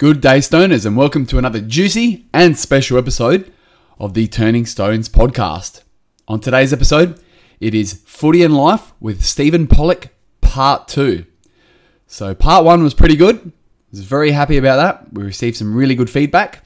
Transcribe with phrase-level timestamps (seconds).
[0.00, 3.52] Good day, Stoners, and welcome to another juicy and special episode
[3.98, 5.82] of the Turning Stones podcast.
[6.26, 7.22] On today's episode,
[7.60, 10.08] it is Footy and Life with Steven Pollock,
[10.40, 11.26] part two.
[12.06, 13.36] So, part one was pretty good.
[13.44, 13.50] I
[13.90, 15.12] was very happy about that.
[15.12, 16.64] We received some really good feedback.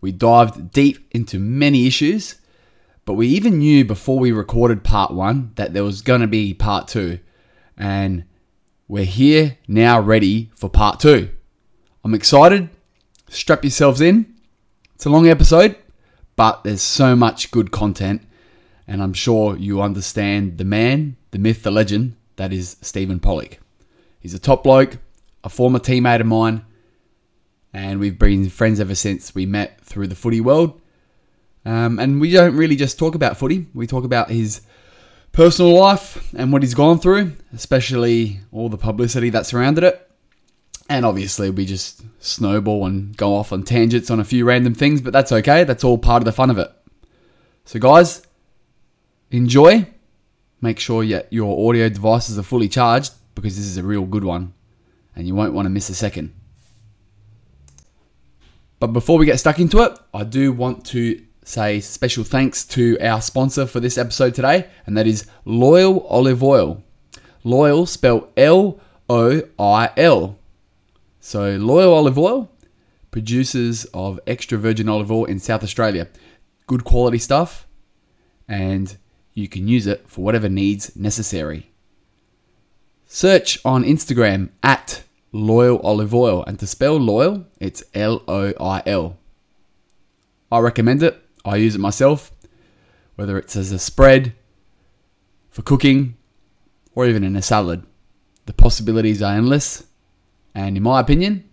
[0.00, 2.36] We dived deep into many issues,
[3.04, 6.54] but we even knew before we recorded part one that there was going to be
[6.54, 7.18] part two.
[7.76, 8.24] And
[8.88, 11.28] we're here now ready for part two.
[12.02, 12.70] I'm excited.
[13.28, 14.34] Strap yourselves in.
[14.94, 15.76] It's a long episode,
[16.34, 18.22] but there's so much good content,
[18.86, 23.58] and I'm sure you understand the man, the myth, the legend that is Steven Pollock.
[24.18, 24.96] He's a top bloke,
[25.44, 26.64] a former teammate of mine,
[27.74, 30.80] and we've been friends ever since we met through the footy world.
[31.66, 34.62] Um, and we don't really just talk about footy, we talk about his
[35.32, 40.09] personal life and what he's gone through, especially all the publicity that surrounded it.
[40.90, 45.00] And obviously, we just snowball and go off on tangents on a few random things,
[45.00, 45.62] but that's okay.
[45.62, 46.68] That's all part of the fun of it.
[47.64, 48.26] So, guys,
[49.30, 49.86] enjoy.
[50.60, 54.52] Make sure your audio devices are fully charged because this is a real good one
[55.14, 56.34] and you won't want to miss a second.
[58.80, 62.98] But before we get stuck into it, I do want to say special thanks to
[63.00, 66.82] our sponsor for this episode today, and that is Loil Olive Oil.
[67.44, 70.39] Loil spelled L O I L.
[71.20, 72.50] So, Loil Olive Oil,
[73.10, 76.08] producers of extra virgin olive oil in South Australia.
[76.66, 77.66] Good quality stuff,
[78.48, 78.96] and
[79.34, 81.70] you can use it for whatever needs necessary.
[83.06, 88.82] Search on Instagram at Loil Olive Oil, and to spell loyal, it's L O I
[88.86, 89.18] L.
[90.50, 91.22] I recommend it.
[91.44, 92.32] I use it myself,
[93.16, 94.32] whether it's as a spread,
[95.50, 96.16] for cooking,
[96.94, 97.84] or even in a salad.
[98.46, 99.84] The possibilities are endless
[100.54, 101.48] and in my opinion,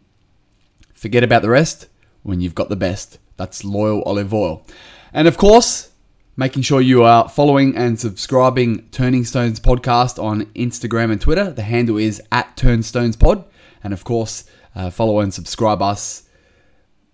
[0.93, 1.87] forget about the rest
[2.23, 3.19] when you've got the best.
[3.37, 4.65] That's loyal olive oil.
[5.13, 5.91] And of course,
[6.35, 11.51] making sure you are following and subscribing Turning Stones podcast on Instagram and Twitter.
[11.51, 13.45] The handle is at TurnStonesPod.
[13.83, 16.23] And of course, uh, follow and subscribe us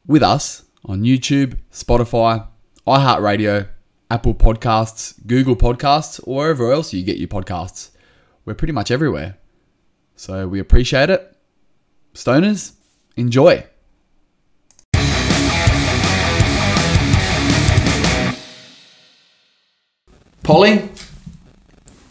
[0.05, 2.47] with us on YouTube, Spotify,
[2.85, 3.69] iHeartRadio,
[4.11, 7.91] Apple Podcasts, Google Podcasts, or wherever else you get your podcasts.
[8.45, 9.37] We're pretty much everywhere.
[10.15, 11.32] So we appreciate it.
[12.13, 12.73] Stoners,
[13.17, 13.65] enjoy.
[20.43, 20.89] Polly,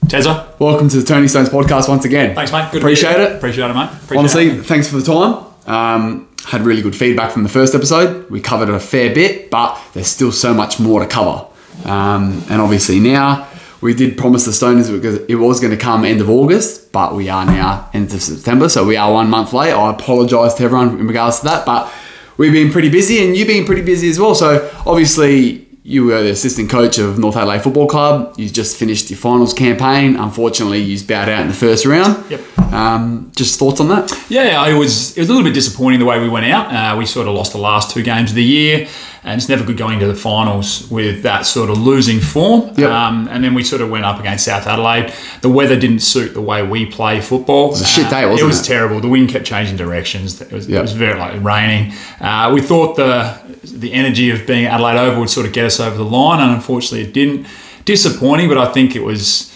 [0.06, 0.58] Tezza.
[0.58, 2.34] welcome to the Turning Stones podcast once again.
[2.34, 2.64] Thanks, mate.
[2.72, 3.28] Good to Appreciate here.
[3.28, 3.36] it.
[3.36, 3.90] Appreciate it, mate.
[3.92, 4.62] Appreciate Honestly, it.
[4.64, 5.44] thanks for the time.
[5.66, 8.28] Um, had really good feedback from the first episode.
[8.30, 11.46] We covered a fair bit, but there's still so much more to cover.
[11.84, 13.48] Um, and obviously now
[13.82, 17.14] we did promise the Stoners because it was going to come end of August, but
[17.14, 19.72] we are now end of September, so we are one month late.
[19.72, 21.92] I apologise to everyone in regards to that, but
[22.36, 24.34] we've been pretty busy, and you've been pretty busy as well.
[24.34, 25.68] So obviously.
[25.84, 28.34] You were the assistant coach of North Adelaide Football Club.
[28.38, 30.14] You just finished your finals campaign.
[30.14, 32.24] Unfortunately, you bowed out in the first round.
[32.30, 32.58] Yep.
[32.72, 34.12] Um, just thoughts on that?
[34.28, 36.72] Yeah, it was it was a little bit disappointing the way we went out.
[36.72, 38.86] Uh, we sort of lost the last two games of the year,
[39.24, 42.72] and it's never good going to the finals with that sort of losing form.
[42.76, 42.90] Yep.
[42.90, 45.12] Um, and then we sort of went up against South Adelaide.
[45.42, 47.66] The weather didn't suit the way we play football.
[47.66, 48.46] It was a shit day, wasn't it?
[48.46, 48.64] was it?
[48.64, 49.00] terrible.
[49.00, 50.40] The wind kept changing directions.
[50.40, 50.78] It was, Yep.
[50.78, 51.92] it was very like raining.
[52.20, 55.78] Uh, we thought the the energy of being Adelaide Oval would sort of get us
[55.78, 57.46] over the line, and unfortunately, it didn't.
[57.84, 59.52] Disappointing, but I think it was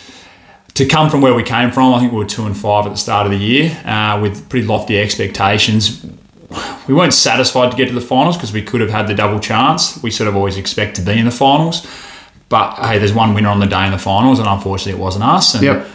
[0.74, 2.90] to come from where we came from, I think we were two and five at
[2.92, 6.04] the start of the year uh, with pretty lofty expectations.
[6.88, 9.40] We weren't satisfied to get to the finals because we could have had the double
[9.40, 10.02] chance.
[10.02, 11.86] We sort of always expect to be in the finals,
[12.48, 15.24] but hey, there's one winner on the day in the finals, and unfortunately, it wasn't
[15.24, 15.54] us.
[15.54, 15.86] And Yep.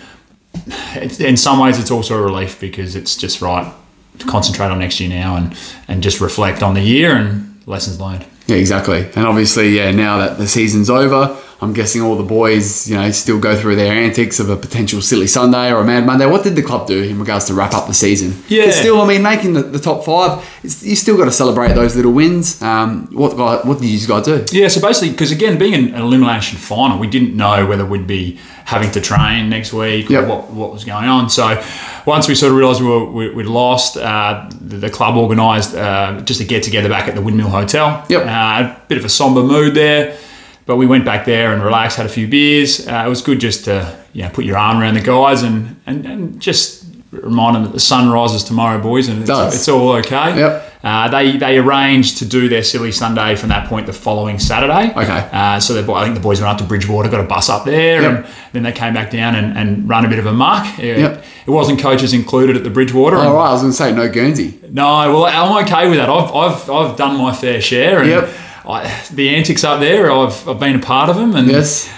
[0.96, 3.72] it's, in some ways, it's also a relief because it's just right
[4.20, 5.56] to concentrate on next year now and
[5.88, 8.26] and just reflect on the year and lessons learned.
[8.48, 9.08] Yeah, exactly.
[9.16, 13.12] And obviously, yeah, now that the season's over, I'm guessing all the boys, you know,
[13.12, 16.26] still go through their antics of a potential silly Sunday or a mad Monday.
[16.26, 18.42] What did the club do in regards to wrap up the season?
[18.48, 18.72] Yeah.
[18.72, 21.96] Still, I mean, making the, the top five, it's, you still got to celebrate those
[21.96, 22.60] little wins.
[22.64, 24.44] Um, what guy, what did you guys do?
[24.52, 28.08] Yeah, so basically, because again, being an, an elimination final, we didn't know whether we'd
[28.08, 30.24] be having to train next week Yep.
[30.24, 31.30] or what, what was going on.
[31.30, 31.64] So
[32.08, 35.76] once we sort of realised we were, we, we'd lost, uh, the, the club organised
[35.76, 38.04] uh, just a get together back at the Windmill Hotel.
[38.10, 38.22] Yep.
[38.26, 40.18] Uh, a bit of a somber mood there,
[40.66, 42.88] but we went back there and relaxed, had a few beers.
[42.88, 45.80] Uh, it was good just to you know, put your arm around the guys and,
[45.86, 49.54] and, and just remind them that the sun rises tomorrow, boys, and it's, does.
[49.56, 50.38] it's all okay.
[50.38, 50.68] Yep.
[50.84, 54.90] Uh, they they arranged to do their silly Sunday from that point the following Saturday.
[54.92, 55.30] Okay.
[55.32, 57.66] Uh, so the, I think the boys went up to Bridgewater, got a bus up
[57.66, 58.12] there, Yep.
[58.26, 60.80] and then they came back down and, and run a bit of a muck.
[60.80, 61.24] It, Yep.
[61.46, 63.16] it wasn't coaches included at the Bridgewater.
[63.18, 64.60] and- All right, I was going to say no Guernsey.
[64.72, 64.84] no,
[65.14, 66.10] well, I'm okay with that.
[66.10, 68.00] I've, I've, I've done my fair share.
[68.00, 68.30] And Yep.
[68.68, 71.36] I, the antics up there, I've, I've been a part of them.
[71.36, 71.92] And Yes.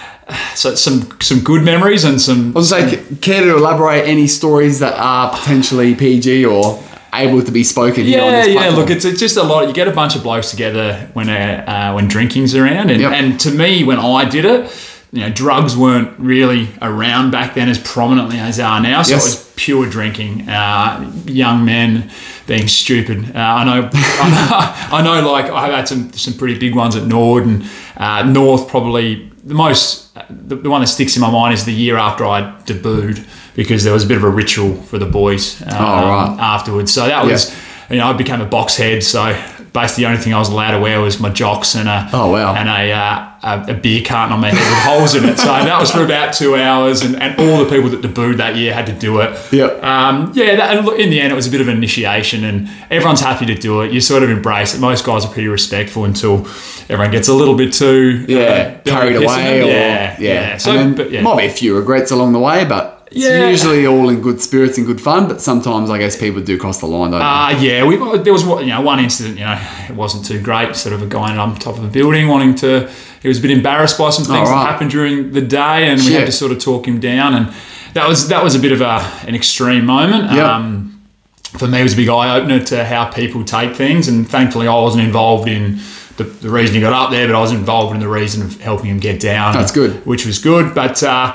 [0.55, 2.51] so some, some good memories and some.
[2.55, 6.81] I was say, care to elaborate any stories that are potentially PG or
[7.13, 8.69] able to be spoken here on Yeah, yeah.
[8.69, 9.67] Look, it's, it's just a lot.
[9.67, 13.11] You get a bunch of blokes together when uh, uh, when drinking's around, and, Yep.
[13.11, 14.71] and to me, when I did it,
[15.11, 19.03] you know, drugs weren't really around back then as prominently as they are now.
[19.03, 19.25] So Yes.
[19.25, 20.47] it was pure drinking.
[20.49, 22.09] Uh, young men
[22.47, 23.35] being stupid.
[23.35, 25.31] Uh, I know, I know, I know.
[25.31, 27.63] Like I've had some some pretty big ones at Nord and
[27.97, 28.67] uh, North.
[28.67, 32.25] Probably the most, the, the one that sticks in my mind is the year after
[32.25, 35.75] I debuted because there was a bit of a ritual for the boys um, Oh,
[36.09, 36.37] right.
[36.39, 36.93] afterwards.
[36.93, 37.53] So that was,
[37.89, 39.03] you know, I became a box head.
[39.03, 39.33] So
[39.73, 42.31] basically, the only thing I was allowed to wear was my jocks and a Oh,
[42.31, 42.53] wow.
[42.55, 45.37] and a, uh, a, a beer carton on my head with holes in it.
[45.37, 48.55] So that was for about two hours, and, and all the people that debuted that
[48.55, 49.37] year had to do it.
[49.51, 49.83] Yep.
[49.83, 52.43] Um, yeah, that, and look, in the end, it was a bit of an initiation,
[52.43, 53.91] and everyone's happy to do it.
[53.91, 54.79] You sort of embrace it.
[54.79, 56.45] Most guys are pretty respectful until
[56.89, 59.61] everyone gets a little bit too yeah, uh, carried away.
[59.61, 60.57] Or, yeah, yeah.
[60.57, 61.21] So, and but yeah.
[61.21, 63.47] might be a few regrets along the way, but it's Yeah.
[63.49, 65.27] usually all in good spirits and good fun.
[65.27, 67.25] But sometimes I guess people do cross the line, don't they?
[67.25, 69.37] Uh, yeah, we, there was you know one incident.
[69.37, 70.75] You know, it wasn't too great.
[70.75, 72.89] Sort of a guy on top of a building wanting to.
[73.21, 74.63] He was a bit embarrassed by some things Oh, right.
[74.65, 77.33] that happened during the day, and we had to sort of talk him down.
[77.33, 77.53] And
[77.93, 80.31] that was that was a bit of a an extreme moment.
[80.33, 80.55] Yeah.
[80.55, 80.89] Um,
[81.57, 84.67] for me, it was a big eye opener to how people take things, and thankfully,
[84.67, 85.79] I wasn't involved in.
[86.15, 88.61] The, the reason he got up there, but I was involved in the reason of
[88.61, 89.53] helping him get down.
[89.53, 90.05] That's good.
[90.05, 90.75] which was good.
[90.75, 91.33] But uh,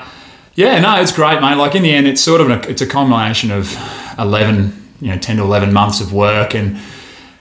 [0.59, 1.55] yeah, no, it's great, mate.
[1.55, 3.65] Like in the end, it's sort of a, it's a combination of
[4.17, 6.77] eleven, you know, ten to eleven months of work, and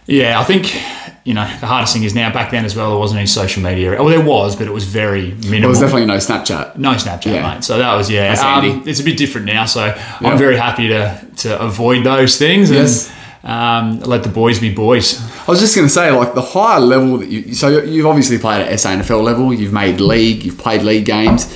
[0.07, 0.73] yeah, I think
[1.25, 2.33] you know the hardest thing is now.
[2.33, 3.91] Back then as well, there wasn't any social media.
[3.91, 5.61] Well, there was, but it was very minimal.
[5.61, 6.77] There was definitely no Snapchat.
[6.77, 7.55] no Snapchat, Yeah.
[7.55, 7.65] mate.
[7.65, 8.33] So that was yeah.
[8.41, 10.17] Um, it's a bit different now, so Yeah.
[10.23, 13.11] I'm very happy to to avoid those things Yes.
[13.43, 15.21] and um, let the boys be boys.
[15.47, 18.39] I was just going to say, like the higher level that you, so you've obviously
[18.39, 21.47] played at SANFL level, you've made league, you've played league games.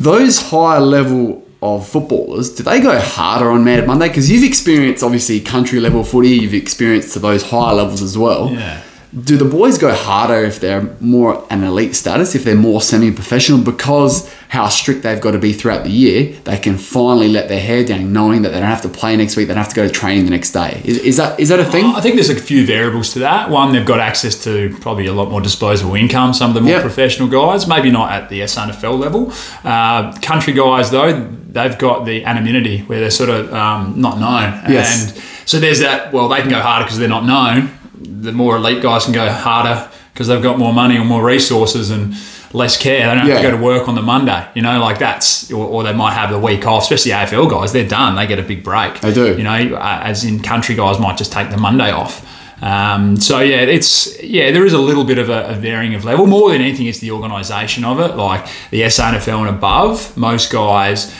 [0.00, 4.08] Those higher level of footballers, do they go harder on Mad Monday?
[4.08, 8.50] Because you've experienced obviously country level footy, you've experienced to those higher levels as well.
[8.50, 8.82] Yeah.
[9.12, 13.58] Do the boys go harder if they're more an elite status, if they're more semi-professional,
[13.64, 16.32] because how strict they've got to be throughout the year?
[16.44, 19.36] They can finally let their hair down, knowing that they don't have to play next
[19.36, 20.80] week, they don't have to go to training the next day.
[20.84, 21.86] Is, is that is that a thing?
[21.86, 23.50] I think there's a few variables to that.
[23.50, 26.32] One, they've got access to probably a lot more disposable income.
[26.32, 26.82] Some of the more Yep.
[26.82, 29.32] professional guys, maybe not at the SANFL level.
[29.64, 31.20] Uh, country guys, though,
[31.50, 34.52] they've got the anonymity where they're sort of um, not known.
[34.72, 35.16] Yes.
[35.16, 36.12] And so there's that.
[36.12, 37.76] Well, they can go harder because they're not known.
[38.00, 41.90] The more elite guys can go harder because they've got more money or more resources
[41.90, 42.14] and
[42.52, 43.06] less care.
[43.08, 44.46] They don't have to go to work on the Monday.
[44.54, 46.82] You know, like that's, or, or they might have the week off.
[46.82, 48.16] Especially AFL guys, they're done.
[48.16, 49.00] They get a big break.
[49.00, 49.36] They do.
[49.36, 52.26] You know, uh, as in country guys might just take the Monday off.
[52.62, 56.04] Um, so yeah, it's yeah, there is a little bit of a, a varying of
[56.04, 56.26] level.
[56.26, 58.16] More than anything, it's the organisation of it.
[58.16, 61.14] Like the SANFL and above, most guys,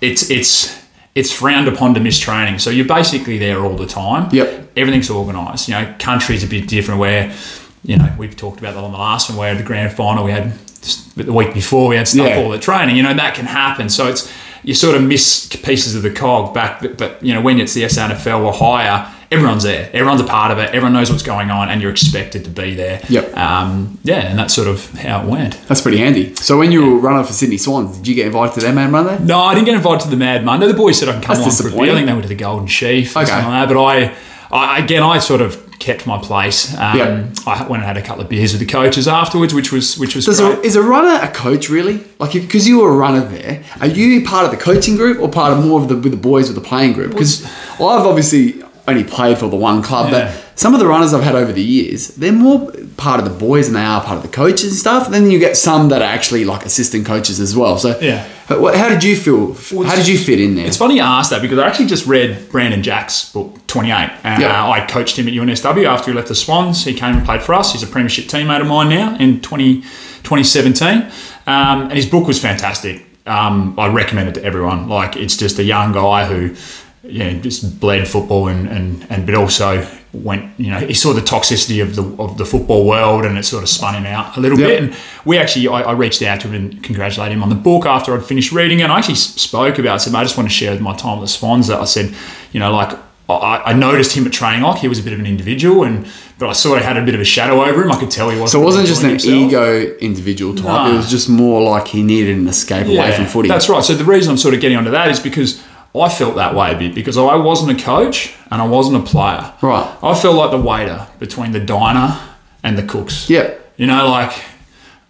[0.00, 0.79] it's it's
[1.14, 2.58] it's frowned upon to miss training.
[2.58, 4.28] So you're basically there all the time.
[4.32, 4.72] Yep.
[4.76, 5.68] Everything's organised.
[5.68, 7.34] You know, country's a bit different where,
[7.82, 10.30] you know, we've talked about that on the last one where the grand final we
[10.30, 10.52] had
[10.82, 12.36] just the week before we had stuff Yeah.
[12.42, 12.96] all the training.
[12.96, 13.88] You know, that can happen.
[13.88, 16.80] So it's you sort of miss pieces of the cog back.
[16.80, 19.88] But, but you know, when it's the SANFL or higher, everyone's there.
[19.92, 20.68] Everyone's a part of it.
[20.70, 23.00] Everyone knows what's going on, and you're expected to be there.
[23.08, 23.36] Yep.
[23.36, 25.60] Um, yeah, and that's sort of how it went.
[25.68, 26.34] That's pretty handy.
[26.36, 28.90] So when you were running for Sydney Swans, did you get invited to their Mad
[28.90, 29.22] Monday?
[29.24, 30.66] No, I didn't get invited to the Mad Monday.
[30.66, 31.92] The boys said I can come That's on for a beer.
[31.92, 33.20] I think they went to the Golden Sheaf Okay.
[33.20, 33.68] like that.
[33.68, 34.14] But I,
[34.50, 36.76] I, again, I sort of kept my place.
[36.76, 37.26] Um, Yeah.
[37.46, 40.14] I went and had a couple of beers with the coaches afterwards, which was which
[40.14, 40.58] was great.
[40.58, 42.04] a, is a runner a coach really?
[42.18, 45.28] Like, because you were a runner there, are you part of the coaching group or
[45.30, 47.12] part of more of the with the boys with the playing group?
[47.12, 47.44] Because
[47.74, 50.26] I've obviously only played for the one club, Yeah.
[50.34, 53.30] but some of the runners I've had over the years, they're more part of the
[53.46, 55.06] boys than they are part of the coaches and stuff.
[55.06, 57.78] And then you get some that are actually like assistant coaches as well.
[57.78, 58.26] So, Yeah.
[58.48, 59.54] How did you feel?
[59.86, 60.66] how did you fit in there?
[60.66, 63.92] It's funny you asked that because I actually just read Brandon Jack's book, 28.
[64.24, 64.68] Uh, Yeah.
[64.68, 66.84] I coached him at UNSW after he left the Swans.
[66.84, 67.72] He came and played for us.
[67.72, 69.82] He's a premiership teammate of mine now in 20,
[70.24, 71.06] 2017.
[71.46, 73.06] Um, and his book was fantastic.
[73.26, 74.88] Um, I recommend it to everyone.
[74.88, 76.54] Like, it's just a young guy who,
[77.02, 81.12] you know, just bled football and, and, and but also went, you know, he saw
[81.12, 84.36] the toxicity of the of the football world, and it sort of spun him out
[84.36, 84.68] a little Yep.
[84.68, 84.82] bit.
[84.82, 87.86] And we actually, I, I reached out to him and congratulated him on the book
[87.86, 88.84] after I'd finished reading it.
[88.84, 89.92] And I actually spoke about.
[89.92, 89.94] it.
[89.94, 91.68] I said, I just want to share my time with the Swans.
[91.68, 92.14] That I said,
[92.52, 94.62] you know, like I, I noticed him at training.
[94.62, 96.06] Like he was a bit of an individual, and
[96.38, 97.92] but I sort of had a bit of a shadow over him.
[97.92, 98.50] I could tell he wasn't.
[98.50, 99.32] So it wasn't just an himself.
[99.34, 100.64] ego individual type.
[100.64, 100.92] No.
[100.94, 103.48] It was just more like he needed an escape away from footy.
[103.48, 103.84] That's right.
[103.84, 105.62] So the reason I'm sort of getting onto that is because
[105.94, 109.06] I felt that way a bit because I wasn't a coach and I wasn't a
[109.06, 109.52] player.
[109.60, 109.96] Right.
[110.02, 112.18] I felt like the waiter between the diner
[112.62, 113.28] and the cooks.
[113.28, 113.72] Yep.
[113.76, 114.32] You know, like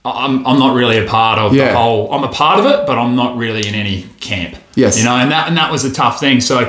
[0.05, 1.73] I'm, I'm not really a part of Yeah.
[1.73, 2.11] the whole.
[2.13, 4.57] I'm a part of it, but I'm not really in any camp.
[4.75, 4.97] Yes.
[4.99, 6.41] You know, and that and that was a tough thing.
[6.41, 6.61] So,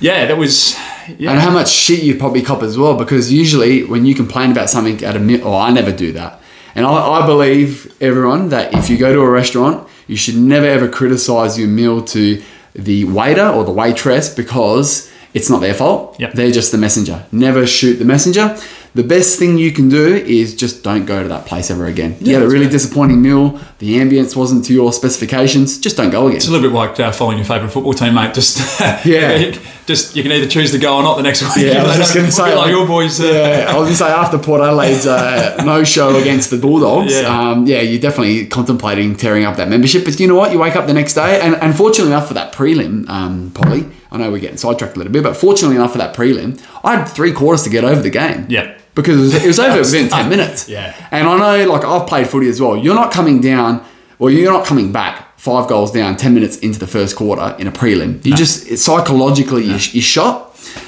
[0.00, 0.74] yeah, that was.
[1.18, 1.32] Yeah.
[1.32, 4.68] And how much shit you probably cop as well, because usually when you complain about
[4.70, 6.40] something at a meal, oh, I never do that.
[6.74, 10.66] And I, I believe everyone that if you go to a restaurant, you should never
[10.66, 12.42] ever criticize your meal to
[12.78, 16.18] the waiter or the waitress because it's not their fault.
[16.18, 16.32] Yep.
[16.32, 17.26] They're just the messenger.
[17.32, 18.56] Never shoot the messenger.
[18.94, 22.16] The best thing you can do is just don't go to that place ever again.
[22.20, 23.60] you had a really disappointing meal.
[23.78, 25.78] The ambience wasn't to your specifications.
[25.78, 26.38] Just don't go again.
[26.38, 28.34] It's a little bit like uh, following your favourite football team, mate.
[28.34, 28.58] Just
[29.04, 29.54] Yeah.
[29.88, 31.66] just you can either choose to go or not the next week.
[31.66, 33.20] Yeah, I was just gonna say, like your boys.
[33.20, 37.12] Uh, Yeah, I was gonna say after Port Adelaide's uh, no show against the Bulldogs,
[37.18, 37.26] Yeah.
[37.50, 40.04] um, yeah, you're definitely contemplating tearing up that membership.
[40.04, 40.52] But you know what?
[40.52, 43.86] You wake up the next day, and, and fortunately enough for that prelim, um, Polly,
[44.12, 46.96] I know we're getting sidetracked a little bit, but fortunately enough for that prelim, I
[46.96, 48.46] had three quarters to get over the game.
[48.48, 48.76] Yeah.
[48.94, 50.68] Because it was, it was over within 10 minutes.
[50.68, 50.94] Yeah.
[51.10, 52.76] And I know, like, I've played footy as well.
[52.76, 53.84] You're not coming down,
[54.18, 57.66] or you're not coming back five goals down 10 minutes into the first quarter in
[57.66, 58.22] a prelim.
[58.26, 60.44] You just, it, psychologically, you, you shot.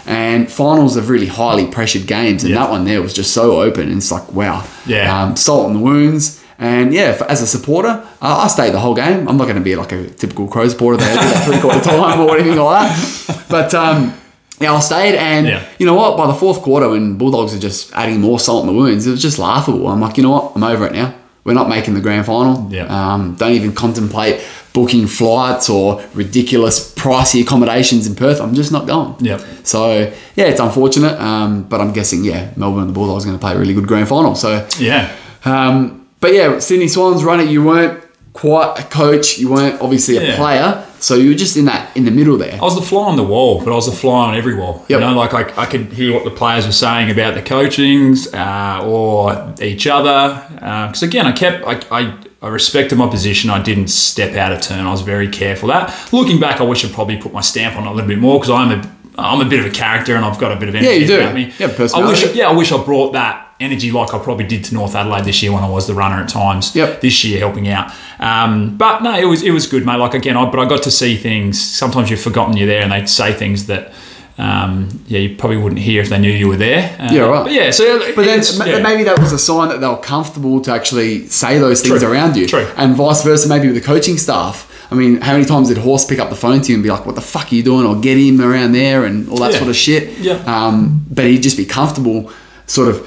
[0.06, 2.42] And finals are really highly pressured games.
[2.44, 2.58] And Yeah.
[2.64, 3.88] that one there was just so open.
[3.88, 4.64] And it's like, wow.
[4.86, 5.22] Yeah.
[5.22, 6.42] Um, salt in the wounds.
[6.58, 7.88] And yeah, for, as a supporter,
[8.20, 9.26] uh, I stayed the whole game.
[9.28, 12.20] I'm not going to be like a typical Crow supporter there, that three quarter time
[12.20, 13.44] or anything like that.
[13.48, 14.12] But um,
[14.60, 15.14] yeah, I stayed.
[15.14, 15.64] And Yeah.
[15.78, 16.18] you know what?
[16.18, 19.12] By the fourth quarter, when Bulldogs are just adding more salt in the wounds, it
[19.12, 19.86] was just laughable.
[19.88, 20.52] I'm like, you know what?
[20.56, 21.14] I'm over it now.
[21.44, 22.68] We're not making the grand final.
[22.70, 22.84] Yeah.
[22.86, 28.40] Um, don't even contemplate booking flights or ridiculous pricey accommodations in Perth.
[28.40, 29.16] I'm just not going.
[29.20, 29.40] Yep.
[29.64, 31.18] So yeah, it's unfortunate.
[31.20, 33.74] Um, but I'm guessing yeah, Melbourne and the Bulldogs are going to play a really
[33.74, 34.34] good grand final.
[34.34, 35.10] So yeah.
[35.44, 38.04] um, but yeah, Sydney Swans runner, you weren't
[38.34, 39.38] quite a coach.
[39.38, 40.36] You weren't obviously a Yeah.
[40.36, 40.86] player.
[41.00, 42.54] So you were just in that in the middle there.
[42.54, 44.84] I was the fly on the wall, but I was the fly on every wall.
[44.88, 45.00] Yep.
[45.00, 48.32] You know, like I, I could hear what the players were saying about the coachings
[48.34, 50.42] uh, or each other.
[50.54, 53.50] Because again, I kept, I, I, I respected my position.
[53.50, 54.86] I didn't step out of turn.
[54.86, 55.68] I was very careful.
[55.68, 58.18] That looking back, I wish I'd probably put my stamp on it a little bit
[58.18, 60.68] more because I'm a, I'm a bit of a character and I've got a bit
[60.68, 61.20] of energy you do.
[61.20, 61.46] about me.
[61.46, 62.26] You have I personality.
[62.26, 65.24] wish, yeah, I wish I brought that energy like I probably did to North Adelaide
[65.24, 66.74] this year when I was the runner at times.
[66.74, 67.00] Yep.
[67.00, 67.92] This year helping out.
[68.18, 69.96] Um, but no, it was it was good, mate.
[69.96, 71.60] Like again, I, but I got to see things.
[71.62, 73.92] Sometimes you've forgotten you're there, and they say things that.
[74.38, 76.96] Um, yeah, you probably wouldn't hear if they knew you were there.
[76.98, 77.44] Uh, Yeah, right.
[77.44, 78.78] But yeah, so But then yeah.
[78.82, 82.10] maybe that was a sign that they were comfortable to actually say those things True.
[82.10, 82.46] around you.
[82.46, 82.66] True.
[82.78, 84.66] And vice versa, maybe with the coaching staff.
[84.90, 86.88] I mean, how many times did Horse pick up the phone to you and be
[86.88, 87.84] like, what the fuck are you doing?
[87.84, 89.58] Or get him around there and all that Yeah.
[89.58, 90.18] sort of shit.
[90.20, 90.36] Yeah.
[90.46, 92.32] Um, but he'd just be comfortable,
[92.66, 93.06] sort of,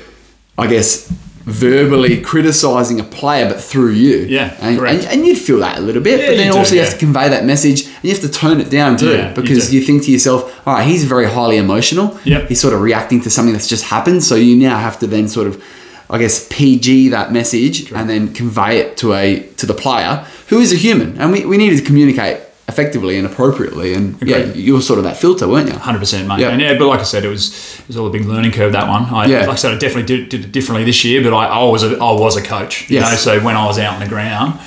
[0.57, 1.11] I guess,
[1.45, 4.19] verbally criticizing a player, but through you.
[4.19, 6.19] Yeah, And, and, and you'd feel that a little bit.
[6.19, 8.21] Yeah, but then you do, also you have to convey that message and you have
[8.21, 9.11] to tone it down too.
[9.11, 9.75] Yeah, you because do.
[9.75, 12.17] you think to yourself, all right, he's very highly emotional.
[12.23, 12.47] Yep.
[12.47, 14.23] He's sort of reacting to something that's just happened.
[14.23, 15.61] So you now have to then sort of,
[16.09, 20.59] I guess, PG that message and then convey it to a to the player who
[20.59, 21.17] is a human.
[21.19, 23.93] And we, we need to communicate effectively and appropriately.
[23.93, 25.75] And yeah, you were sort of that filter, weren't you?
[25.75, 26.39] Hundred percent, mate.
[26.39, 26.49] Yeah.
[26.49, 28.71] And yeah, but like I said, it was it was all a big learning curve
[28.73, 29.03] that one.
[29.05, 29.39] I, Yeah.
[29.41, 31.83] Like I said, I definitely did, did it differently this year, but I, I was
[31.83, 32.89] a, I was a coach.
[32.89, 33.11] You Yes.
[33.11, 34.59] know, so when I was out on the ground,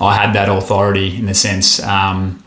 [0.00, 1.80] I had that authority in the sense.
[1.82, 2.42] Um,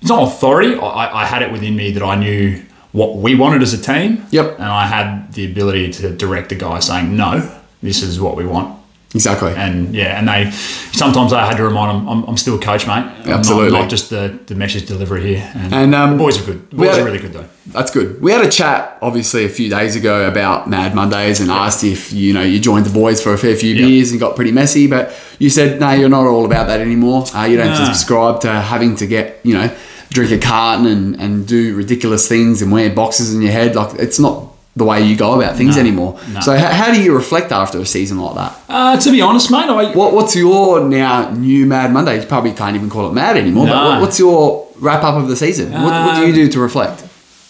[0.00, 0.74] it's not authority.
[0.76, 2.62] I, I had it within me that I knew
[2.92, 4.24] what we wanted as a team.
[4.30, 4.54] Yep.
[4.54, 7.50] And I had the ability to direct the guy saying, "No,
[7.82, 8.75] this is what we want."
[9.16, 9.52] Exactly.
[9.56, 10.50] And yeah, and they
[10.92, 12.92] sometimes I had to remind them, I'm, I'm still a coach, mate.
[12.92, 13.78] I'm not- Absolutely.
[13.78, 15.50] not, just the, the message delivery here.
[15.54, 16.70] And, And, um, the boys are good.
[16.70, 17.46] The boys are really good though.
[17.68, 18.22] That's good.
[18.22, 22.12] We had a chat, obviously, a few days ago about Mad Mondays and asked if
[22.12, 23.86] you know you joined the boys for a fair few Yeah.
[23.86, 24.86] beers and got pretty messy.
[24.86, 27.24] But you said no, you're not all about that anymore.
[27.34, 27.84] Uh, you don't No.
[27.86, 29.74] subscribe to having to get you know
[30.10, 33.74] drink a carton and, and do ridiculous things and wear boxes in your head.
[33.74, 35.80] Like it's not the way you go about things No.
[35.82, 36.20] anymore.
[36.32, 36.40] No.
[36.40, 38.60] So how, how do you reflect after a season like that?
[38.68, 42.20] Uh, to be honest, mate, I, What what's your now new Mad Monday?
[42.20, 43.66] You probably can't even call it Mad anymore.
[43.66, 43.88] But No.
[43.90, 45.72] what, what's your wrap up of the season?
[45.72, 47.04] what, what do you do to reflect?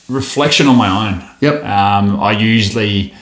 [0.09, 1.29] reflection on my own.
[1.41, 1.65] Yep.
[1.65, 3.13] Um, I usually,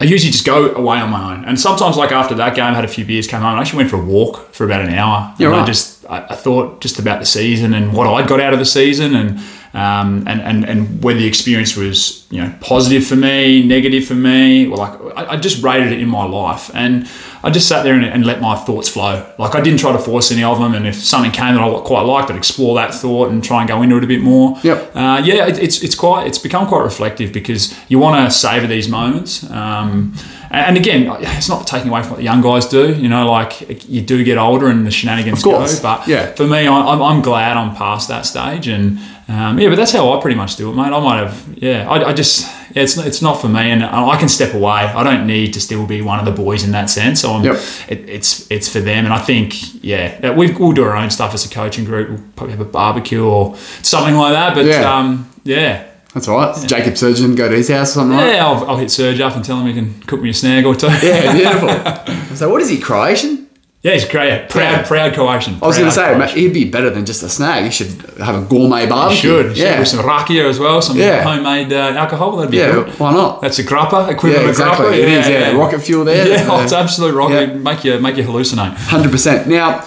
[0.00, 2.74] I usually just go away on my own, and sometimes like after that game, I
[2.74, 3.56] had a few beers, came home.
[3.58, 5.34] I actually went for a walk for about an hour.
[5.38, 8.38] Yeah, and I just, I, I thought just about the season and what I got
[8.40, 9.40] out of the season, and
[9.76, 14.14] um, and, and and whether the experience was you know positive for me, negative for
[14.14, 17.06] me, or like I, I just rated it in my life, and
[17.42, 19.30] I just sat there and, and, let my thoughts flow.
[19.38, 21.80] Like I didn't try to force any of them, and if something came that I
[21.80, 24.58] quite liked, I'd explore that thought and try and go into it a bit more.
[24.62, 24.96] Yep.
[24.96, 28.66] Uh, yeah, it, it's it's quite it's become quite reflective because you want to savor
[28.66, 29.48] these moments.
[29.50, 30.14] Um,
[30.58, 32.94] and again, it's not taking away from what the young guys do.
[32.94, 35.66] You know, like you do get older and the shenanigans go.
[35.82, 36.32] But yeah.
[36.32, 38.68] for me, I'm, I'm glad I'm past that stage.
[38.68, 38.98] And
[39.28, 40.92] um, yeah, but that's how I pretty much do it, mate.
[40.92, 43.70] I might have, yeah, I, I just, yeah, it's, it's not for me.
[43.70, 44.70] And I can step away.
[44.70, 47.20] I don't need to still be one of the boys in that sense.
[47.20, 47.56] So yep.
[47.88, 49.04] it, it's it's for them.
[49.04, 52.08] And I think, yeah, we will do our own stuff as a coaching group.
[52.08, 54.54] We'll probably have a barbecue or something like that.
[54.54, 54.96] But yeah.
[54.96, 55.86] Um, yeah
[56.16, 56.56] that's all right.
[56.56, 56.66] Yeah.
[56.66, 59.44] Jacob Surjan, go to his house or something Yeah, I'll, I'll, hit Serge up and
[59.44, 60.86] tell him he can cook me a snag or two.
[60.86, 62.36] Yeah, beautiful.
[62.36, 63.50] so what is he, Croatian?
[63.82, 64.48] Yeah, he's great.
[64.48, 64.86] Proud, yeah.
[64.86, 65.58] proud Croatian.
[65.62, 66.38] I was going to say, Croatian.
[66.38, 67.64] he'd be better than just a snag.
[67.64, 69.30] He should have a gourmet barbecue.
[69.30, 69.58] He should.
[69.58, 69.78] Yeah.
[69.78, 71.22] With some rakia as well, some yeah.
[71.22, 72.38] homemade uh, alcohol.
[72.38, 72.98] That'd be yeah, good.
[72.98, 73.42] why not?
[73.42, 74.86] That's a grappa, equivalent yeah, exactly.
[74.86, 74.98] of grappa.
[74.98, 75.52] It yeah, is, yeah.
[75.52, 76.26] Rocket fuel there.
[76.46, 77.56] Yeah, uh, it's absolute rocket.
[77.56, 78.74] Make you make you hallucinate.
[78.74, 79.46] 100%.
[79.48, 79.86] Now,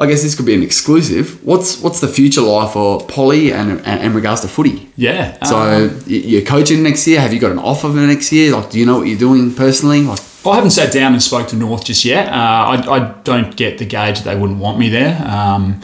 [0.00, 1.44] I guess this could be an exclusive.
[1.44, 4.88] What's what's the future life for Polly and, and in regards to footy?
[4.96, 5.44] Yeah.
[5.44, 7.20] So um, you're coaching next year.
[7.20, 8.52] Have you got an offer for next year?
[8.52, 10.02] Like, do you know what you're doing personally?
[10.02, 12.28] Like, I haven't sat down and spoke to North just yet.
[12.28, 15.20] Uh, I, I don't get the gauge that they wouldn't want me there.
[15.26, 15.80] Um,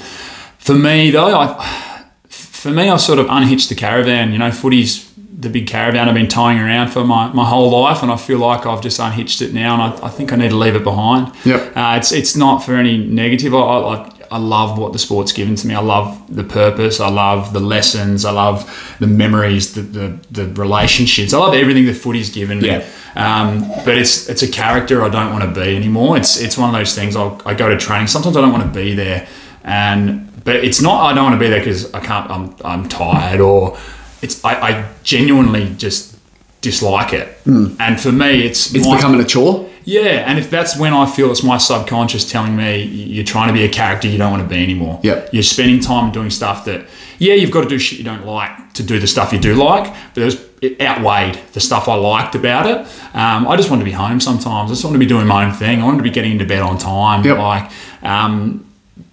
[0.59, 4.33] for me though, I, for me, I've sort of unhitched the caravan.
[4.33, 5.04] You know, footy's
[5.45, 8.39] the big caravan I've been towing around for my, my whole life, and I feel
[8.39, 10.83] like I've just unhitched it now, and I, I think I need to leave it
[10.83, 11.33] behind.
[11.45, 11.77] Yep.
[11.77, 13.55] Uh, it's it's not for any negative.
[13.55, 15.75] I, I, I love what the sport's given to me.
[15.75, 16.99] I love the purpose.
[16.99, 18.25] I love the lessons.
[18.25, 21.33] I love the memories, the the, the relationships.
[21.33, 22.69] I love everything the footy's given me.
[22.69, 22.87] Yeah.
[23.15, 26.17] Um, but it's it's a character I don't want to be anymore.
[26.17, 27.15] It's it's one of those things.
[27.15, 28.09] I'll, I go to training.
[28.09, 29.29] Sometimes I don't want to be there,
[29.63, 31.11] and but it's not.
[31.11, 32.31] I don't want to be there because I can't.
[32.31, 33.79] I'm I'm tired or
[34.25, 36.17] it's I, I genuinely just
[36.61, 37.29] dislike it.
[37.45, 37.77] Mm.
[37.79, 39.71] And for me, it's it's my, becoming a chore.
[39.85, 43.53] Yeah, and if that's when I feel it's my subconscious telling me you're trying to
[43.53, 44.99] be a character you don't want to be anymore.
[45.03, 45.31] Yep.
[45.35, 46.87] You're spending time doing stuff that,
[47.19, 49.55] yeah, you've got to do shit you don't like to do the stuff you do
[49.55, 52.79] like, but it, was, it outweighed the stuff I liked about it.
[53.15, 54.71] Um, I just want to be home sometimes.
[54.71, 55.83] I just want to be doing my own thing.
[55.83, 57.23] I want to be getting into bed on time.
[57.23, 57.37] Yep.
[57.37, 57.71] Like,
[58.03, 58.67] um,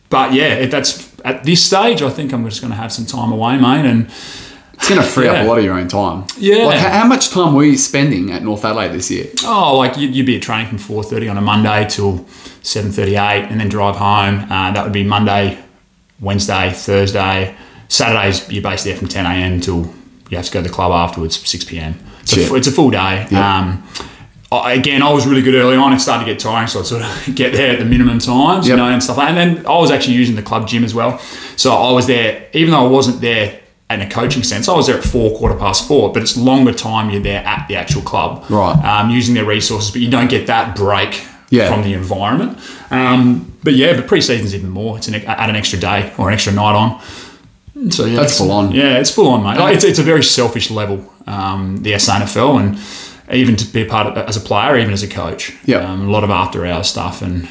[0.09, 2.01] but yeah, that's at this stage.
[2.01, 4.09] I think I'm just going to have some time away, mate, and
[4.81, 5.33] it's going to free yeah.
[5.33, 6.25] up a lot of your own time.
[6.37, 6.65] Yeah.
[6.65, 9.27] Like, how much time were you spending at North Adelaide this year?
[9.45, 12.19] Oh, like you'd, you'd be at training from 4.30 on a Monday till
[12.63, 14.51] 7.38 and then drive home.
[14.51, 15.63] Uh, that would be Monday,
[16.19, 17.55] Wednesday, Thursday.
[17.89, 19.61] Saturdays, you're based there from 10 a.m.
[19.61, 19.93] till
[20.29, 21.99] you have to go to the club afterwards, 6 p.m.
[22.21, 23.27] It's, a, it's a, full day.
[23.29, 23.59] Yeah.
[23.59, 23.87] Um,
[24.51, 25.93] I, again, I was really good early on.
[25.93, 28.67] It started to get tiring, so I'd sort of get there at the minimum times,
[28.67, 28.73] yep.
[28.73, 29.17] you know, and stuff.
[29.17, 31.19] Like and then I was actually using the club gym as well.
[31.55, 33.60] So I was there, even though I wasn't there
[33.93, 36.73] in a coaching sense, I was there at four, quarter past four, but it's longer
[36.73, 38.75] time you're there at the actual club, right?
[38.83, 41.71] Um, using their resources, but you don't get that break yeah.
[41.71, 42.57] from the environment.
[42.89, 44.97] Um, but yeah, but pre-season's even more.
[44.97, 47.01] It's an, add an extra day or an extra night on.
[47.91, 48.71] So yeah, that's full on.
[48.71, 49.59] Yeah, it's full on, mate.
[49.59, 53.85] Like, it's, it's a very selfish level, um, the SANFL, and even to be a
[53.85, 55.55] part of as a player, even as a coach.
[55.65, 57.47] Yeah, um, a lot of after hours stuff and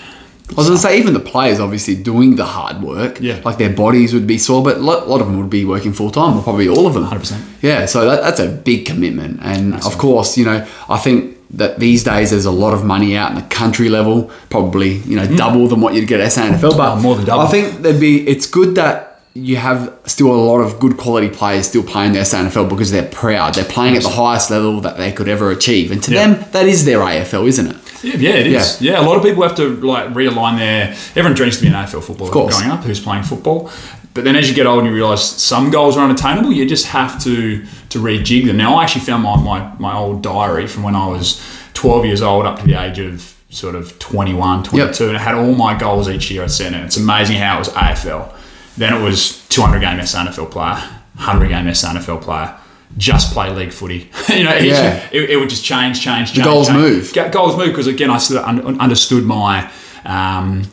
[0.53, 3.21] I was going to say, even the players obviously doing the hard work.
[3.21, 3.41] Yeah.
[3.45, 5.93] Like their bodies would be sore, but a lot, lot of them would be working
[5.93, 7.05] full time, or probably all of them.
[7.05, 7.63] 100%.
[7.63, 9.41] Yeah, so that, that's a big commitment.
[9.43, 13.17] And of course, you know, I think that these days there's a lot of money
[13.17, 15.37] out in the country level, probably, you know, mm.
[15.37, 16.77] double than what you'd get at SANFL.
[16.77, 17.43] But oh, more than double.
[17.43, 21.29] I think there'd be, it's good that you have still a lot of good quality
[21.29, 23.55] players still playing their SANFL because they're proud.
[23.55, 25.93] They're playing at the highest level that they could ever achieve.
[25.93, 26.35] And to yeah.
[26.35, 27.77] them, that is their AFL, isn't it?
[28.03, 28.81] Yeah, yeah, it is.
[28.81, 28.93] Yeah.
[28.93, 29.01] yeah.
[29.01, 30.91] a lot of people have to like realign their.
[31.11, 33.71] Everyone dreams to be an AFL footballer growing up who's playing football.
[34.13, 36.53] But then as you get older, you realise some goals are unattainable.
[36.53, 38.57] You just have to to rejig them.
[38.57, 42.23] Now, I actually found my, my, my old diary from when I was 12 years
[42.23, 45.09] old up to the age of sort of 21, 22, yep.
[45.09, 46.81] and I had all my goals each year I set in.
[46.81, 48.33] It's amazing how it was AFL
[48.77, 50.75] then it was 200 game SANFL player,
[51.15, 52.57] 100 game SANFL player.
[52.97, 54.11] Just play league footy.
[54.29, 55.09] you know, yeah.
[55.13, 56.39] it, it, would just change, change, change.
[56.39, 56.79] The goals change.
[57.15, 57.33] move.
[57.33, 59.71] Goals move because again, I sort of understood my
[60.05, 60.65] um,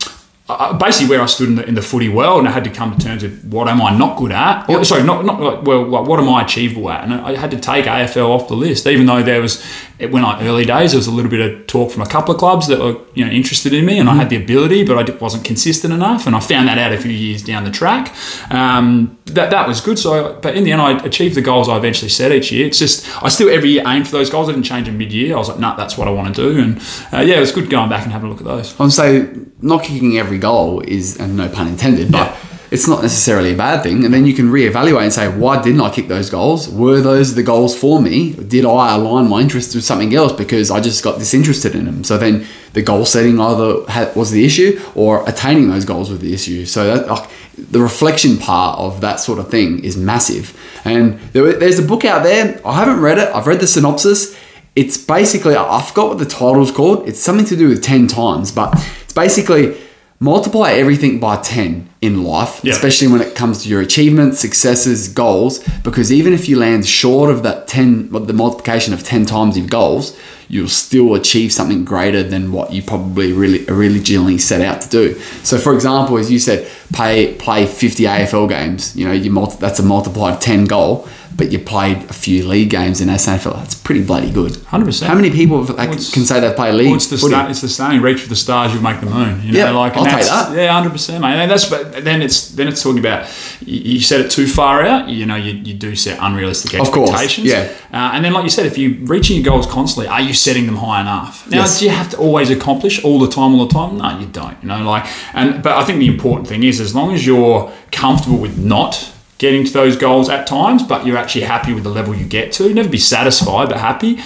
[0.80, 2.98] basically where I stood in the, in the footy world, and I had to come
[2.98, 4.70] to terms with what am I not good at?
[4.70, 4.86] Yep.
[4.86, 7.04] sorry, not not well, what am I achievable at?
[7.04, 9.64] And I had to take AFL off the list, even though there was
[10.00, 12.40] when I early days there was a little bit of talk from a couple of
[12.40, 14.08] clubs that were you know interested in me, and.
[14.08, 16.98] I had the ability, but I wasn't consistent enough, and I found that out a
[16.98, 18.16] few years down the track.
[18.52, 20.00] Um, that that was good.
[20.00, 22.68] So, but in the end, I achieved the goals I eventually set each year.
[22.68, 24.50] It's just I still every year aim for those goals.
[24.50, 25.36] I didn't change in mid year.
[25.36, 26.78] I was like, nah, that's what I want to do, and
[27.14, 28.80] uh, yeah, it was good going back and having a look at those.
[28.80, 29.30] I'm say
[29.62, 32.28] not kicking every goal is, and no pun intended, but.
[32.32, 32.38] Yeah
[32.70, 34.04] it's not necessarily a bad thing.
[34.04, 36.68] And then you can reevaluate and say, why didn't I kick those goals?
[36.70, 38.34] Were those the goals for me?
[38.34, 42.04] Did I align my interests with something else because I just got disinterested in them?
[42.04, 43.82] So then the goal setting either
[44.16, 46.66] was the issue or attaining those goals was the issue.
[46.66, 50.56] So that, like, the reflection part of that sort of thing is massive.
[50.84, 52.60] And there, there's a book out there.
[52.66, 53.34] I haven't read it.
[53.34, 54.38] I've read the synopsis.
[54.76, 57.08] It's basically, I forgot what the title's called.
[57.08, 59.76] It's something to do with 10 times, but it's basically
[60.20, 62.74] multiply everything by 10 in life, Yeah.
[62.74, 67.30] especially when it comes to your achievements, successes, goals, because even if you land short
[67.30, 70.14] of that 10, what the multiplication of 10 times your goals,
[70.50, 75.20] you'll still achieve something greater than what you probably really originally set out to do.
[75.44, 79.58] So for example, as you said, play, play 50 AFL games, you know, you multi,
[79.60, 83.54] that's a multiplied 10 goal, but you played a few league games in SANFL.
[83.58, 84.54] That's pretty bloody good.
[84.54, 85.06] 100%.
[85.06, 86.88] How many people have, like, it's- can say they play league?
[86.88, 87.36] Well, it's the footy?
[87.36, 89.42] sta- it's the saying, reach for the stars, you'll make the moon.
[89.44, 90.56] You know, Yeah, like I'll take that.
[90.56, 91.36] Yeah, hundred percent, mate.
[91.36, 93.28] And that's but then it's then it's talking about
[93.64, 95.10] you, you set it too far out.
[95.10, 97.52] You know, you, you do set unrealistic expectations.
[97.52, 97.98] Of course, yeah.
[98.10, 100.66] Uh, and then, like you said, if you're reaching your goals constantly, are you setting
[100.66, 101.48] them high enough?
[101.50, 101.80] Now, Yes.
[101.80, 103.98] do you have to always accomplish all the time, all the time?
[103.98, 104.58] No, you don't.
[104.62, 107.72] You know, like and but I think the important thing is as long as you're
[107.92, 111.90] comfortable with not getting to those goals at times, but you're actually happy with the
[111.92, 112.74] level you get to.
[112.74, 114.20] Never be satisfied, but happy.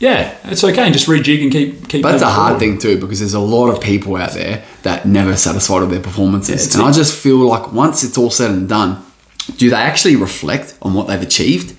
[0.00, 0.82] Yeah, it's okay.
[0.82, 2.02] And just rejig and keep keep.
[2.02, 2.60] But that's a hard forward.
[2.60, 6.00] thing too because there's a lot of people out there that never satisfied with their
[6.00, 6.74] performances.
[6.74, 6.86] And it.
[6.86, 9.02] I just feel like once it's all said and done,
[9.56, 11.74] do they actually reflect on what they've achieved?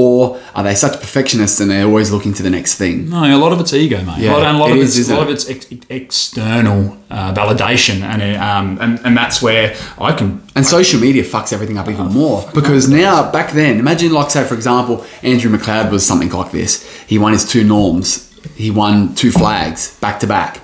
[0.00, 3.10] Or are they such perfectionists and they're always looking to the next thing?
[3.10, 4.20] No, a lot of it's ego, mate.
[4.20, 5.28] Yeah, a lot, and a lot it of is, it's a lot it?
[5.28, 10.28] of it's ex- external uh, validation, and, it, um, and and that's where I can.
[10.56, 14.44] And social media fucks everything up even more because now, back then, imagine like say
[14.44, 16.72] for example, Andrew McLeod was something like this.
[17.06, 18.08] He won his two norms.
[18.56, 20.60] He won two flags back to back.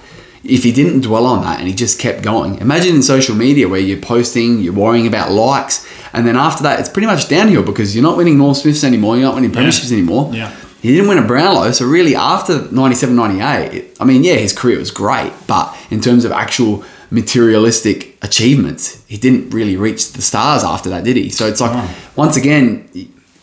[0.49, 3.69] If he didn't dwell on that and he just kept going, imagine in social media
[3.69, 7.63] where you're posting, you're worrying about likes, and then after that, it's pretty much downhill
[7.63, 10.31] because you're not winning Norm Smiths anymore, you're not winning premierships anymore.
[10.35, 10.55] Yeah.
[10.83, 14.53] He didn't win a Brownlow, so really after 97 98, it- I mean, yeah, his
[14.53, 20.23] career was great, but in terms of actual materialistic achievements, he didn't really reach the
[20.23, 21.29] stars after that, did he?
[21.31, 22.89] So it's like, once again,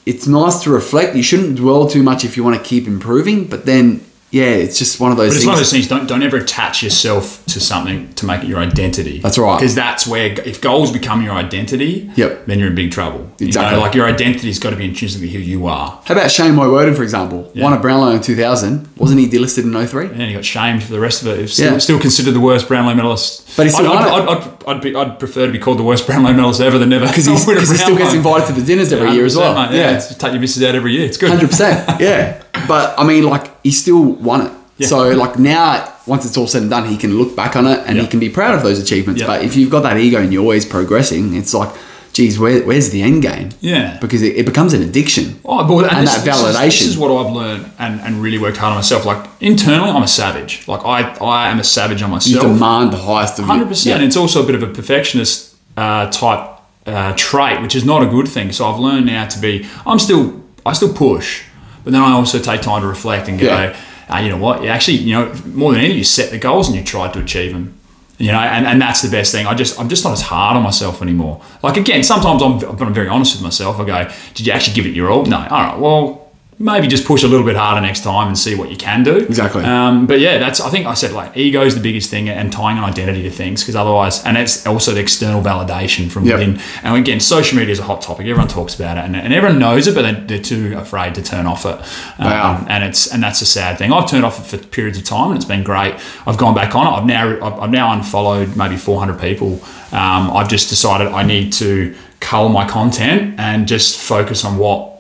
[0.06, 1.16] it's nice to reflect.
[1.16, 4.02] You shouldn't dwell too much if you want to keep improving, but then,
[4.34, 5.46] yeah, it's just one of those But it's things.
[5.48, 5.88] one of those things.
[5.88, 9.20] Don't don't ever attach yourself to something to make it your identity.
[9.20, 9.60] That's right.
[9.60, 12.48] Because that's where if goals become your identity, Yep.
[12.48, 13.30] then you're in big trouble.
[13.38, 13.76] You Exactly.
[13.78, 16.00] know, like your identity's got to be intrinsically who you are.
[16.06, 17.52] How about Shane Woewodin, for example?
[17.56, 18.88] Won a Brownlow in 2000.
[18.98, 20.08] Wasn't he delisted in 03?
[20.08, 21.40] And he got shamed for the rest of it.
[21.40, 21.78] He's Still, Yeah.
[21.78, 23.56] still considered the worst Brownlow medalist.
[23.56, 26.08] But he still I'd, I'd, I'd, I'd, be, I'd prefer to be called the worst
[26.08, 27.06] Brownlow medalist ever than never.
[27.06, 29.54] Because he still gets invited to the dinners every year as well.
[29.54, 29.78] mate.
[29.78, 31.06] Yeah, it's- take your misses out every year.
[31.06, 31.30] It's good.
[31.30, 32.42] Hundred percent, yeah.
[32.68, 34.52] But I mean, like he still won it.
[34.78, 34.88] Yeah.
[34.88, 37.80] So like now, once it's all said and done, he can look back on it
[37.86, 38.04] and Yeah.
[38.04, 39.22] he can be proud of those achievements.
[39.22, 39.28] Yeah.
[39.28, 41.70] But if you've got that ego and you're always progressing, it's like,
[42.12, 43.50] geez, where, where's the end game?
[43.62, 43.98] Yeah.
[44.02, 45.40] Because it, it becomes an addiction.
[45.46, 48.22] Oh, but, and, And this, that this is- This is, what I've learned and, and
[48.22, 49.06] really worked hard on myself.
[49.06, 50.68] Like internally, I'm a savage.
[50.68, 52.44] Like I, I am a savage on myself.
[52.44, 53.46] You demand the highest of.
[53.46, 54.04] Hundred percent.
[54.04, 56.50] It's also a bit of a perfectionist uh, type
[56.86, 58.52] uh, trait, which is not a good thing.
[58.52, 59.66] So I've learned now to be.
[59.86, 60.42] I'm still.
[60.66, 61.44] I still push,
[61.84, 63.48] but then I also take time to reflect and go.
[63.48, 63.80] Yeah.
[64.10, 64.62] Uh, you know what?
[64.62, 67.20] You actually, you know, more than anything, you set the goals and you try to
[67.20, 67.80] achieve them.
[68.18, 69.48] You know, and, and that's the best thing.
[69.48, 71.42] I just I'm just not as hard on myself anymore.
[71.64, 73.80] Like again, sometimes I'm I'm very honest with myself.
[73.80, 75.26] I go, did you actually give it your all?
[75.26, 75.38] No.
[75.38, 75.80] All right.
[75.80, 76.23] Well,
[76.60, 79.18] maybe just push a little bit harder next time and see what you can do.
[79.18, 79.64] Exactly.
[79.64, 82.52] Um, but yeah, that's I think I said like ego is the biggest thing and
[82.52, 86.40] tying an identity to things because otherwise, and it's also the external validation from Yep.
[86.40, 86.60] within.
[86.84, 88.28] And again, social media is a hot topic.
[88.28, 91.24] Everyone talks about it, and, and everyone knows it, but they, they're too afraid to
[91.24, 91.76] turn off it.
[92.20, 92.66] Um, Wow.
[92.68, 93.92] And it's and that's a sad thing.
[93.94, 95.96] I've turned off it for periods of time, and it's been great.
[96.26, 96.90] I've gone back on it.
[96.92, 99.54] I've now I've, I've now unfollowed maybe 400 people.
[99.92, 104.93] Um, I've just decided I need to cull my content and just focus on what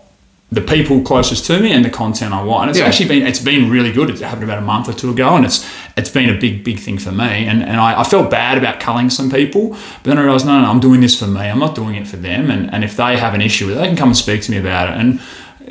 [0.53, 2.61] the people closest to me and the content I want.
[2.63, 2.85] And it's Yeah.
[2.87, 4.09] actually been it's been really good.
[4.09, 5.65] It happened about a month or two ago, and it's
[5.97, 7.31] it's been a big big thing for me.
[7.49, 10.59] And and I, I felt bad about culling some people, but then I realized no,
[10.61, 11.41] no, I'm doing this for me.
[11.41, 12.51] I'm not doing it for them.
[12.51, 14.51] And and if they have an issue with it, they can come and speak to
[14.51, 14.97] me about it.
[14.99, 15.19] And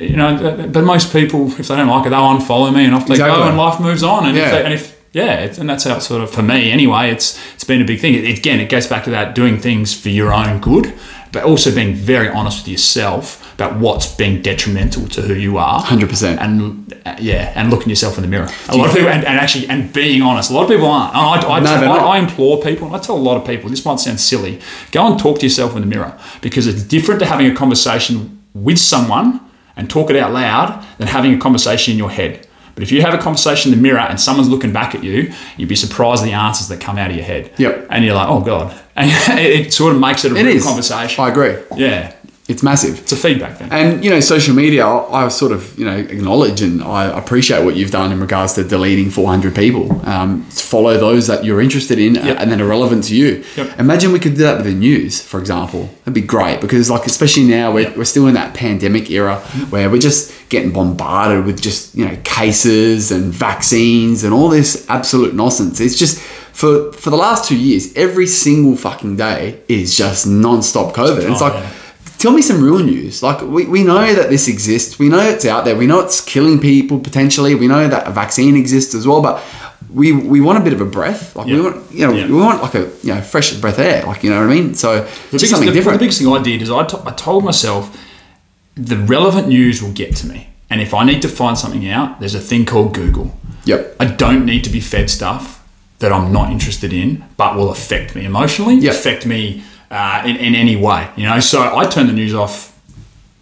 [0.00, 3.06] you know, but most people, if they don't like it, they'll unfollow me and off
[3.06, 3.42] they Exactly.
[3.42, 4.26] go, and life moves on.
[4.26, 4.44] And Yeah.
[4.46, 7.10] if they, and if yeah, it's, and that's how it's sort of for me anyway.
[7.10, 8.14] It's it's been a big thing.
[8.14, 10.94] It, again, it goes back to that doing things for your own good,
[11.32, 15.80] but also being very honest with yourself about what's being detrimental to who you are.
[15.82, 16.38] 100%.
[16.38, 18.48] And uh, yeah, and looking yourself in the mirror.
[18.68, 20.50] A lot of people, and, and actually, and being honest.
[20.50, 21.14] A lot of people aren't.
[21.14, 22.16] I, I, No, they're I.
[22.16, 24.60] I implore people, and I tell a lot of people, this might sound silly,
[24.90, 28.42] go and talk to yourself in the mirror because it's different to having a conversation
[28.54, 29.40] with someone
[29.76, 32.46] and talk it out loud than having a conversation in your head.
[32.74, 35.32] But if you have a conversation in the mirror and someone's looking back at you,
[35.58, 37.52] you'd be surprised at the answers that come out of your head.
[37.58, 37.88] Yep.
[37.90, 38.78] And you're like, oh God.
[38.96, 40.64] and it, it sort of makes it a It real is.
[40.64, 41.22] conversation.
[41.22, 41.56] I agree.
[41.76, 42.14] yeah,
[42.48, 42.98] It's massive.
[42.98, 43.68] it's a feedback thing.
[43.70, 47.64] And you know, social media, I I sort of you know acknowledge and I appreciate
[47.64, 49.84] what you've done in regards to deleting 400 people.
[50.06, 52.36] Um, follow those that you're interested in Yep.
[52.40, 53.44] and that are relevant to you.
[53.56, 53.78] Yep.
[53.78, 55.88] Imagine we could do that with the news, for example.
[56.04, 57.96] That'd be great because, like, especially now we're, Yep.
[57.96, 59.36] we're still in that pandemic era
[59.70, 64.84] where we're just getting bombarded with just you know cases and vaccines and all this
[64.88, 65.80] absolute nonsense.
[65.80, 66.18] It's just.
[66.52, 71.30] For, for the last two years, every single fucking day is just non-stop COVID.
[71.30, 71.68] It's Oh, like, yeah.
[72.22, 73.22] Tell me some real news.
[73.22, 74.98] Like we, we know that this exists.
[74.98, 75.76] We know it's out there.
[75.76, 77.54] We know it's killing people potentially.
[77.54, 79.20] We know that a vaccine exists as well.
[79.22, 79.42] But
[79.92, 81.36] we we want a bit of a breath.
[81.36, 82.26] Like we want you know Yeah.
[82.26, 84.04] we want like a you know fresh breath air.
[84.06, 84.74] Like you know what I mean.
[84.74, 85.98] So The just biggest, something the, different.
[85.98, 86.80] the biggest thing I did is I
[87.10, 87.82] I told myself
[88.76, 90.48] the relevant news will get to me.
[90.70, 93.28] And if I need to find something out, there's a thing called Google.
[93.66, 93.94] yep.
[94.00, 95.44] I don't need to be fed stuff
[95.98, 98.90] that I'm not interested in, but will affect me emotionally, Yeah.
[98.92, 101.08] affect me uh, in, in any way.
[101.16, 102.76] You know, so I turned the news off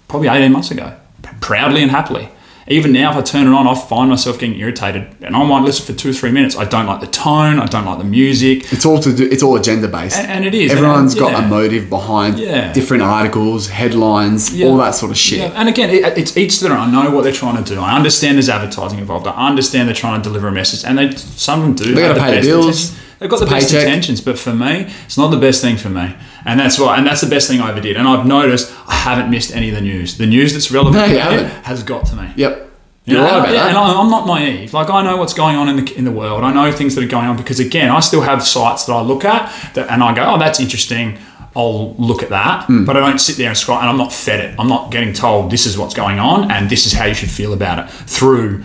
[0.08, 0.94] probably 18 months ago,
[1.40, 2.28] proudly and happily.
[2.68, 5.64] Even now, if I turn it on, I find myself getting irritated, and I might
[5.64, 6.54] listen for two, or three minutes.
[6.56, 7.58] I don't like the tone.
[7.58, 8.72] I don't like the music.
[8.72, 9.24] It's all to do.
[9.28, 10.16] It's all agenda based.
[10.18, 11.44] And- and it is, Everyone's and- got yeah.
[11.44, 12.72] a motive behind Yeah.
[12.72, 14.68] different articles, headlines, Yeah.
[14.68, 15.50] all that sort of shit.
[15.56, 16.94] And again, it, it's each to their own.
[16.94, 17.80] I know what they're trying to do.
[17.80, 19.26] I understand there's advertising involved.
[19.26, 21.94] I understand they're trying to deliver a message, and they some of them do.
[21.94, 22.66] They gotta pay the bills.
[22.66, 22.96] intentions.
[23.20, 23.86] They've got the It's best paycheck.
[23.86, 26.14] intentions, but for me, it's not the best thing for me,
[26.46, 26.96] and that's why.
[26.96, 27.96] And that's the best thing I ever did.
[27.96, 30.16] And I've noticed I haven't missed any of the news.
[30.16, 31.64] The news that's relevant No, to you me haven't.
[31.64, 32.32] has got to me.
[32.36, 32.68] Yep.
[33.04, 33.68] You You're know, right about yeah, that.
[33.70, 34.72] and I'm not naive.
[34.74, 36.42] Like I know what's going on in the in the world.
[36.44, 39.02] I know things that are going on because again, I still have sites that I
[39.02, 41.18] look at that, and I go, oh, that's interesting.
[41.56, 42.84] I'll look at that, Hmm.
[42.84, 43.78] but I don't sit there and scroll.
[43.80, 44.54] And I'm not fed it.
[44.58, 47.30] I'm not getting told this is what's going on and this is how you should
[47.30, 48.64] feel about it through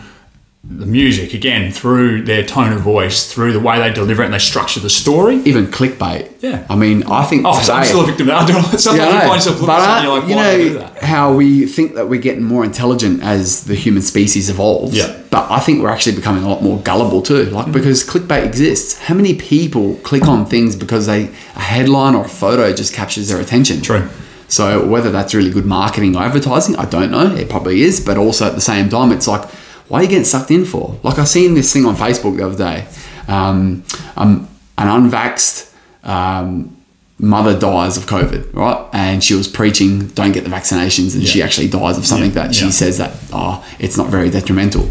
[0.67, 4.33] the music again, through their tone of voice, through the way they deliver it and
[4.33, 5.35] they structure the story.
[5.45, 6.31] Even clickbait.
[6.41, 6.65] Yeah.
[6.69, 8.79] I mean, I think Oh, so I'm still a victim of that.
[8.79, 10.69] Sometimes Yeah, I you find yourself looking but at uh, something, you're like, you know
[10.73, 11.03] do that?
[11.03, 14.95] how we think that we're getting more intelligent as the human species evolves.
[14.97, 15.21] Yeah.
[15.29, 17.45] But I think we're actually becoming a lot more gullible too.
[17.45, 18.97] Like because clickbait exists.
[18.99, 21.25] How many people click on things because they
[21.55, 23.81] a headline or a photo just captures their attention?
[23.81, 24.09] True.
[24.47, 27.35] So whether that's really good marketing or advertising, I don't know.
[27.35, 29.47] It probably is, but also at the same time, it's like,
[29.87, 30.97] why are you getting sucked in for?
[31.03, 32.87] Like I seen this thing on Facebook the other day.
[33.27, 33.83] Um,
[34.15, 36.75] um, an unvaxxed um,
[37.17, 38.89] mother dies of COVID, right?
[38.93, 42.43] And she was preaching, don't get the vaccinations, and she actually dies of something Yeah,
[42.47, 42.71] that she yeah.
[42.71, 44.89] says that oh, it's not very detrimental.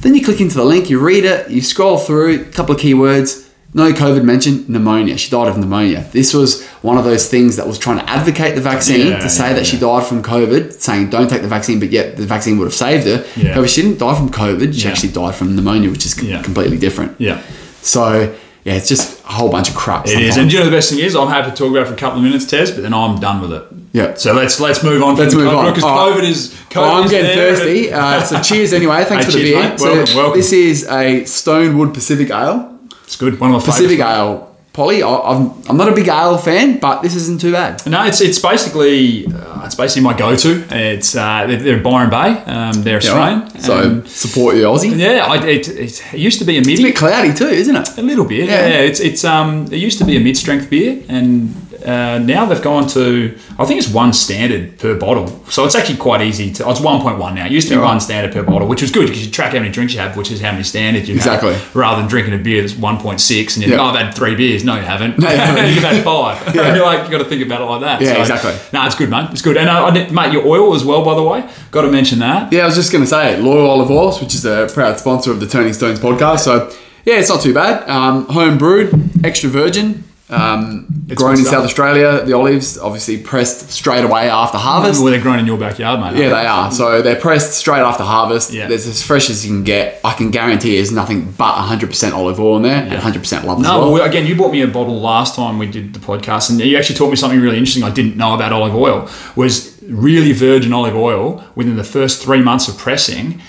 [0.00, 2.80] Then you click into the link, you read it, you scroll through, a couple of
[2.80, 3.45] keywords.
[3.76, 5.18] No COVID mentioned, pneumonia.
[5.18, 6.08] She died of pneumonia.
[6.10, 9.28] This was one of those things that was trying to advocate the vaccine Yeah, to
[9.28, 12.24] say yeah, that she died from COVID, saying don't take the vaccine, but yet the
[12.24, 13.24] vaccine would have saved her.
[13.36, 13.52] Yeah.
[13.52, 14.90] However, she didn't die from COVID, she Yeah.
[14.92, 16.40] actually died from pneumonia, which is com- Yeah.
[16.42, 17.12] completely different.
[17.18, 17.38] Yeah.
[17.82, 18.32] So,
[18.64, 20.06] yeah, it's just a whole bunch of crap.
[20.06, 20.36] It is, sometimes.
[20.38, 21.96] and you know the best thing is, I'm happy to talk about it for a
[21.98, 23.62] couple of minutes, Tez, but then I'm done with it.
[23.92, 24.14] Yeah.
[24.14, 25.16] So let's let's move on.
[25.16, 25.66] Let's move on.
[25.66, 26.14] because right.
[26.16, 26.54] COVID is.
[26.70, 27.54] COVID Oh, I'm is getting there.
[27.56, 27.92] thirsty.
[27.92, 29.04] Uh, so cheers anyway.
[29.08, 29.60] Thanks Hey, for the beer.
[29.70, 29.78] mate.
[29.80, 30.38] So Welcome, welcome.
[30.40, 32.72] This is a Stone & Wood Pacific Ale.
[33.06, 33.38] It's good.
[33.40, 34.00] One of my Pacific.
[34.00, 35.02] Ale, Polly.
[35.02, 37.86] I- I'm, I'm not a big ale fan, but this isn't too bad.
[37.86, 40.64] No, it's it's basically uh, it's basically my go-to.
[40.70, 42.30] It's uh, they're, they're Byron Bay.
[42.52, 43.48] Um, they're Australian.
[43.60, 44.96] So Um, support your Aussie.
[44.98, 46.72] yeah, I, it, it, it used to be a midi.
[46.72, 47.98] It's a bit cloudy too, isn't it?
[47.98, 48.66] A little bit, Yeah.
[48.66, 48.80] yeah.
[48.88, 52.86] It's it's um it used to be a mid-strength beer, and uh, now they've gone
[52.88, 55.26] to I think it's one standard per bottle.
[55.50, 56.64] So it's actually quite easy to.
[56.64, 57.46] Oh, it's one point one now.
[57.46, 59.52] It used to be Yeah, one standard per bottle, which was good because you track
[59.52, 61.54] how many drinks you have, which is how many standards you Exactly.
[61.54, 63.80] have, rather than drinking a beer that's one point six and you Yeah.
[63.80, 64.64] oh, I've had three beers.
[64.64, 65.18] No, you haven't.
[65.18, 65.74] No, you haven't.
[65.74, 66.36] You've had five.
[66.54, 66.74] Yeah.
[66.76, 68.00] You're like you got to think about it like that.
[68.00, 68.54] Yeah, exactly.
[68.72, 69.28] No, it's good, mate.
[69.32, 69.56] It's good.
[69.56, 71.48] And uh, I did- mate, your oil as well, by the way.
[71.70, 72.52] Got to mention that.
[72.52, 75.30] Yeah, I was just going to say Loil Olive Oils, which is a proud sponsor
[75.30, 76.40] of the Turning Stones podcast.
[76.40, 76.72] So
[77.04, 77.88] yeah, it's not too bad.
[77.88, 78.90] Um, home brewed,
[79.24, 80.02] extra virgin.
[80.28, 81.44] Um, grown in.
[81.44, 82.24] South Australia.
[82.24, 85.00] The olives obviously pressed straight away after harvest.
[85.00, 86.20] Well, they're grown in your backyard, mate.
[86.20, 86.72] Yeah, they are.
[86.72, 88.52] So they're pressed straight after harvest.
[88.52, 88.66] Yeah.
[88.66, 90.00] There's as fresh as you can get.
[90.04, 93.78] I can guarantee there's nothing but 100% olive oil in there and 100% love No,
[93.82, 93.92] well.
[93.92, 96.76] well, again, you bought me a bottle last time we did the podcast, and you
[96.76, 99.08] actually taught me something really interesting I didn't know about olive oil.
[99.36, 103.40] Was really virgin olive oil within the first three months of pressing.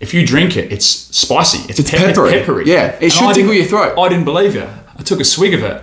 [0.00, 1.68] If you drink it, it's spicy.
[1.68, 2.32] It's, It's pep- peppery.
[2.32, 2.64] peppery.
[2.66, 3.98] Yeah, it And should tickle your throat.
[3.98, 4.66] I didn't believe you.
[4.98, 5.82] I took a swig of it,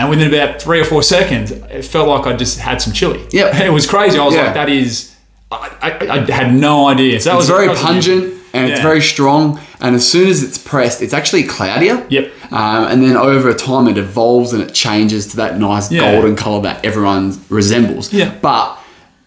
[0.00, 3.24] and within about three or four seconds, it felt like I just had some chili.
[3.32, 3.62] Yeah.
[3.64, 4.18] it was crazy.
[4.18, 4.44] I was Yeah.
[4.46, 5.14] like, that is.
[5.52, 7.20] I, I, I had no idea.
[7.20, 9.60] So that it's was very pungent and it's very strong.
[9.80, 12.06] And as soon as it's pressed, it's actually cloudier.
[12.08, 12.32] Yep.
[12.52, 16.12] Um, and then over time, it evolves and it changes to that nice Yeah.
[16.12, 18.12] golden color that everyone resembles.
[18.12, 18.32] Yeah.
[18.40, 18.78] But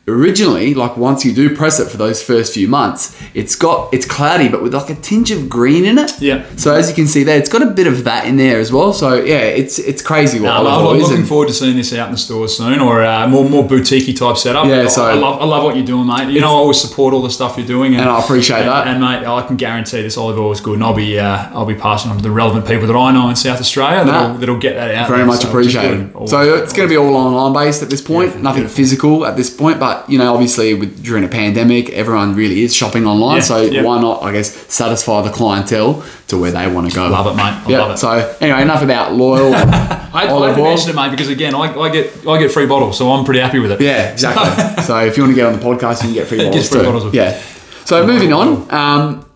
[0.07, 4.05] originally, like once you do press it for those first few months, it's got it's
[4.05, 6.19] cloudy, but with like a tinge of green in it.
[6.21, 6.45] Yeah.
[6.57, 8.71] So as you can see there, it's got a bit of that in there as
[8.71, 8.93] well.
[8.93, 11.93] So yeah, it's it's crazy what No, olive I'm looking and- forward to seeing this
[11.93, 14.67] out in the stores soon, or uh, more more boutique type setup.
[14.67, 16.29] Yeah, I- so- I love, I love what you're doing, mate.
[16.29, 18.87] You know, I always support all the stuff you're doing, And I appreciate and, that.
[18.87, 21.65] And mate, I can guarantee this olive oil is good, and I'll be uh, I'll
[21.65, 24.57] be passing on to the relevant people that I know in South Australia that'll, that'll
[24.59, 25.07] get that out.
[25.07, 26.11] Very there, much so appreciated.
[26.27, 28.35] So it's going to be all online based at this point.
[28.35, 28.69] Yeah, Nothing yeah.
[28.69, 32.75] physical at this point, but you know, obviously, with during a pandemic, everyone really is
[32.75, 33.38] shopping online.
[33.38, 33.84] Yeah, so yeah.
[33.84, 34.23] why not?
[34.23, 37.08] I guess satisfy the clientele to where they want to go.
[37.08, 37.43] love it, mate.
[37.43, 37.93] I yeah.
[37.93, 37.97] it.
[37.97, 39.53] So anyway, enough about loyal.
[39.56, 40.69] I, I olive haven't oil.
[40.69, 43.39] mentioned it, mate, because again, I, I get I get free bottles, so I'm pretty
[43.39, 43.82] happy with it.
[43.82, 44.84] Yeah, exactly.
[44.84, 46.79] so if you want to get on the podcast, you can get free bottles free
[46.82, 46.86] too.
[46.86, 47.41] bottles yeah.
[47.86, 49.29] So moving on, um,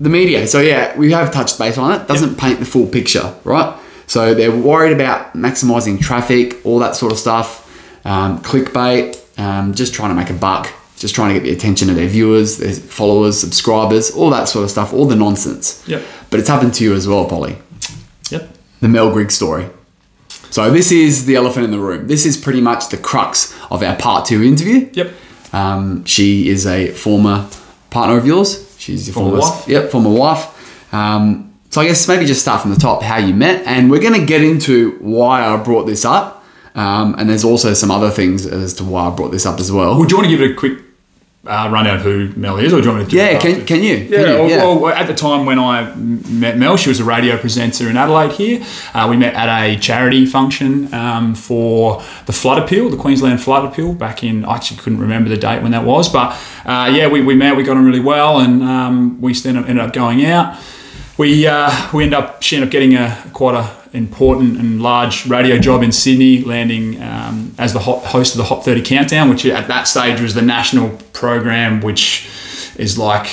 [0.00, 0.46] the media.
[0.46, 2.08] So yeah, we have touched base on it.
[2.08, 3.78] Doesn't paint the full picture, right?
[4.06, 7.62] So they're worried about maximizing traffic, all that sort of stuff,
[8.04, 11.90] um, clickbait, um, just trying to make a buck, just trying to get the attention
[11.90, 15.82] of their viewers, their followers, subscribers, all that sort of stuff, all the nonsense.
[15.86, 16.02] Yep.
[16.30, 17.56] But it's happened to you as well, Polly
[18.30, 18.48] Yep.
[18.80, 19.68] the Mel Greig's story.
[20.50, 22.08] So this is the elephant in the room.
[22.08, 24.88] This is pretty much the crux of our part two interview.
[24.92, 25.12] Yep.
[25.52, 27.48] Um, she is a former
[27.90, 28.74] partner of yours.
[28.78, 29.68] She's your Former former, wife.
[29.68, 30.92] Yep, former wife.
[30.94, 34.00] Um, so I guess maybe just start from the top, how you met, and we're
[34.02, 36.41] going to get into why I brought this up.
[36.74, 39.70] Um, and there's also some other things as to why I brought this up as
[39.70, 39.98] well.
[39.98, 40.78] Would you want to give it a quick
[41.46, 43.66] uh, rundown of who Mel is, or do you want me to do yeah, can,
[43.66, 43.96] can you?
[43.96, 44.56] Yeah, Can you?
[44.56, 47.96] well, well, at the time when I met Mel, she was a radio presenter in
[47.96, 48.64] Adelaide here.
[48.94, 53.64] Uh, we met at a charity function um, for the flood appeal, the Queensland flood
[53.64, 56.32] appeal, back in, I actually couldn't remember the date when that was, but
[56.64, 59.78] uh, yeah, we, we met, we got on really well, and um, we then ended
[59.78, 60.56] up going out.
[61.18, 65.26] We, uh, we ended up, she ended up getting a quite a important and large
[65.26, 69.44] radio job in Sydney, landing um, as the host of the Hot 30 Countdown, which
[69.46, 72.28] at that stage was the national program, which
[72.76, 73.28] is like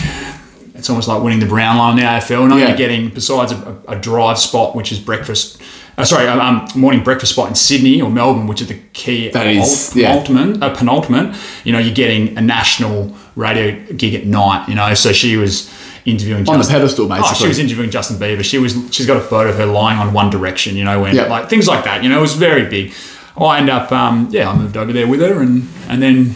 [0.76, 2.44] it's almost like winning the Brownlow in the AFL.
[2.50, 2.70] And Yeah.
[2.70, 5.62] you're getting besides a, a drive spot, which is breakfast.
[5.98, 9.28] Uh, sorry, um, um, morning breakfast spot in Sydney or Melbourne, which is the key
[9.30, 10.12] That is, ult- yeah.
[10.24, 11.36] penultimate, uh, penultimate.
[11.66, 14.70] You know, you're getting a national radio gig at night.
[14.70, 15.70] You know, so she was
[16.06, 18.44] interviewing On the Justin- pedestal, Oh, she was interviewing Justin Bieber.
[18.44, 18.76] She was.
[18.92, 20.76] She's got a photo of her lying on One Direction.
[20.78, 21.26] You know, when Yeah.
[21.28, 22.04] like things like that.
[22.04, 22.94] You know, it was very big.
[23.40, 26.36] I end up, um, yeah, I moved over there with her, and and then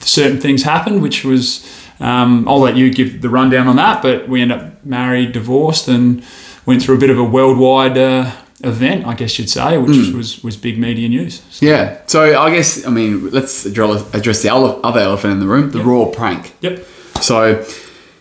[0.00, 1.64] certain things happened, which was.
[2.00, 5.86] Um, I'll let you give the rundown on that, but we end up married, divorced,
[5.86, 6.22] and
[6.66, 8.32] went through a bit of a worldwide uh,
[8.64, 10.16] event, I guess you'd say, which Hmm.
[10.16, 11.42] was was big media news.
[11.50, 11.98] So, Yeah.
[12.06, 15.80] So I guess, I mean, let's address, address the other elephant in the room, the
[15.84, 16.54] raw prank.
[16.60, 16.84] yep.
[17.20, 17.64] So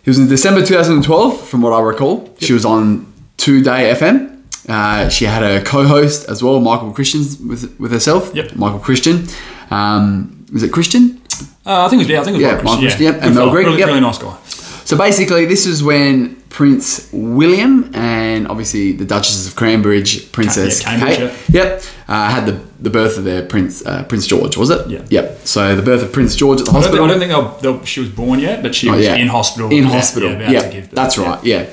[0.03, 2.33] it was in December 2012, from what I recall.
[2.39, 4.41] She was on 2Day FM.
[4.67, 8.31] Uh, she had a co-host as well, Michael Christian, with with herself.
[8.33, 8.55] Yep.
[8.55, 9.27] Michael Christian.
[9.71, 11.21] Um, was it Christian?
[11.65, 12.09] Uh, I think it was.
[12.09, 12.51] Yeah, I think it was.
[12.51, 13.87] Yeah, Mark Christian, Christian, yep, and Mel Greig, really, yep.
[13.87, 14.37] really nice guy.
[14.85, 20.97] So basically, this is when Prince William and obviously the Duchess of Cambridge, Princess Yeah,
[20.97, 24.69] Cambridge, Kate, yep, uh, had the, the birth of their Prince uh, Prince George, was
[24.69, 24.87] it?
[24.87, 25.05] Yeah.
[25.09, 25.39] Yep.
[25.45, 27.05] So the birth of Prince George at the I don't, think, hospital.
[27.05, 29.15] I don't think they'll, they'll, she was born yet, but she Oh, was yeah.
[29.15, 29.71] in hospital.
[29.71, 30.31] In about- hospital.
[30.31, 30.95] Yeah, Yeah, about to give birth.
[30.95, 31.23] that's Yeah.
[31.29, 31.43] right.
[31.43, 31.65] Yeah.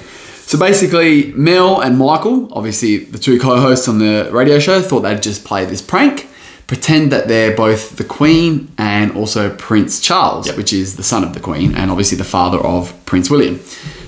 [0.46, 5.22] So basically, Mel and Michael, obviously the two co-hosts on the radio show, thought they'd
[5.22, 6.26] just play this prank,
[6.66, 10.56] pretend that they're both the Queen and also Prince Charles, Yep.
[10.56, 13.60] which is the son of the Queen and obviously the father of Prince William.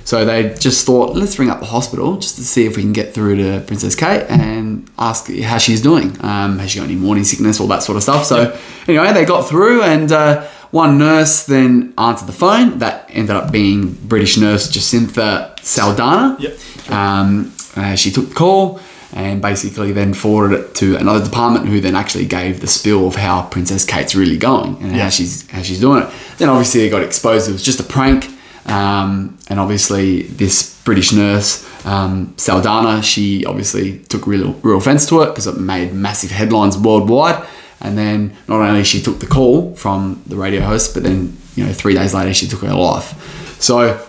[0.05, 2.93] So they just thought, let's ring up the hospital just to see if we can
[2.93, 6.17] get through to Princess Kate and ask how she's doing.
[6.25, 8.25] Um, has she got any morning sickness, all that sort of stuff.
[8.25, 12.79] So anyway, they got through and uh, one nurse then answered the phone.
[12.79, 16.39] That ended up being British nurse Jacintha Saldanha.
[16.41, 16.91] Yep.
[16.91, 18.81] Um, uh, she took the call
[19.15, 23.15] and basically then forwarded it to another department who then actually gave the spill of
[23.15, 25.05] how Princess Kate's really going and Yeah.
[25.05, 26.09] how she's how she's doing it.
[26.39, 27.49] Then obviously it got exposed.
[27.49, 28.29] It was just a prank.
[28.67, 35.23] Um, and obviously this British nurse um, Saldanha, she obviously took real real offence to
[35.23, 37.47] it because it made massive headlines worldwide.
[37.81, 41.65] And then not only she took the call from the radio host, but then you
[41.65, 43.61] know three days later she took her life.
[43.61, 44.01] So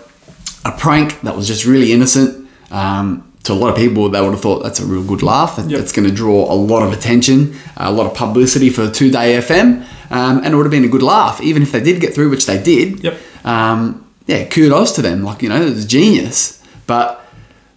[0.64, 2.48] a prank that was just really innocent.
[2.70, 5.58] Um, to a lot of people, they would have thought that's a real good laugh.
[5.58, 5.68] Yep.
[5.68, 9.86] That's going to draw a lot of attention, a lot of publicity for 2Day FM,
[10.10, 12.30] um, and it would have been a good laugh, even if they did get through,
[12.30, 13.04] which they did.
[13.04, 13.20] Yep.
[13.44, 15.22] Um, yeah, kudos to them.
[15.22, 16.62] Like you know, it was genius.
[16.86, 17.24] But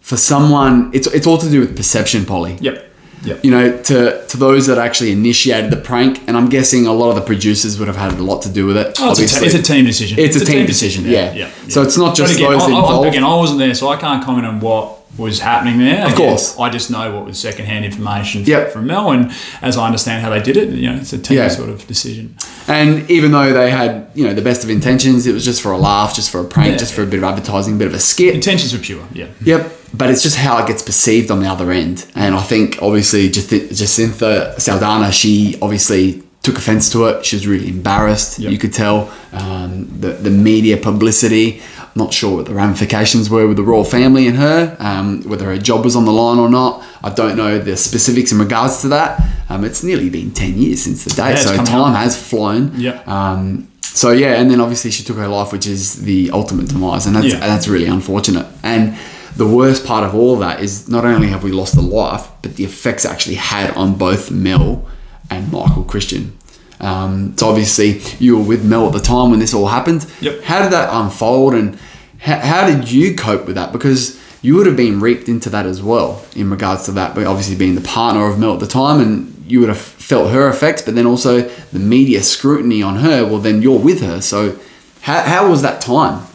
[0.01, 2.85] for someone, it's it's all to do with perception, Polly Yep.
[3.23, 3.43] Yep.
[3.43, 7.09] you know, to, to those that actually initiated the prank, and I'm guessing a lot
[7.09, 8.95] of the producers would have had a lot to do with it.
[8.99, 10.19] Oh, it's, a it's a team decision.
[10.19, 11.33] It's a team decision, yeah.
[11.33, 11.51] Yeah.
[11.67, 13.07] So it's not just again, those I, I, involved.
[13.07, 16.05] again, I wasn't there, so I can't comment on what was happening there.
[16.05, 16.57] Of course.
[16.59, 18.71] I just know what was secondhand information Yep.
[18.71, 21.37] from Mel, and as I understand how they did it, you know, it's a team
[21.37, 21.47] Yeah.
[21.49, 22.35] sort of decision.
[22.67, 25.71] And even though they had, you know, the best of intentions, it was just for
[25.71, 26.77] a laugh, just for a prank, Yeah.
[26.77, 28.35] just for a bit of advertising, a bit of a skit.
[28.35, 28.99] Intentions were pure.
[29.13, 29.25] Yeah.
[29.43, 29.73] Yep.
[29.93, 32.05] But it's just how it gets perceived on the other end.
[32.13, 37.25] And I think obviously Jaci- Jacintha Saldanha, she obviously took offense to it.
[37.25, 38.37] She was really embarrassed.
[38.39, 38.51] Yep.
[38.51, 41.61] You could tell um, the, the media publicity.
[41.97, 45.57] Not sure what the ramifications were with the royal family and her, um, whether her
[45.57, 46.83] job was on the line or not.
[47.03, 49.19] I don't know the specifics in regards to that.
[49.49, 51.95] Um, it's nearly been 10 years since the date, it's so time out.
[51.97, 52.79] has flown.
[52.79, 53.07] Yep.
[53.07, 57.07] Um, so yeah, and then obviously she took her life, which is the ultimate demise,
[57.07, 57.39] and that's Yeah.
[57.39, 58.45] that's really unfortunate.
[58.61, 58.95] And
[59.35, 62.27] the worst part of all of that is not only have we lost a life,
[62.43, 64.85] but the effects actually had on both Mel
[65.31, 66.36] and Michael Christian.
[66.79, 70.05] Um, so obviously you were with Mel at the time when this all happened.
[70.21, 70.43] Yep.
[70.43, 71.79] How did that unfold, and
[72.19, 73.71] how, how did you cope with that?
[73.71, 77.25] Because you would have been reaped into that as well in regards to that, but
[77.25, 80.47] obviously being the partner of Mel at the time, and you would have felt her
[80.47, 83.25] effects, but then also the media scrutiny on her.
[83.25, 84.59] Well, then you're with her, so
[85.01, 86.25] how, how was that time?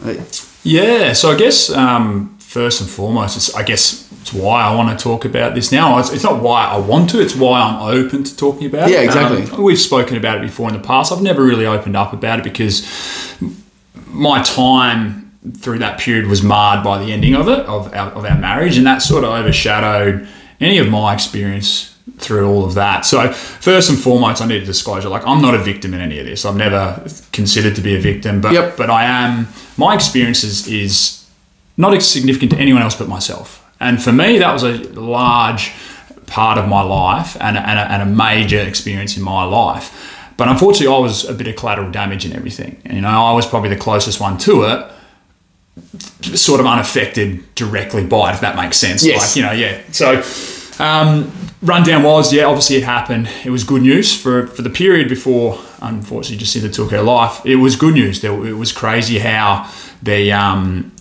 [0.63, 4.97] Yeah, so I guess um, first and foremost, it's, I guess it's why I want
[4.97, 5.99] to talk about this now.
[5.99, 9.01] It's, it's not why I want to; it's why I'm open to talking about Yeah,
[9.01, 9.03] it.
[9.03, 9.43] Yeah, exactly.
[9.57, 11.11] Um, we've spoken about it before in the past.
[11.11, 12.87] I've never really opened up about it because
[14.07, 18.23] my time through that period was marred by the ending of it of our, of
[18.25, 20.25] our marriage, and that sort of overshadowed
[20.61, 23.05] any of my experience through all of that.
[23.05, 25.09] So first and foremost, I need a disclosure.
[25.09, 26.45] Like I'm not a victim in any of this.
[26.45, 27.03] I've never
[27.33, 28.77] considered to be a victim, but Yep.
[28.77, 29.49] but I am.
[29.75, 31.25] My experiences is
[31.75, 33.59] not significant to anyone else but myself.
[33.83, 35.73] And for me, that was a large
[36.25, 40.09] part of my life and a, and a, and a major experience in my life.
[40.35, 42.81] But unfortunately, I was a bit of collateral damage in everything.
[42.89, 44.91] You know, I was probably the closest one to it,
[46.35, 49.05] sort of unaffected directly by it, if that makes sense.
[49.05, 49.21] Yes.
[49.21, 49.81] Like, you know, yeah.
[49.91, 51.31] So, um,
[51.61, 53.29] rundown was, yeah, obviously it happened.
[53.45, 57.45] It was good news for, for the period before, unfortunately, Jacintha took her life.
[57.45, 58.23] It was good news.
[58.23, 59.69] It was crazy how
[60.01, 60.91] the, um,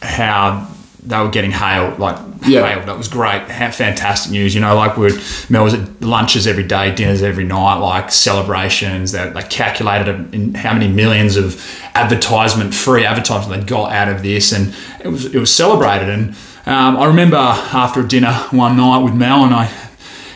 [0.00, 0.68] how
[1.04, 2.66] they were getting hailed, like Yeah.
[2.66, 2.86] hailed.
[2.88, 3.42] That was great.
[3.50, 4.54] How fantastic news.
[4.54, 5.18] You know, like we're
[5.50, 9.12] Mel was at lunches every day, dinners every night, like celebrations.
[9.12, 11.60] They, they calculated in how many millions of
[11.94, 14.74] advertisement, free advertisement they got out of this, and
[15.04, 16.08] it was it was celebrated.
[16.08, 16.34] And
[16.66, 19.70] um, I remember after dinner one night with Mel, and I.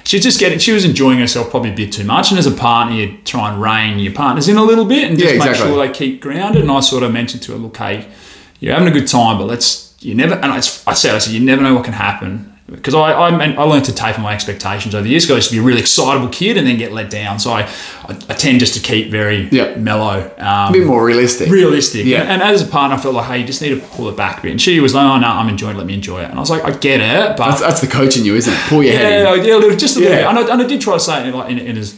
[0.05, 2.31] She's just getting, she was enjoying herself probably a bit too much.
[2.31, 5.19] And as a partner, you try and rein your partners in a little bit and
[5.19, 6.63] just Yeah, make sure they keep grounded.
[6.63, 8.07] And I sort of mentioned to her, look, hey,
[8.61, 10.35] you're having a good time, but let's you never.
[10.35, 13.31] And I, I said, I said, you never know what can happen because I I,
[13.37, 15.25] meant, I learned to taper my expectations over the years.
[15.25, 17.39] 'cause I used to be a really excitable kid and then get let down.
[17.39, 17.63] So I
[18.09, 19.77] I, I tend just to keep very Yeah.
[19.77, 21.49] mellow, um, A bit more realistic.
[21.51, 22.07] realistic.
[22.07, 22.23] Yeah.
[22.23, 24.17] And, and as a partner, I felt like, hey, you just need to pull it
[24.17, 24.51] back a bit.
[24.53, 25.77] And she was like, oh no, I'm enjoying.
[25.77, 26.29] it, Let me enjoy it.
[26.31, 28.53] And I was like, I get it, but That's, that's the coach in you, isn't
[28.53, 28.61] it?
[28.69, 29.45] Pull your head in.
[29.47, 30.33] yeah, a little, just a little Yeah.
[30.33, 30.39] bit.
[30.39, 31.95] And I, and I did try to say it in, like, in, in as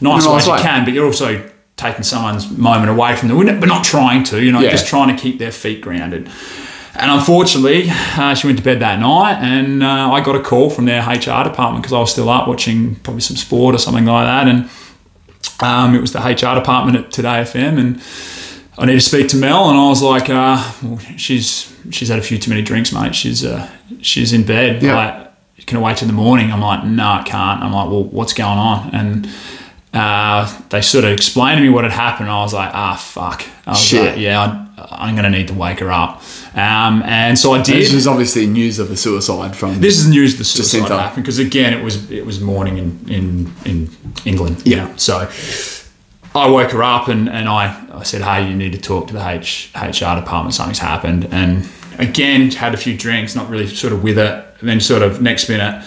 [0.00, 0.60] nice a way as you way.
[0.62, 1.30] can, but you're also
[1.78, 4.70] taking someone's moment away from them, but not trying to, you know, Yeah.
[4.70, 6.28] just trying to keep their feet grounded.
[7.00, 10.68] And unfortunately, uh, she went to bed that night, and uh, I got a call
[10.68, 14.04] from their HR department because I was still up watching probably some sport or something
[14.04, 14.48] like that.
[14.48, 14.70] And
[15.62, 18.02] um, it was the HR department at 2Day FM, and
[18.78, 19.70] I need to speak to Mel.
[19.70, 23.14] And I was like, uh, well, she's she's had a few too many drinks, mate.
[23.14, 23.68] She's uh,
[24.02, 24.82] she's in bed.
[24.82, 24.96] Yeah.
[24.96, 26.52] Like, can I wait till the morning?
[26.52, 27.62] I'm like, no, I can't.
[27.62, 28.94] I'm like, well, what's going on?
[28.94, 29.28] And
[29.94, 32.28] uh, they sort of explained to me what had happened.
[32.28, 33.44] I was like, ah, fuck.
[33.66, 34.04] I was Shit.
[34.04, 36.22] like, yeah, I, I'm going to need to wake her up.
[36.54, 37.76] Um, and so I did.
[37.76, 39.80] This is obviously news of the suicide from.
[39.80, 40.98] This is news of the suicide Jacintha.
[40.98, 43.90] happened because again it was it was morning in in, in
[44.24, 44.62] England.
[44.66, 44.86] you Yeah.
[44.88, 44.96] know.
[44.96, 45.28] So
[46.34, 49.12] I woke her up and, and I, I said, Hey, you need to talk to
[49.12, 53.92] the H, HR department, something's happened and again had a few drinks, not really sort
[53.92, 54.44] of with it.
[54.60, 55.84] And then sort of next minute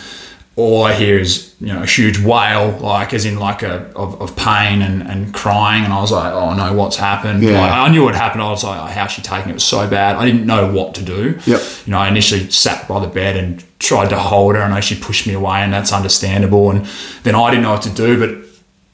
[0.56, 4.22] all I hear is, you know, a huge wail, like as in like a of,
[4.22, 7.42] of pain and, and crying and I was like, Oh no, what's happened?
[7.42, 7.60] Yeah.
[7.60, 8.44] Like, I knew what happened.
[8.44, 9.52] I was like, oh, how's she taking it?
[9.52, 10.16] It was so bad.
[10.16, 11.62] I didn't know what to do Yep.
[11.86, 14.62] you know, I initially sat by the bed and tried to hold her.
[14.62, 16.70] I know she pushed me away, and that's understandable.
[16.70, 16.86] And
[17.24, 18.32] then I didn't know what to do, but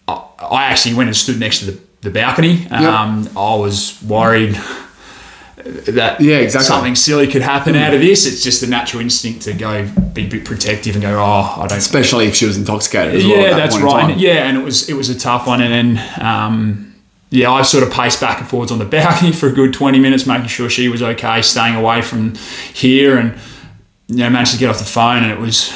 [0.07, 2.67] I, I actually went and stood next to the, the balcony.
[3.01, 4.57] Um, I was worried
[5.65, 6.65] that Yeah, exactly.
[6.67, 8.25] something silly could happen out of this.
[8.25, 11.67] It's just the natural instinct to go be a bit protective and go, oh, I
[11.67, 13.35] don't Especially if she was intoxicated as well.
[13.37, 14.11] yeah, at that that's right.
[14.11, 15.61] And, yeah, and it was it was a tough one.
[15.61, 16.95] And then um,
[17.29, 19.99] yeah, I sort of paced back and forwards on the balcony for a good twenty
[19.99, 22.35] minutes, making sure she was okay, staying away from
[22.73, 23.37] here, and
[24.07, 25.23] you know managed to get off the phone.
[25.23, 25.71] And it was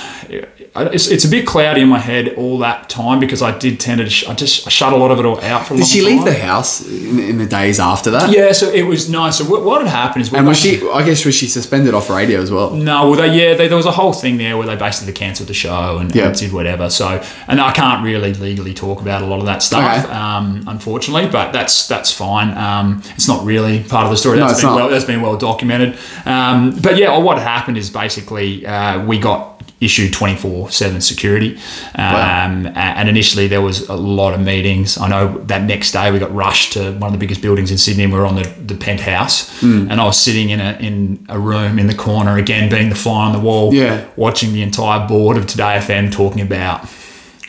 [0.75, 3.99] it's, it's a bit cloudy in my head all that time because I did tend
[3.99, 5.85] to sh- I just I shut a lot of it all out for a Did
[5.85, 6.07] she time.
[6.17, 8.31] leave the house in, in the days after that?
[8.31, 9.37] Yeah, so it was nice.
[9.37, 10.81] So what, what had happened is And was she?
[10.89, 12.71] I guess was she suspended off radio as well?
[12.71, 15.49] No, well, they, yeah, they, there was a whole thing there where they basically cancelled
[15.49, 16.29] the show and, Yeah.
[16.29, 16.89] and did whatever.
[16.89, 20.11] So, and I can't really legally talk about a lot of that stuff, Okay.
[20.13, 21.29] um, unfortunately.
[21.29, 22.49] But that's that's fine.
[22.57, 24.39] Um, it's not really part of the story.
[24.39, 24.75] No, That's it's been not.
[24.77, 24.89] well.
[24.89, 25.99] That's been well documented.
[26.25, 29.52] Um, but yeah, what happened is basically uh, we got
[29.83, 31.57] issued 24-7 security
[31.97, 32.45] Wow.
[32.45, 36.19] um, and initially there was a lot of meetings i know that next day we
[36.19, 38.47] got rushed to one of the biggest buildings in sydney and we were on the,
[38.65, 39.89] the penthouse Hmm.
[39.91, 42.95] and i was sitting in a, in a room in the corner again being the
[42.95, 44.05] fly on the wall Yeah.
[44.15, 46.87] watching the entire board of 2Day FM talking about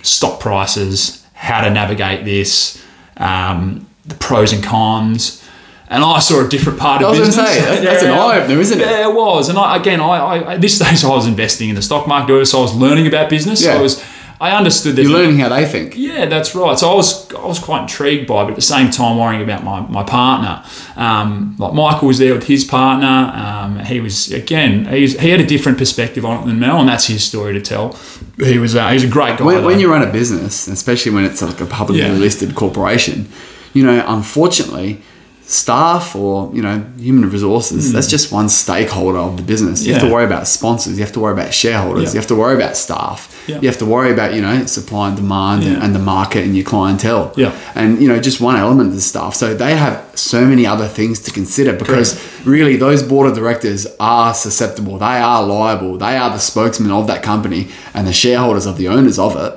[0.03, 2.83] stock prices how to navigate this
[3.17, 5.43] um, the pros and cons
[5.89, 7.37] and I saw a different part of I was business.
[7.49, 8.87] say, that's- that's an eye-opener, isn't it?
[8.87, 9.49] Yeah, it was.
[9.49, 12.47] And I, again, I, I at this stage I was investing in the stock market,
[12.47, 13.63] so I was learning about business.
[13.65, 13.75] Yeah.
[13.77, 14.03] I was,
[14.41, 15.03] I understood that.
[15.03, 15.95] You're learning how they think.
[15.97, 16.77] Yeah, that's right.
[16.79, 19.43] So I was, I was quite intrigued by, it, but at the same time worrying
[19.43, 20.65] about my, my partner.
[20.97, 23.07] Um, like Michael was there with his partner.
[23.07, 26.89] Um, he was again, he's, he had a different perspective on it than Mel, and
[26.89, 27.97] that's his story to tell.
[28.39, 29.45] He was, uh, he's a great guy.
[29.45, 32.13] When, when you run a business, especially when it's like a publicly Yeah.
[32.13, 33.29] listed corporation,
[33.73, 35.01] you know, unfortunately,
[35.47, 40.01] staff or you know human resources that's just one stakeholder of the business you have
[40.01, 40.15] to Hmm.
[40.15, 42.13] Worry about sponsors you have to worry about shareholders Yeah.
[42.15, 43.59] you have to worry about staff Yeah.
[43.61, 45.85] you have to worry about you know supply and demand and, Yeah.
[45.85, 47.53] and the market and your clientele Yeah.
[47.75, 50.89] and you know just one element of the staff so they have so many other
[50.89, 56.17] things to consider because really those board of directors are susceptible they are liable they
[56.17, 59.53] are the spokesman of that company and the shareholders of the owners of it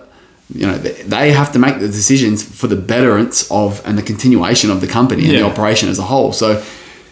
[0.53, 4.69] you know they- have to make the decisions for the betterance of and the continuation
[4.71, 6.31] of the company and the operation as a whole.
[6.33, 6.63] So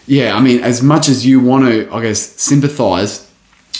[0.08, 3.25] yeah i mean as much as you want to i guess sympathize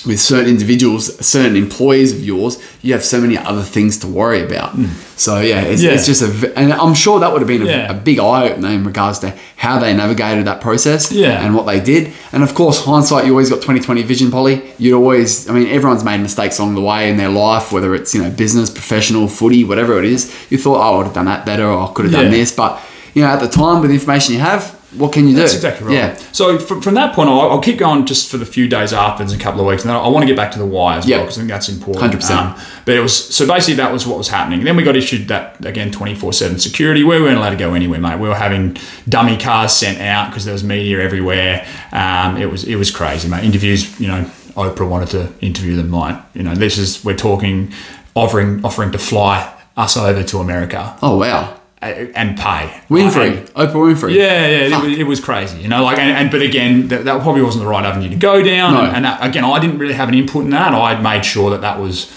[0.05, 4.43] with certain individuals, certain employees of yours, you have so many other things to worry
[4.45, 4.73] about.
[4.73, 4.87] Hmm.
[5.17, 5.83] So yeah, it's.
[5.83, 5.93] Yeah.
[5.93, 7.91] it's just a, and I'm sure that would have been a, Yeah.
[7.91, 11.45] a big eye opener in regards to how they navigated that process Yeah.
[11.45, 12.13] and what they did.
[12.33, 14.63] And of course, hindsight, you always got 2020 vision, Polly.
[14.79, 18.15] You'd always, I mean, everyone's made mistakes along the way in their life, whether it's
[18.15, 20.33] you know business, professional, footy, whatever it is.
[20.51, 22.31] You thought, oh, I would have done that better, or I could have done Yeah.
[22.39, 22.81] this, but
[23.15, 25.41] you know, at the time with the information you have, what can you do?
[25.41, 25.95] That's exactly right.
[25.95, 26.17] Yeah.
[26.33, 29.33] So from, from that point, I'll, I'll keep going just for the few days afterwards,
[29.33, 31.07] a couple of weeks, and then I want to get back to the why as
[31.07, 31.17] Yeah.
[31.17, 32.13] well because I think that's important.
[32.15, 32.85] 100%.
[32.85, 34.65] but it was so basically that was what was happening.
[34.65, 37.03] Then we got issued that again twenty four seven security.
[37.05, 38.19] We weren't allowed to go anywhere, mate.
[38.21, 38.77] We were having
[39.09, 41.67] dummy cars sent out because there was media everywhere.
[41.93, 43.45] Um, it was it was crazy, mate.
[43.45, 44.23] Interviews, you know,
[44.57, 45.91] Oprah wanted to interview them.
[45.91, 47.73] Like, you know, this is we're talking
[48.15, 53.49] offering offering to fly us over to America Oh wow, Uh, and pay Winfrey, And-
[53.55, 54.15] Oprah Winfrey.
[54.15, 55.83] yeah, yeah, it was, it was crazy, you know.
[55.85, 58.75] Like, and, and but again, that, that probably wasn't the right avenue to go down.
[58.75, 58.81] No.
[58.83, 60.73] And, and that, again, I didn't really have an input in that.
[60.75, 62.11] I made sure that that was,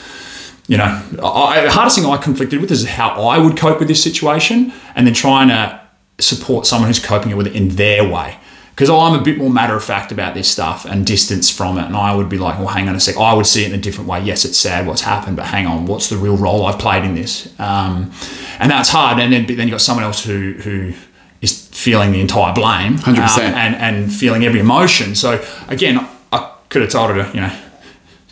[0.68, 0.86] you know,
[1.24, 4.72] I, the hardest thing I conflicted with is how I would cope with this situation,
[4.96, 5.80] and then trying to
[6.20, 8.38] support someone who's coping with it in their way.
[8.80, 11.84] Because I'm a bit more matter of fact about this stuff and distance from it,
[11.88, 13.18] and I would be like, well, hang on a sec.
[13.18, 14.22] I would see it in a different way.
[14.22, 17.14] Yes, it's sad what's happened, but hang on, what's the real role I've played in
[17.14, 17.54] this?
[17.60, 18.14] Um,
[18.58, 19.20] and that's hard.
[19.20, 20.94] And then, but then you got someone else who who
[21.42, 23.18] is feeling the entire blame, 100%.
[23.18, 25.14] um, and and feeling every emotion.
[25.14, 27.60] So again, I could have told her to, you know,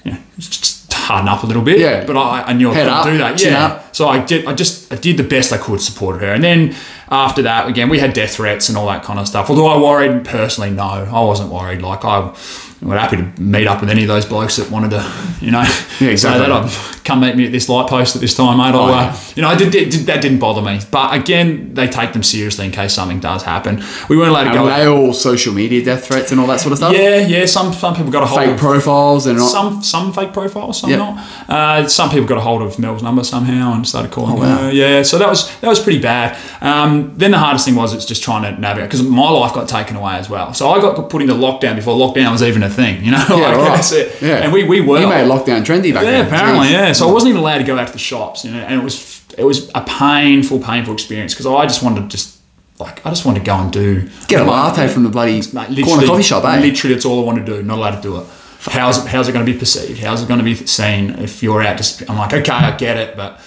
[0.06, 0.77] you know, just
[1.08, 1.80] harden up a little bit.
[1.80, 2.06] Yeah.
[2.06, 3.42] But I, I knew I Head couldn't up, do that.
[3.42, 3.66] Yeah.
[3.66, 3.96] up.
[3.96, 4.46] So I did.
[4.46, 6.76] I just I did the best I could support her, and then
[7.10, 9.50] after that, again, we had death threats and all that kind of stuff.
[9.50, 11.82] Although I worried personally, no, I wasn't worried.
[11.82, 12.36] Like I.
[12.82, 15.12] We're happy to meet up with any of those blokes that wanted to,
[15.42, 15.62] you know,
[16.00, 16.46] Yeah, exactly.
[16.46, 16.52] say that.
[16.52, 18.76] I'd come meet me at this light post at this time, mate.
[18.76, 19.20] Oh, uh, yeah.
[19.36, 20.80] you know, I did, did, that didn't bother me.
[20.92, 23.82] But again, they take them seriously in case something does happen.
[24.10, 24.64] We weren't allowed to And go.
[24.66, 26.94] were they all social media death threats and all that sort of stuff?
[26.94, 27.46] Yeah, yeah.
[27.48, 29.48] Some some people got a hold Fake of profiles and all.
[29.48, 30.98] some some fake profiles, some Yeah.
[30.98, 31.50] not.
[31.50, 34.58] Uh, some people got a hold of Mel's number somehow and started calling Oh, wow.
[34.64, 34.72] her.
[34.72, 36.38] Yeah, so that was that was pretty bad.
[36.62, 39.68] Um, then the hardest thing was it's just trying to navigate because my life got
[39.68, 40.54] taken away as well.
[40.54, 43.04] So I got put into lockdown before lockdown was even a thing.
[43.04, 43.76] You know, Yeah, like right.
[43.76, 44.22] that's it.
[44.22, 44.44] Yeah.
[44.44, 46.28] And we we were You made lockdown trendy back yeah, then.
[46.28, 46.72] apparently, Jeez.
[46.72, 46.92] yeah.
[46.94, 48.84] So I wasn't even allowed to go out to the shops, you know, and it
[48.84, 52.40] was it was a painful, painful experience because I just wanted to just
[52.80, 55.84] like I just wanted to go and do Get a latte from the bloody Mate,
[55.86, 56.60] corner coffee shop, eh?
[56.60, 57.64] Literally, that's all I want to do.
[57.64, 58.26] Not allowed to do it.
[58.62, 60.00] How's it, how's it going to be perceived?
[60.00, 61.78] How's it going to be seen if you're out?
[61.78, 63.40] Just I'm like, okay, I get it, but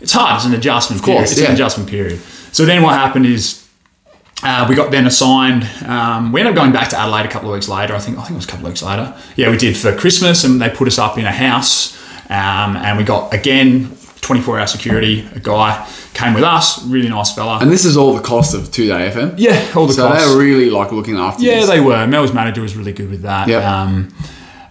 [0.00, 0.36] it's hard.
[0.36, 1.30] It's an adjustment course, period.
[1.30, 1.48] It's yeah.
[1.48, 2.20] an adjustment period.
[2.52, 3.63] So then what happened is.
[4.44, 5.64] Uh, we got then assigned.
[5.86, 7.94] Um, we ended up going back to Adelaide a couple of weeks later.
[7.94, 9.14] I think I think it was a couple of weeks later.
[9.36, 11.96] Yeah, we did for Christmas, and they put us up in a house,
[12.30, 15.26] um, and we got again 24 hour security.
[15.34, 17.58] A guy came with us, really nice fella.
[17.60, 19.34] And this is all the cost of 2Day FM.
[19.38, 20.26] yeah, all the So costs.
[20.28, 21.42] they're really like looking after.
[21.42, 22.06] Yeah, they were.
[22.06, 23.48] Mel's manager was really good with that.
[23.48, 23.64] Yep.
[23.64, 24.14] Um,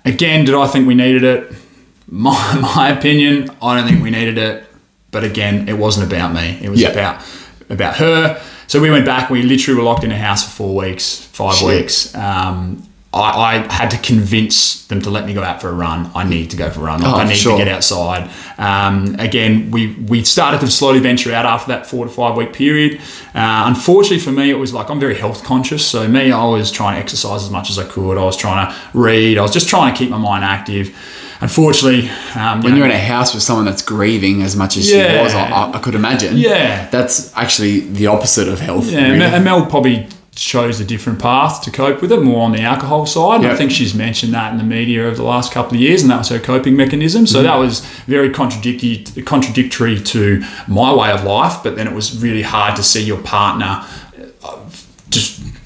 [0.06, 1.52] again, did I think we needed it?
[2.10, 2.32] my,
[2.76, 4.66] my opinion, I don't think we needed it.
[5.12, 6.60] But again, it wasn't about me.
[6.62, 6.90] It was Yeah.
[6.90, 7.24] about
[7.70, 8.42] about her.
[8.74, 9.30] So we went back.
[9.30, 11.68] We literally were locked in a house for four weeks, five Shit.
[11.68, 12.16] weeks.
[12.16, 12.82] Um,
[13.14, 13.20] I,
[13.68, 16.10] I had to convince them to let me go out for a run.
[16.16, 17.04] I need to go for a run.
[17.04, 17.56] Like Oh, I need sure.
[17.56, 18.32] to get outside.
[18.58, 22.52] Um, again, we we started to slowly venture out after that four to five week
[22.52, 23.00] period.
[23.36, 25.86] Uh, unfortunately for me, it was like I'm very health conscious.
[25.86, 28.18] So me, I was trying to exercise as much as I could.
[28.18, 29.38] I was trying to read.
[29.38, 30.98] I was just trying to keep my mind active.
[31.44, 34.78] Unfortunately, um, you When know, you're in a house with someone that's grieving as much
[34.78, 35.18] as Yeah.
[35.18, 36.38] she was, I, I could imagine.
[36.38, 36.90] Yeah.
[36.90, 38.90] That's actually the opposite of health.
[38.90, 39.26] Yeah, really.
[39.26, 43.06] and Mel probably chose a different path to cope with it, more on the alcohol
[43.06, 43.44] side.
[43.44, 43.52] Yeah.
[43.52, 46.10] I think she's mentioned that in the media over the last couple of years, and
[46.12, 47.26] that was her coping mechanism.
[47.26, 47.34] Mm-hmm.
[47.34, 51.62] So that was very contradictory, contradictory to my way of life.
[51.64, 53.86] But then it was really hard to see your partner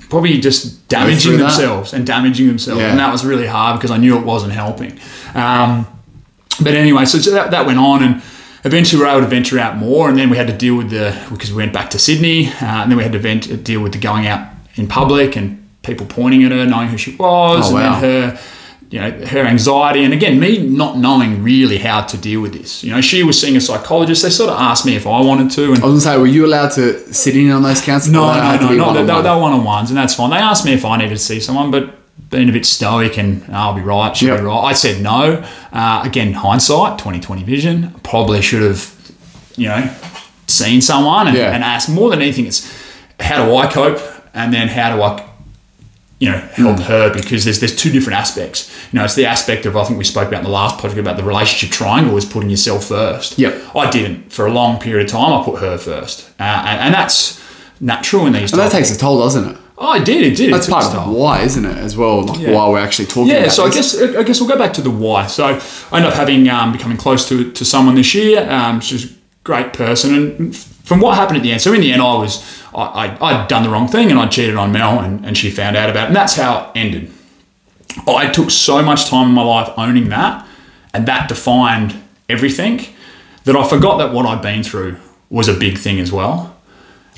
[0.10, 1.44] probably just damaging through that.
[1.52, 2.90] themselves and damaging themselves, Yeah.
[2.92, 4.98] and that was really hard because I knew it wasn't helping.
[5.36, 5.86] Um,
[6.62, 8.22] but anyway, so so that, that went on and
[8.64, 10.90] eventually we were able to venture out more and then we had to deal with
[10.90, 12.54] the, because we went back to Sydney uh,
[12.84, 16.06] and then we had to vent, deal with the going out in public and people
[16.06, 18.00] pointing at her, knowing who she was Oh, and wow.
[18.02, 18.40] then her,
[18.90, 20.04] you know, her anxiety.
[20.04, 22.84] And again, me not knowing really how to deal with this.
[22.84, 24.24] You know, she was seeing a psychologist.
[24.24, 25.74] They sort of asked me if I wanted to.
[25.74, 28.08] And I was gonna say, were you allowed to sit in on those counts?
[28.08, 28.94] no, Or they had to no, no, no.
[28.94, 29.24] They, they, one-on-one?
[29.24, 30.30] they were one on ones, and that's fine.
[30.30, 31.96] They asked me if I needed to see someone, but
[32.30, 34.40] being a bit stoic and "Oh, I'll be right, she'll Yep.
[34.40, 34.64] be right.
[34.64, 35.44] I said no.
[35.72, 37.94] Uh, again, hindsight, 2020 vision.
[38.04, 38.94] Probably should have,
[39.56, 39.94] you know,
[40.48, 41.52] seen someone and, Yeah.
[41.54, 42.46] and asked more than anything.
[42.48, 42.70] It's
[43.20, 44.00] how do I cope,
[44.34, 45.24] and then how do I
[46.20, 48.74] you know, help her because there's there's two different aspects.
[48.92, 51.00] You know, it's the aspect of I think we spoke about in the last project
[51.00, 53.38] about the relationship triangle is putting yourself first.
[53.38, 53.76] Yep.
[53.76, 55.32] I didn't for a long period of time.
[55.34, 57.40] I put her first, uh, and, and that's
[57.80, 58.52] natural in these.
[58.52, 59.58] And that takes a toll, doesn't it?
[59.80, 60.24] Oh, I did.
[60.24, 60.52] It did.
[60.52, 62.24] That's it part of the why, isn't it, as well?
[62.24, 62.54] Like Yeah.
[62.54, 64.90] why we're actually talking Yeah, so I guess I guess we'll go back to the
[64.90, 65.28] why.
[65.28, 65.52] So I
[65.98, 68.50] ended up having um, becoming close to to someone this year.
[68.50, 69.10] Um, she was a
[69.44, 70.56] great person, and
[70.88, 71.62] from what happened at the end.
[71.62, 74.28] So in the end, I was I, I I'd done the wrong thing, and I
[74.28, 77.12] cheated on Mel, and, and she found out about it, and that's how it ended.
[78.08, 80.46] I took so much time in my life owning that,
[80.94, 81.96] and that defined
[82.30, 82.86] everything
[83.46, 84.98] that I forgot that what I'd been through
[85.30, 86.56] was a big thing as well.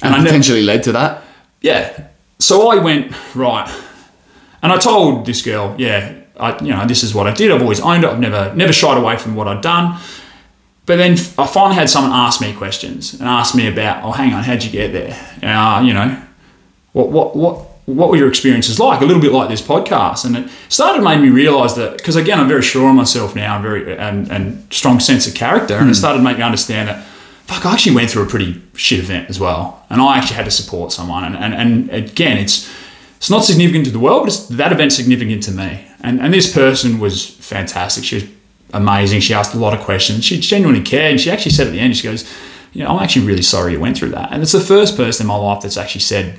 [0.02, 1.24] and I never- led to that.
[1.62, 2.06] yeah.
[2.42, 3.68] So I went right,
[4.64, 7.52] and I told this girl, yeah, I, you know, this is what I did.
[7.52, 8.10] I've always owned it.
[8.10, 10.00] I've never never shied away from what I'd done.
[10.90, 14.34] But then I finally had someone ask me questions and ask me about, oh, hang
[14.34, 15.14] on, how'd you get there?
[15.44, 16.20] Uh, you know,
[16.94, 17.54] what what what
[17.86, 19.00] what were your experiences like?
[19.02, 22.40] A little bit like this podcast, and it started made me realise that because again,
[22.40, 25.92] I'm very sure of myself now, I'm very and and strong sense of character, and
[25.92, 27.06] it started to make me understand that.
[27.46, 30.46] Fuck, I actually went through a pretty shit event as well, and I actually had
[30.46, 31.24] to support someone.
[31.24, 32.68] And, and, and again, it's
[33.18, 35.86] it's not significant to the world, but it's that event's significant to me.
[36.02, 38.04] And and this person was fantastic.
[38.04, 38.26] She was
[38.74, 39.22] amazing.
[39.22, 40.24] She asked a lot of questions.
[40.26, 41.12] She genuinely cared.
[41.12, 42.30] And she actually said at the end, she goes,
[42.74, 44.32] you know, I'm actually really sorry you went through that.
[44.32, 46.38] And it's the first person in my life that's actually said,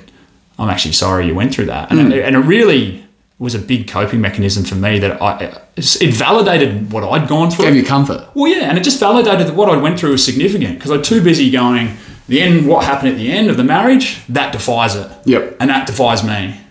[0.57, 1.91] I'm actually sorry you went through that.
[1.91, 2.11] And, hmm.
[2.11, 3.05] it, and it really
[3.39, 7.65] was a big coping mechanism for me that I, it validated what I'd gone through.
[7.65, 8.29] Gave you comfort.
[8.35, 11.01] Well, yeah, and it just validated that what I went through was significant because I'm
[11.01, 11.97] too busy going.
[12.27, 15.11] The end, what happened at the end of the marriage, that defies it.
[15.25, 15.57] Yep.
[15.59, 16.61] And that defies me.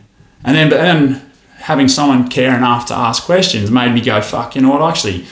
[0.45, 4.55] And then, but then having someone care enough to ask questions made me go, fuck,
[4.55, 4.89] you know what?
[4.89, 5.27] Actually,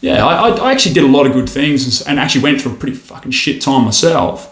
[0.00, 2.72] yeah, I, I- actually did a lot of good things and, and actually went through
[2.72, 4.46] a pretty fucking shit time myself.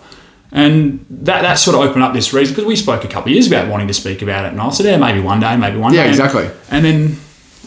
[0.51, 3.35] And that, that sort of opened up this reason because we spoke a couple of
[3.35, 5.77] years about wanting to speak about it, and I said, yeah, maybe one day, maybe
[5.77, 6.05] one Yeah, day.
[6.07, 6.51] Yeah, exactly.
[6.71, 7.17] And then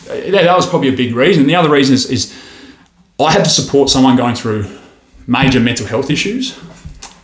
[0.10, 1.46] uh, that, that was probably a big reason.
[1.46, 2.36] The other reason is, is
[3.20, 4.66] I had to support someone going through
[5.28, 6.60] major mental health issues,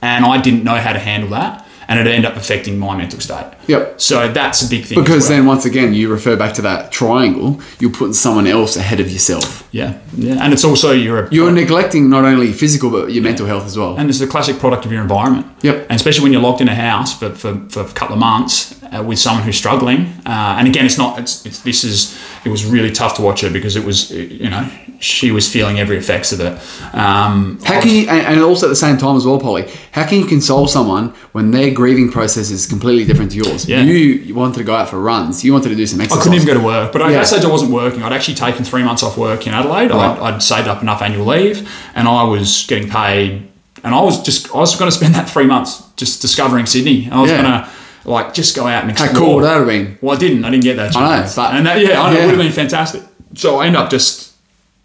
[0.03, 3.19] and I didn't know how to handle that, and it end up affecting my mental
[3.19, 3.51] state.
[3.67, 3.99] Yep.
[4.01, 5.01] So that's a big thing.
[5.01, 5.37] Because well.
[5.37, 7.61] then once again, you refer back to that triangle.
[7.79, 9.67] You're putting someone else ahead of yourself.
[9.71, 13.45] yeah, yeah, and it's also you're a, You're neglecting not only physical but your mental
[13.45, 13.97] health as well.
[13.97, 15.47] and it's a classic product of your environment.
[15.61, 15.75] Yep.
[15.89, 18.76] And especially when you're locked in a house for, for, for a couple of months
[18.95, 20.01] uh, with someone who's struggling.
[20.25, 21.19] Uh, and again, it's not.
[21.19, 22.17] It's, it's this is.
[22.45, 24.11] It was really tough to watch her because it was.
[24.11, 24.69] You know,
[24.99, 26.53] she was feeling every effects of it.
[26.95, 30.19] Um, How can you, and also at the same time as well, Polly, how can
[30.19, 33.67] you console someone when their grieving process is completely different to yours?
[33.69, 33.81] Yeah.
[33.83, 35.43] You, you wanted to go out for runs.
[35.45, 36.19] You wanted to do some exercise.
[36.19, 37.17] I couldn't even go to work, but at Yeah.
[37.19, 38.01] that stage I wasn't working.
[38.01, 39.91] I'd actually taken three months off work in Adelaide.
[39.91, 40.17] Right.
[40.19, 43.47] I'd, I'd saved up enough annual leave, and I was getting paid.
[43.83, 47.07] And I was just I was going to spend that three months just discovering Sydney.
[47.11, 47.41] I was Yeah.
[47.41, 47.69] going to
[48.07, 49.25] like just go out and How explore.
[49.25, 49.97] cool would that have been?
[50.01, 50.43] Well, I didn't.
[50.45, 51.35] I didn't get that I know, chance.
[51.35, 52.23] but- and that, yeah, I know, yeah.
[52.23, 53.03] it would have been fantastic.
[53.35, 54.33] So I end up just,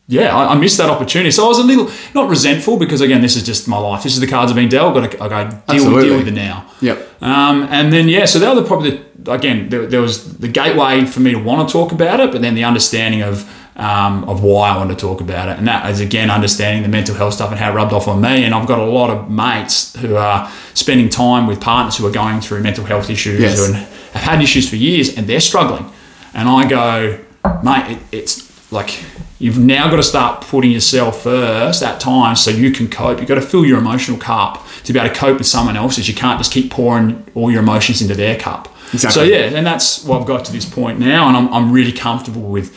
[0.09, 1.31] yeah, I, I missed that opportunity.
[1.31, 4.03] So I was a little not resentful because again, this is just my life.
[4.03, 4.97] This is the cards I've been dealt.
[4.97, 6.68] I got to, I go deal with, deal with it now.
[6.81, 7.23] Yep.
[7.23, 11.05] Um, and then yeah, so that was probably the, again there, there was the gateway
[11.07, 14.43] for me to want to talk about it, but then the understanding of um, of
[14.43, 15.59] why I want to talk about it.
[15.59, 18.20] And that is, again, understanding the mental health stuff and how it rubbed off on
[18.20, 18.45] me.
[18.45, 22.11] And I've got a lot of mates who are spending time with partners who are
[22.12, 23.66] going through mental health issues Yes.
[23.66, 25.91] and have had issues for years and they're struggling.
[26.35, 27.18] And I go,
[27.62, 29.03] mate, it, it's like
[29.39, 33.18] you've now got to start putting yourself first at times so you can cope.
[33.18, 36.09] You've got to fill your emotional cup to be able to cope with someone else's.
[36.09, 38.68] You can't just keep pouring all your emotions into their cup.
[38.93, 39.23] Exactly.
[39.23, 41.29] So, yeah, and that's what I've got to this point now.
[41.29, 42.77] And I'm, I'm really comfortable with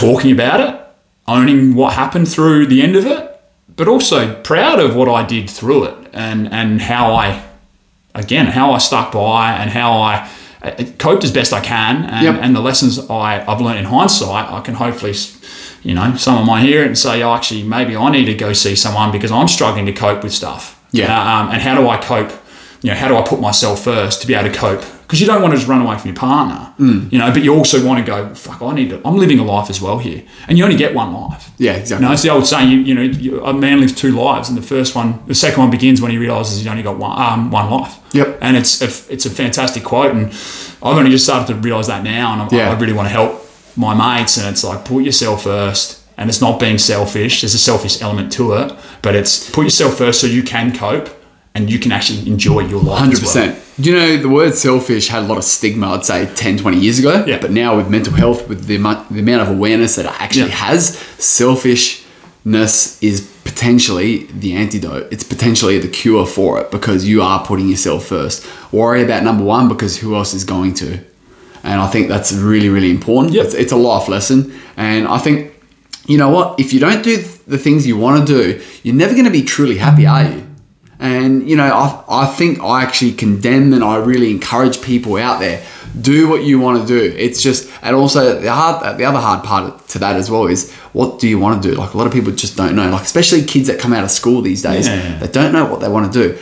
[0.00, 0.80] talking about it,
[1.28, 3.40] owning what happened through the end of it,
[3.76, 7.42] but also proud of what I did through it and, and how I,
[8.14, 10.28] again, how I stuck by and how I
[10.62, 12.04] uh, coped as best I can.
[12.04, 12.34] And, Yep.
[12.42, 15.14] and the lessons I, I've learned in hindsight, I can hopefully,
[15.82, 18.52] you know, someone might hear it and say, oh, actually, maybe I need to go
[18.52, 20.82] see someone because I'm struggling to cope with stuff.
[20.92, 21.06] Yeah.
[21.40, 22.32] Um, and how do I cope?
[22.82, 24.84] You know, how do I put myself first to be able to cope?
[25.10, 27.10] Because you don't want to just run away from your partner, Mm.
[27.12, 29.44] you know, but you also want to go, fuck, I need to, I'm living a
[29.44, 30.22] life as well here.
[30.46, 31.50] And you only get one life.
[31.58, 32.06] Yeah, You exactly.
[32.06, 34.56] know, it's the old saying, you, you know, you, a man lives two lives, and
[34.56, 37.50] the first one, the second one begins when he realizes he's only got one, um,
[37.50, 37.98] one life.
[38.12, 38.38] Yep.
[38.40, 40.26] And it's a, it's a fantastic quote, and
[40.82, 42.70] I've only just started to realize that now, and I'm, Yeah.
[42.70, 43.44] I really want to help
[43.76, 47.40] my mates, and it's like put yourself first, and it's not being selfish.
[47.40, 51.08] There's a selfish element to it, but it's put yourself first so you can cope
[51.54, 52.98] and you can actually enjoy your life.
[53.00, 53.46] Hundred as well.
[53.48, 53.64] percent.
[53.78, 55.88] You know the word selfish had a lot of stigma?
[55.94, 57.24] I'd say 10, 20 years ago.
[57.26, 57.38] Yeah.
[57.40, 58.76] But now with mental health, with the,
[59.10, 60.66] the amount of awareness that it actually Yeah.
[60.68, 65.08] has, selfishness is potentially the antidote.
[65.12, 68.46] It's potentially the cure for it because you are putting yourself first.
[68.72, 70.98] Worry about number one because who else is going to?
[71.62, 73.34] And I think that's really, really important.
[73.34, 73.46] Yep.
[73.46, 74.52] It's, it's a life lesson.
[74.76, 75.52] And I think,
[76.06, 76.58] you know what?
[76.58, 79.42] If you don't do the things you want to do, you're never going to be
[79.42, 80.46] truly happy, are you?
[81.00, 85.40] And you know, I, I think I actually condemn and I really encourage people out
[85.40, 85.64] there
[86.00, 87.16] do what you want to do.
[87.16, 90.70] It's just, and also the hard, the other hard part to that as well is
[90.92, 91.74] what do you want to do?
[91.74, 92.90] Like a lot of people just don't know.
[92.90, 95.18] Like especially kids that come out of school these days, Yeah.
[95.18, 96.38] they don't know what they want to do.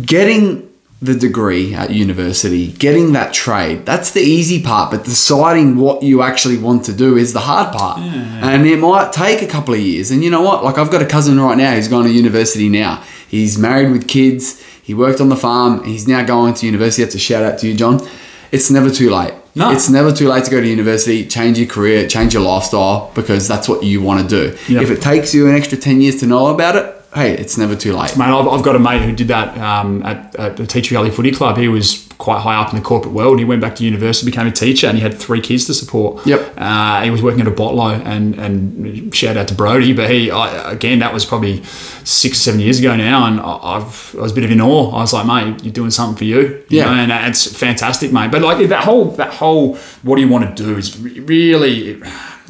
[0.00, 0.68] Getting
[1.02, 4.90] the degree at university, getting that trade, that's the easy part.
[4.90, 8.00] But deciding what you actually want to do is the hard part.
[8.00, 10.10] And it might take a couple of years.
[10.10, 10.62] And you know what?
[10.62, 13.02] Like I've got a cousin right now who's going to university now.
[13.30, 14.60] He's married with kids.
[14.82, 15.84] He worked on the farm.
[15.84, 17.04] He's now going to university.
[17.04, 18.06] That's a shout out to you, John.
[18.50, 19.34] It's never too late.
[19.54, 19.70] No.
[19.70, 23.48] It's never too late to go to university, change your career, change your lifestyle because
[23.48, 24.56] that's what you want to do.
[24.72, 24.82] Yep.
[24.82, 27.74] If it takes you an extra 10 years to know about it, hey, it's never
[27.76, 28.16] too late.
[28.16, 31.10] Mate, I've, I've got a mate who did that um, at, at the Teacher Valley
[31.10, 31.56] Footy Club.
[31.56, 33.38] He was quite high up in the corporate world.
[33.38, 36.24] He went back to university, became a teacher, and he had three kids to support.
[36.26, 36.54] Yep.
[36.58, 39.92] Uh, he was working at a botlo, and and shout out to Brody.
[39.92, 41.64] But he, I, again, that was probably
[42.04, 44.60] six or seven years ago now, and I, I've, I was a bit of in
[44.60, 44.90] awe.
[44.90, 46.40] I was like, mate, you're doing something for you.
[46.68, 46.84] you Yeah.
[47.06, 48.30] know, and it's fantastic, mate.
[48.30, 52.00] But like that whole that whole what do you want to do is re- really.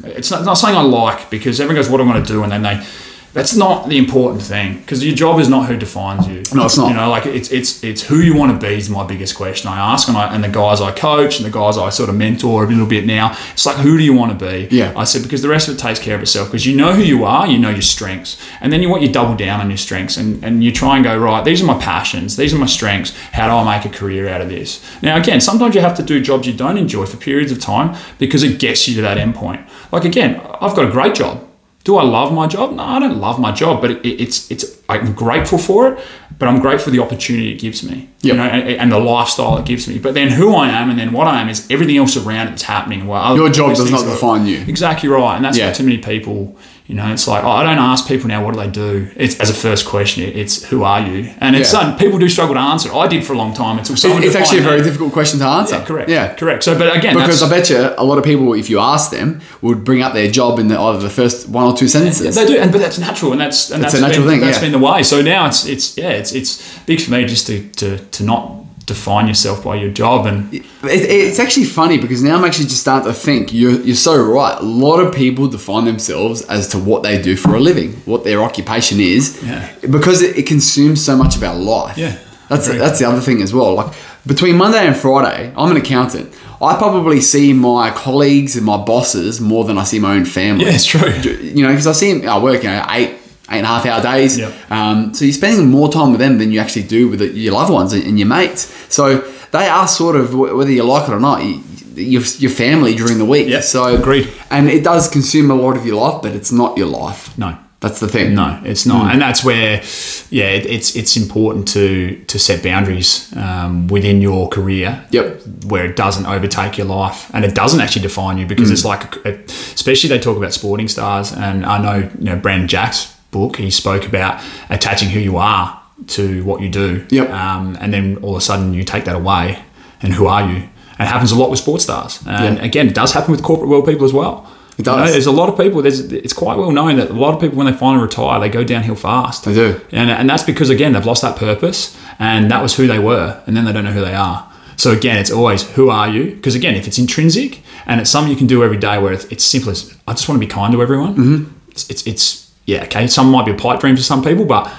[0.03, 2.33] It's not, it's not something I like because everyone goes, "What do I want to
[2.33, 2.85] do?" and then they.
[3.33, 6.43] That's not the important thing because your job is not who defines you.
[6.53, 6.89] No, it's not.
[6.89, 9.69] You know, like it's it's it's who you want to be is my biggest question
[9.69, 12.15] I ask, and I and the guys I coach and the guys I sort of
[12.15, 13.37] mentor a little bit now.
[13.53, 14.67] It's like who do you want to be?
[14.75, 14.93] Yeah.
[14.97, 17.03] I said because the rest of it takes care of itself because you know who
[17.03, 19.77] you are, you know your strengths, and then you want you double down on your
[19.77, 21.45] strengths and and you try and go right.
[21.45, 22.35] These are my passions.
[22.35, 23.15] These are my strengths.
[23.31, 24.83] How do I make a career out of this?
[25.01, 27.95] Now again, sometimes you have to do jobs you don't enjoy for periods of time
[28.19, 29.61] because it gets you to that end point.
[29.91, 31.47] Like again, I've got a great job.
[31.83, 32.73] Do I love my job?
[32.73, 36.03] No, I don't love my job, but it, it's it's I'm grateful for it.
[36.37, 39.57] But I'm grateful for the opportunity it gives me, you know, and, and the lifestyle
[39.57, 39.99] it gives me.
[39.99, 42.49] But then who I am, and then what I am is everything else around it
[42.51, 43.05] that's happening.
[43.05, 44.57] Well, Your job does not define you.
[44.67, 45.67] Exactly right, and that's Yeah.
[45.67, 46.57] what too many people.
[46.91, 49.09] You know, it's like oh, I don't ask people now what do they do.
[49.15, 50.23] It's as a first question.
[50.23, 51.95] It's who are you, and it's Yeah.
[51.95, 52.93] people do struggle to answer.
[52.93, 54.21] I did for a long time until someone.
[54.21, 55.75] It- it's actually a very difficult question to answer.
[55.75, 56.09] Yeah, correct.
[56.09, 56.33] Yeah.
[56.33, 56.63] correct.
[56.65, 59.39] So, but again, Because I bet you a lot of people, if you ask them,
[59.61, 62.35] would bring up their job in the, either the first one or two sentences.
[62.35, 64.41] They do, and but that's natural, and that's and It's that's a natural been, thing,
[64.41, 64.63] That's yeah.
[64.69, 65.01] been the way.
[65.03, 68.41] So now it's it's yeah, it's it's big for me just to to, to not
[68.85, 72.81] define yourself by your job and It, it's actually funny because now I'm actually just
[72.81, 74.57] starting to think you're, you're so right.
[74.59, 78.23] A lot of people define themselves as to what they do for a living, what
[78.23, 79.71] their occupation is, Yeah.
[79.89, 81.97] because it, it consumes so much of our life.
[81.97, 82.17] Yeah,
[82.49, 83.75] that's that's the other thing as well.
[83.75, 83.93] Like
[84.25, 86.33] between Monday and Friday, I'm an accountant.
[86.61, 90.65] I probably see my colleagues and my bosses more than I see my own family.
[90.65, 91.09] yeah, it's true.
[91.41, 93.17] you know, because I see them, I work, you know, eight,
[93.51, 94.37] eight and a half hour days.
[94.37, 94.71] Yep.
[94.71, 97.71] Um, so you're spending more time with them than you actually do with your loved
[97.71, 98.61] ones and your mates.
[98.93, 99.19] So
[99.51, 101.61] they are sort of, whether you like it or not, you,
[101.95, 103.47] your, your family during the week.
[103.49, 104.29] Yeah, So agreed.
[104.49, 107.37] And it does consume a lot of your life, but it's not your life.
[107.37, 108.35] No, That's the thing.
[108.35, 109.81] No, it's not, and that's where,
[110.29, 115.03] yeah, it, it's it's important to to set boundaries um, within your career.
[115.09, 115.41] Yep.
[115.65, 119.15] Where it doesn't overtake your life, and it doesn't actually define you, because it's like,
[119.25, 119.43] a,
[119.75, 123.71] especially they talk about sporting stars, and I know you know Brandon Jack's book, he
[123.71, 127.05] spoke about attaching who you are to what you do.
[127.09, 127.29] Yep.
[127.29, 129.61] Um, and then all of a sudden you take that away,
[130.01, 130.55] and who are you?
[130.97, 132.63] And it happens a lot with sports stars, and Yeah.
[132.63, 134.45] again, it does happen with corporate world people as well.
[134.77, 135.11] It You know, does.
[135.11, 135.81] there's a lot of people.
[135.81, 138.49] There's, it's quite well known that a lot of people, when they finally retire, they
[138.49, 139.43] go downhill fast.
[139.45, 139.79] They do.
[139.91, 143.41] and and that's because again they've lost that purpose, and that was who they were,
[143.45, 144.47] and then they don't know who they are.
[144.77, 146.23] So again, it's always who are you?
[146.35, 149.25] Because again, if it's intrinsic and it's something you can do every day, where it's,
[149.25, 151.13] it's simple as I just want to be kind to everyone.
[151.15, 151.43] Mm-hmm.
[151.69, 153.07] It's, it's it's yeah okay.
[153.07, 154.71] Some might be a pipe dream for some people, but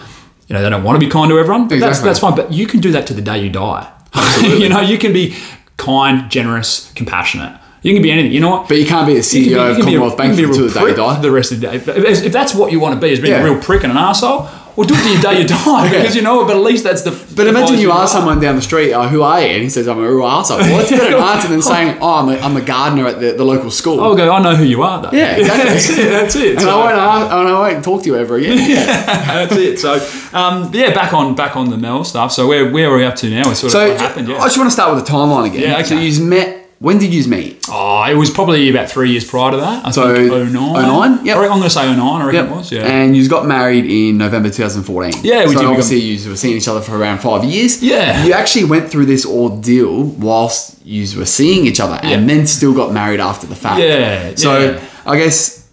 [0.49, 1.69] you know they don't want to be kind to everyone.
[1.69, 2.35] But that's that's fine.
[2.37, 3.91] But you can do that to the day you die.
[4.43, 5.35] you know, you can be
[5.77, 7.59] kind, generous, compassionate.
[7.83, 8.31] You can be anything.
[8.33, 8.69] You know what?
[8.69, 10.53] But you can't be the You CEO be- of be a- Commonwealth Bank you can
[10.55, 11.21] be a until the day you die.
[11.21, 11.75] the rest of the day.
[11.77, 13.41] If if that's what you want to be, is being Yeah.
[13.43, 16.17] a real prick and an asshole, well, do it to your day you die because
[16.17, 16.45] you know.
[16.47, 17.11] But at least that's the.
[17.37, 19.47] But imagine you ask someone down the street, oh, who are you?
[19.49, 20.59] And he says, I'm a real arsehole.
[20.61, 23.33] Well, that's a better answer than saying, oh, I'm a, I'm a gardener at the,
[23.33, 24.01] the local school.
[24.01, 24.31] I'll go.
[24.33, 25.11] I know who you are, though.
[25.13, 25.65] Yeah, exactly.
[25.71, 26.11] that's it.
[26.11, 26.51] That's it.
[26.53, 28.59] and, So- I won't, ask- and I won't talk to you ever again.
[28.71, 29.79] Yeah, that's it.
[29.79, 29.95] So,
[30.37, 32.33] um, yeah, back on back on the Mel stuff.
[32.33, 33.51] So where where are we up to now?
[33.51, 34.29] It's sort So of what happened.
[34.29, 34.39] Yeah.
[34.39, 35.63] I just want to start with the timeline again.
[35.63, 36.07] Yeah, So okay.
[36.07, 37.65] you met, when did you meet?
[37.71, 39.87] Oh, it was probably about three years prior to that.
[39.87, 40.73] I So, think 09.
[40.73, 41.25] 09?
[41.25, 41.37] Yep.
[41.37, 42.01] I I'm going to say 09.
[42.01, 42.73] I reckon it was.
[42.73, 42.83] Yeah.
[42.87, 45.23] And you got married in November 2014.
[45.23, 45.69] Yeah, we so did.
[45.69, 47.81] Obviously you were seeing each other for around five years.
[47.83, 48.25] Yeah.
[48.25, 52.75] You actually went through this ordeal whilst you were seeing each other and then still
[52.75, 53.81] got married after the fact.
[53.81, 54.85] Yeah, So yeah.
[55.07, 55.71] I guess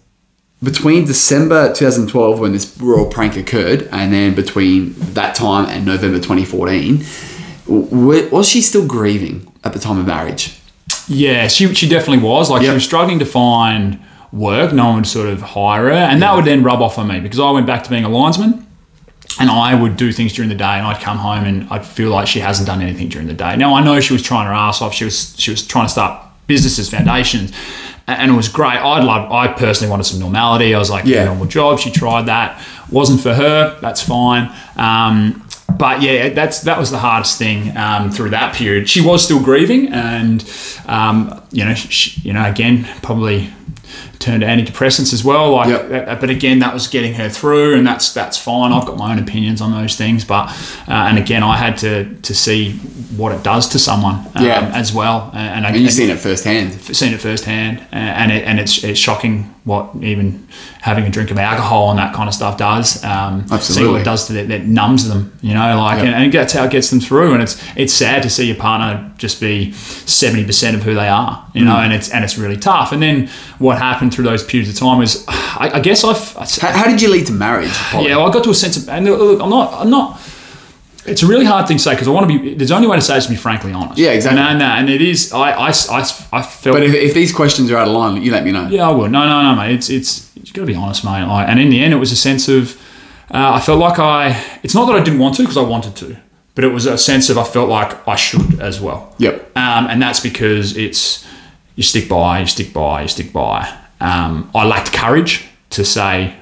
[0.62, 6.18] between December 2012 when this royal prank occurred and then between that time and November
[6.18, 7.04] 2014,
[7.66, 10.59] was she still grieving at the time of marriage?
[11.10, 12.48] Yeah, she, she definitely was.
[12.50, 12.70] Like Yep.
[12.70, 13.98] she was struggling to find
[14.32, 14.72] work.
[14.72, 17.18] No one would sort of hire her, and that would then rub off on me
[17.20, 18.64] because I went back to being a linesman,
[19.40, 22.10] and I would do things during the day, and I'd come home and I'd feel
[22.10, 23.56] like she hasn't done anything during the day.
[23.56, 24.94] Now I know she was trying her ass off.
[24.94, 27.52] She was she was trying to start businesses, foundations,
[28.06, 28.76] and it was great.
[28.78, 29.30] I'd love.
[29.32, 30.74] I personally wanted some normality.
[30.74, 31.16] I was like, Yeah.
[31.18, 31.78] yeah, normal job.
[31.80, 32.64] She tried that.
[32.90, 33.78] Wasn't for her.
[33.80, 34.50] That's fine.
[34.76, 35.44] Um,
[35.78, 38.88] but yeah, that's that was the hardest thing um, through that period.
[38.88, 40.44] She was still grieving, and
[40.86, 43.50] um, you know, she, you know, again, probably
[44.20, 45.52] turned to antidepressants as well.
[45.52, 46.08] Like, Yep.
[46.08, 48.72] uh, but again, that was getting her through, and that's that's fine.
[48.72, 50.48] I've got my own opinions on those things, but
[50.86, 52.72] uh, and again, I had to to see
[53.16, 54.70] what it does to someone um, Yeah.
[54.74, 56.72] as well, and, and, And you've seen it firsthand.
[56.82, 60.46] seen it firsthand, uh, and it, and it's it's shocking what even
[60.80, 63.04] having a drink of alcohol and that kind of stuff does.
[63.04, 64.50] Um, See what it does to them.
[64.50, 66.06] It numbs them, you know, like, Yep.
[66.06, 67.34] and, and that's how it gets them through.
[67.34, 71.08] And it's it's sad to see your partner just be seventy percent of who they
[71.08, 71.66] are, you Mm.
[71.66, 72.92] know, and it's and it's really tough.
[72.92, 73.28] And then
[73.58, 76.32] what happened through those periods of time is, I, I guess I've.
[76.60, 77.72] How, how did you lead to marriage?
[77.90, 78.08] Polly?
[78.08, 80.19] Yeah, well, I got to a sense of, and look, I'm not, I'm not.
[81.06, 82.54] It's a really hard thing to say because I want to be.
[82.54, 83.98] There's only way to say is to be frankly honest.
[83.98, 84.40] Yeah, exactly.
[84.40, 85.32] And, and, and it is.
[85.32, 86.00] I, I, I,
[86.32, 86.76] I felt.
[86.76, 88.68] But if, if these questions are out of line, you let me know.
[88.68, 89.08] Yeah, I will.
[89.08, 89.74] No, no, no, mate.
[89.74, 91.24] It's it's you got to be honest, mate.
[91.24, 92.76] Like, and in the end, it was a sense of
[93.32, 94.58] uh, I felt like I.
[94.62, 96.16] It's not that I didn't want to because I wanted to,
[96.54, 99.14] but it was a sense of I felt like I should as well.
[99.18, 99.56] Yep.
[99.56, 101.26] Um, and that's because it's
[101.76, 103.74] you stick by, you stick by, you stick by.
[104.00, 106.36] Um, I lacked courage to say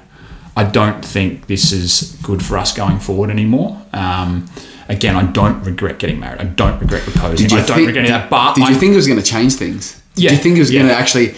[0.58, 3.80] I don't think this is good for us going forward anymore.
[3.92, 4.50] Um,
[4.88, 6.40] again, I don't regret getting married.
[6.40, 7.46] I don't regret proposing.
[7.46, 8.28] I don't think, regret any that.
[8.28, 10.02] But did you think it was going to change things?
[10.16, 11.36] Yeah, Did you think it was going to actually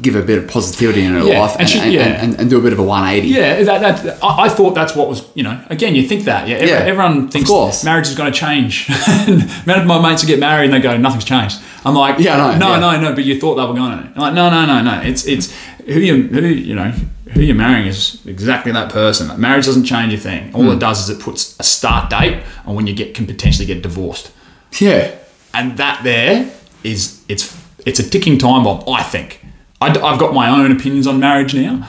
[0.00, 2.22] give a bit of positivity in her Yeah, life and and, she- yeah.
[2.22, 3.26] and, and, do a bit of a 180?
[3.26, 6.46] Yeah, that, that I, I thought that's what was, you know, again, you think that.
[6.46, 7.50] Yeah, every- Yeah, everyone thinks
[7.82, 8.88] marriage is going to change.
[9.66, 11.58] Many of my mates get married and they go, nothing's changed.
[11.84, 12.78] I'm like, Yeah, no, no, yeah.
[12.78, 14.04] no, no, but you thought they were going to.
[14.14, 15.00] I'm like, no, no, no, no.
[15.00, 15.52] It's it's
[15.86, 16.92] who you who you know
[17.32, 19.28] who you're marrying is exactly that person.
[19.28, 20.52] Like, marriage doesn't change a thing.
[20.54, 20.70] All Hmm.
[20.70, 23.82] it does is it puts a start date on when you get can potentially get
[23.82, 24.30] divorced,
[24.78, 25.10] Yeah.
[25.54, 26.50] and that there
[26.84, 27.56] is it's
[27.86, 28.82] it's a ticking time bomb.
[28.88, 29.40] I think.
[29.82, 31.88] I, have got my own opinions on marriage now.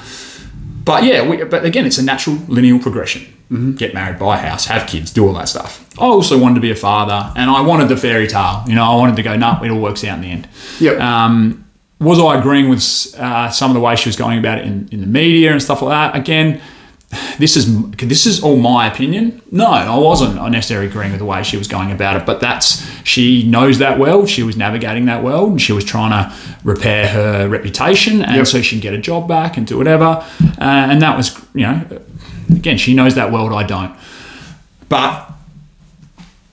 [0.85, 3.23] But yeah, we, but again, it's a natural linear progression.
[3.51, 3.73] Mm-hmm.
[3.73, 5.85] Get married, buy a house, have kids, do all that stuff.
[5.99, 8.63] I also wanted to be a father, and I wanted the fairy tale.
[8.65, 10.47] You know, I wanted to go, no, it all works out in the end.
[10.79, 10.99] Yep.
[11.01, 11.65] Um,
[12.01, 14.89] was I agreeing with uh, some of the way she was going about it in,
[14.91, 16.19] in the media and stuff like that?
[16.19, 16.59] Again,
[17.37, 19.41] this is this is all my opinion.
[19.51, 22.89] No, I wasn't necessarily agreeing with the way she was going about it, but that's
[23.03, 24.25] she knows that well.
[24.25, 28.47] She was navigating that well, and she was trying to repair her reputation, and Yep.
[28.47, 30.05] so she can get a job back and do whatever.
[30.05, 31.85] Uh, and that was, you know,
[32.49, 33.51] again, she knows that world.
[33.51, 33.93] I don't.
[34.87, 35.29] But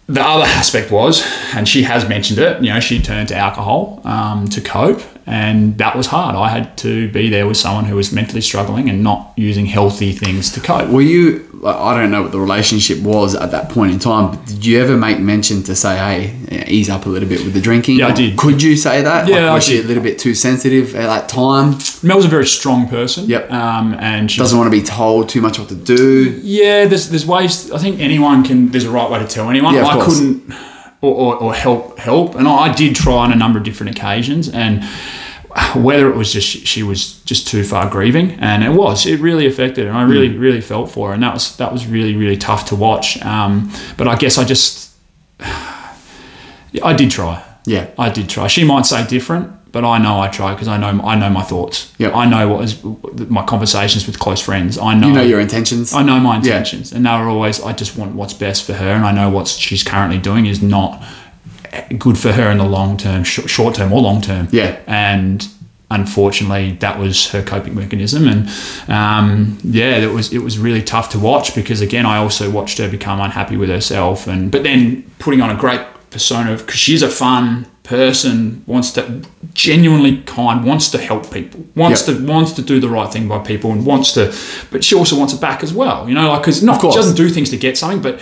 [0.09, 1.23] the other aspect was,
[1.55, 5.03] and she has mentioned it, you know, she turned to alcohol um, to cope.
[5.29, 6.35] And that was hard.
[6.35, 10.13] I had to be there with someone who was mentally struggling and not using healthy
[10.13, 10.89] things to cope.
[10.91, 11.45] Were you?
[11.67, 14.31] I don't know what the relationship was at that point in time.
[14.31, 17.53] But did you ever make mention to say, "Hey, ease up a little bit with
[17.53, 17.97] the drinking"?
[17.99, 18.37] Yeah, I did.
[18.37, 19.27] Could you say that?
[19.29, 21.77] Yeah, Like, I was she a little bit too sensitive at that time?
[22.03, 23.27] Mel's a very strong person.
[23.27, 23.51] Yep.
[23.51, 26.41] Um, and she Doesn't want to be told too much what to do.
[26.45, 27.73] Yeah, there's there's ways.
[27.73, 28.69] I think anyone can.
[28.71, 29.75] There's a right way to tell anyone.
[29.75, 30.19] Yeah, of I course.
[30.21, 30.53] couldn't,
[31.01, 33.97] or, or, or help help, and I, I did try on a number of different
[33.97, 34.85] occasions, and
[35.75, 39.47] whether it was just she, was just too far grieving, and it was it really
[39.47, 40.41] affected, her, and I really Hmm.
[40.41, 43.21] really felt for her, and that was that was really really tough to watch.
[43.25, 44.91] Um, but I guess I just
[45.41, 47.43] I did try.
[47.65, 47.87] Yeah.
[47.99, 48.47] I did try.
[48.47, 51.43] She might say different, but I know I try because I know I know my
[51.43, 51.95] thoughts.
[51.99, 52.15] Yep.
[52.15, 52.83] I know what is
[53.31, 54.79] my conversations with close friends.
[54.79, 55.93] I know You know your intentions.
[55.93, 57.61] I know my intentions, and they were always.
[57.61, 60.63] I just want what's best for her, and I know what she's currently doing is
[60.63, 61.03] not
[61.99, 64.49] good for her in the long term, sh- short term or long term.
[64.51, 64.79] Yeah.
[64.87, 65.47] and
[65.91, 68.49] unfortunately, that was her coping mechanism, and
[68.89, 72.79] um, yeah, it was it was really tough to watch because again, I also watched
[72.79, 77.03] her become unhappy with herself, and but then putting on a great persona because she's
[77.03, 79.23] a fun person wants to
[79.55, 82.19] genuinely kind wants to help people wants Yep.
[82.19, 84.23] to wants to do the right thing by people and wants to
[84.71, 87.17] but she also wants it back as well you know like because not she doesn't
[87.17, 88.21] do things to get something but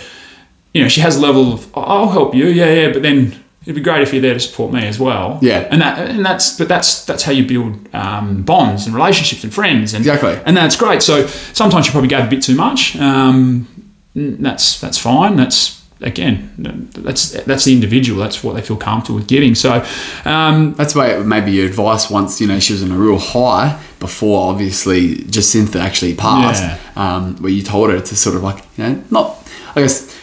[0.73, 3.17] you know she has a level of "Oh, i'll help you yeah yeah but then
[3.63, 5.67] it'd be great if you're there to support me as well Yeah.
[5.69, 9.53] and that and that's but that's that's how you build um, bonds and relationships and
[9.53, 10.39] friends and Exactly.
[10.45, 11.27] and that's great so
[11.61, 13.67] sometimes you probably gave a bit too much um,
[14.15, 16.51] that's that's fine that's again
[16.93, 19.83] that's that's the individual that's what they feel comfortable with giving so
[20.25, 23.81] um, That's why maybe your advice once you know she was on a real high
[23.99, 26.77] before obviously Jacintha actually passed, Yeah.
[26.95, 29.37] um, where you told her to sort of like you know not
[29.75, 30.15] I guess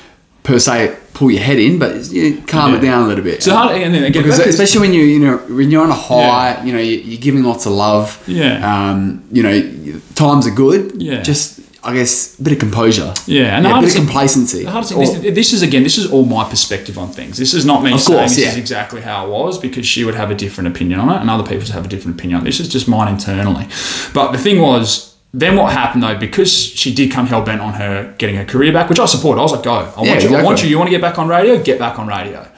[0.44, 3.40] per se pull your head in, but you calm it down a little bit.
[3.42, 5.94] so how, and then again because especially when you you know when you're on a
[5.94, 8.22] high, you know you- you're giving lots of love.
[8.26, 8.58] Yeah.
[8.90, 11.00] Um, you know times are good.
[11.02, 11.22] Yeah.
[11.22, 11.53] Just
[11.84, 13.12] I guess a bit of composure.
[13.26, 14.64] Yeah, and the a bit of complacency.
[14.64, 17.36] The hardest Or- thing, this, this is again, this is all my perspective on things.
[17.36, 18.48] This is not me saying course, this yeah.
[18.52, 21.28] is exactly how it was because she would have a different opinion on it, and
[21.28, 22.50] other people would have a different opinion on it.
[22.50, 23.68] This is just mine internally.
[24.14, 27.74] But the thing was, then what happened though, because she did come hell bent on
[27.74, 29.38] her getting her career back, which I support.
[29.38, 30.68] I was like, go, I want you, I want you.
[30.70, 31.62] You want to get back on radio?
[31.62, 32.48] Get back on radio.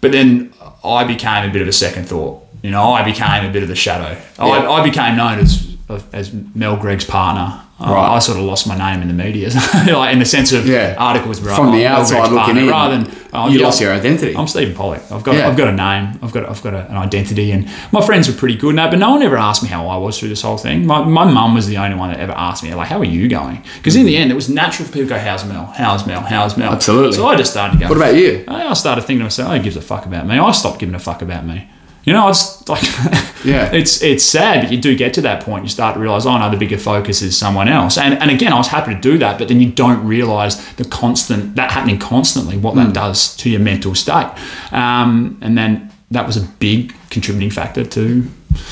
[0.00, 0.52] But then
[0.84, 2.46] I became a bit of a second thought.
[2.62, 4.20] You know, I became a bit of the shadow.
[4.38, 4.44] Yeah.
[4.44, 5.76] I, I became known as
[6.12, 7.62] as Mel Greig's partner.
[7.80, 8.16] Uh, I- Right.
[8.16, 9.48] I, sort of lost my name in the media,
[9.86, 10.94] like in the sense of Yeah.
[10.98, 13.92] articles where From I'm the outside looking in, rather than oh, you yeah, lost your
[13.94, 14.36] identity.
[14.36, 15.00] I'm Steven Pollock.
[15.10, 15.48] I've got Yeah.
[15.48, 16.18] I've got a name.
[16.22, 18.90] I've got I've got a, an identity, and my friends were pretty good now.
[18.90, 20.84] But no one ever asked me how I was through this whole thing.
[20.86, 23.28] My my mum was the only one that ever asked me like, "How are you
[23.28, 25.66] going?" Because in the end, it was natural for people to go, "How's Mel?
[25.76, 26.20] How's Mel?
[26.20, 27.12] How's Mel?" Absolutely.
[27.14, 27.88] So I just started to go.
[27.88, 28.44] what about you?
[28.48, 30.94] I started thinking to myself, "Oh, "Who gives a fuck about me?" I stopped giving
[30.94, 31.66] a fuck about me.
[32.04, 32.82] You know, it's like,
[33.44, 33.70] Yeah.
[33.72, 35.64] it's it's sad, but you do get to that point.
[35.64, 37.98] You start to realize, oh no, the bigger focus is someone else.
[37.98, 40.84] And and again, I was happy to do that, but then you don't realize the
[40.84, 42.84] constant that happening constantly, what Hmm.
[42.84, 44.30] that does to your mental state.
[44.72, 48.24] Um, and then that was a big contributing factor to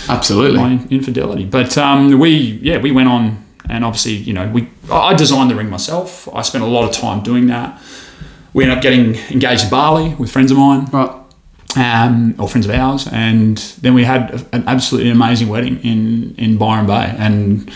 [0.09, 0.59] Absolutely.
[0.59, 1.45] my infidelity.
[1.45, 5.55] But um, we, yeah, we went on, and obviously, you know, we I designed the
[5.55, 6.29] ring myself.
[6.35, 7.81] I spent a lot of time doing that.
[8.55, 11.11] We ended up getting engaged in Bali with friends of mine, Right.
[11.79, 16.59] Um, or friends of ours, and then we had an absolutely amazing wedding in in
[16.59, 17.71] Byron Bay, and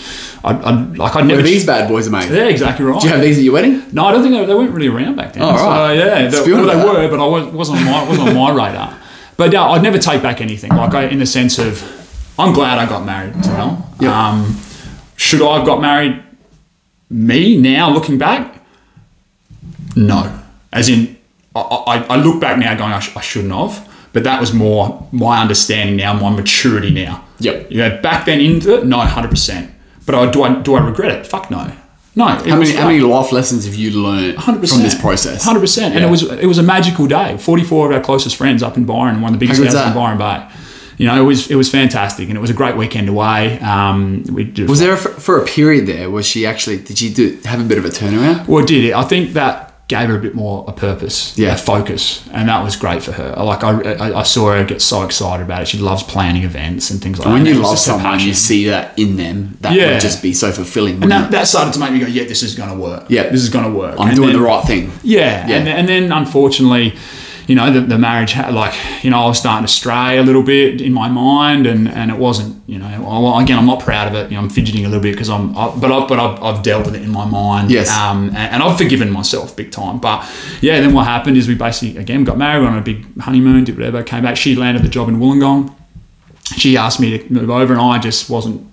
[0.44, 1.42] I, I like I'd Where never.
[1.42, 2.30] these bad boys are made.
[2.30, 3.00] yeah, exactly right.
[3.00, 3.82] Do you have these at your wedding?
[3.92, 5.42] No, I don't think they, they weren't really around back then.
[5.42, 5.94] Oh, So, right.
[5.94, 8.98] yeah, they, well, they were, but I was, wasn't on my wasn't on my radar.
[9.36, 10.70] But yeah, I'd never take back anything.
[10.74, 11.82] Like I, in the sense of,
[12.38, 13.94] I'm glad I got married to Mel.
[14.00, 14.10] Yep.
[14.12, 14.56] Um,
[15.16, 16.22] should I have got married?
[17.10, 18.60] Me now looking back,
[19.96, 20.38] no.
[20.72, 21.16] As in,
[21.54, 23.88] I, I, I look back now going, I, sh- I shouldn't have.
[24.12, 27.24] But that was more my understanding now, my maturity now.
[27.38, 27.70] Yep.
[27.70, 29.70] You know, back then into it, no, hundred percent.
[30.04, 31.26] But I, do I do I regret it?
[31.26, 31.72] Fuck no.
[32.14, 32.26] No.
[32.26, 34.82] How many, how many life lessons have you learned from 100%.
[34.82, 35.44] this process?
[35.44, 37.38] Hundred percent, and it was it was a magical day.
[37.38, 39.94] Forty four of our closest friends up in Byron, one of the biggest houses in?
[39.94, 40.46] Byron Bay.
[40.98, 43.58] You know, it was it was fantastic, and it was a great weekend away.
[43.60, 46.10] Um, we Was there a, for a period there?
[46.10, 46.78] Was she actually?
[46.78, 48.46] Did she do have a bit of a turnaround?
[48.46, 48.94] well, did it?
[48.94, 51.54] I think that gave her a bit more a purpose, Yeah.
[51.54, 53.34] a focus, and that was great for her.
[53.52, 53.72] Like I,
[54.06, 55.68] I, I saw her get so excited about it.
[55.68, 57.32] She loves planning events and things like that.
[57.32, 59.56] When you love someone, you see that in them.
[59.60, 59.92] That Yeah.
[59.92, 61.02] would just be so fulfilling.
[61.02, 63.04] and that, that started to make me go, yeah, this is going to work.
[63.08, 63.24] Yeah.
[63.30, 63.94] this is going to work.
[63.98, 64.92] I'm And doing then- the right thing.
[65.02, 65.56] Yeah, Yeah.
[65.58, 66.94] And, and then unfortunately,
[67.46, 70.22] you know, the, the marriage had like, you know, I was starting to stray a
[70.22, 73.80] little bit in my mind, and, and it wasn't, you know, well, again, I'm not
[73.80, 74.30] proud of it.
[74.30, 76.62] You know, I'm fidgeting a little bit because I'm, I, but I, but I've, I've
[76.62, 77.70] dealt with it in my mind.
[77.70, 77.90] Yes.
[77.90, 79.98] Um, and, and I've forgiven myself big time.
[79.98, 80.28] But
[80.60, 83.76] yeah, then what happened is we basically again got married, on a big honeymoon, did
[83.76, 84.36] whatever, came back.
[84.36, 85.74] She landed the job in Wollongong.
[86.56, 88.68] she asked me to move over, and I just wasn't.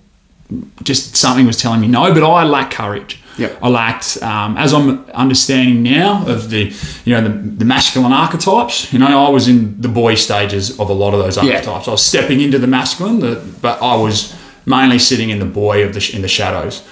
[0.84, 3.22] Just something was telling me no, but I lack courage.
[3.40, 3.60] Yep.
[3.62, 6.74] I lacked, um, as I'm understanding now of the,
[7.06, 8.92] you know, the, the masculine archetypes.
[8.94, 11.88] You know, I was in the boy stages of a lot of those archetypes.
[11.88, 14.36] I was stepping into the masculine, the, but I was
[14.66, 16.84] mainly sitting in the boy of the in the shadows.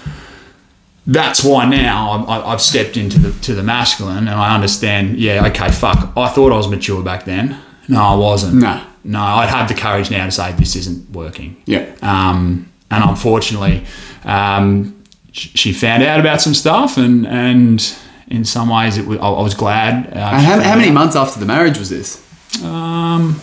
[1.06, 5.18] That's why now I- I've stepped into the to the masculine, and I understand.
[5.18, 6.12] Yeah, okay, fuck.
[6.18, 7.58] I thought I was mature back then.
[7.88, 8.56] No, I wasn't.
[8.56, 8.82] No.
[9.06, 9.22] no.
[9.22, 11.56] I have the courage now to say this isn't working.
[11.66, 11.86] Yeah.
[12.02, 13.86] Um, and unfortunately,
[14.26, 14.97] um,
[15.38, 17.96] she found out about some stuff, and and
[18.30, 20.08] in some ways, it was, I I was glad.
[20.08, 20.94] Uh, And how, how many out.
[20.94, 22.22] months after the marriage was this?
[22.64, 23.40] Um,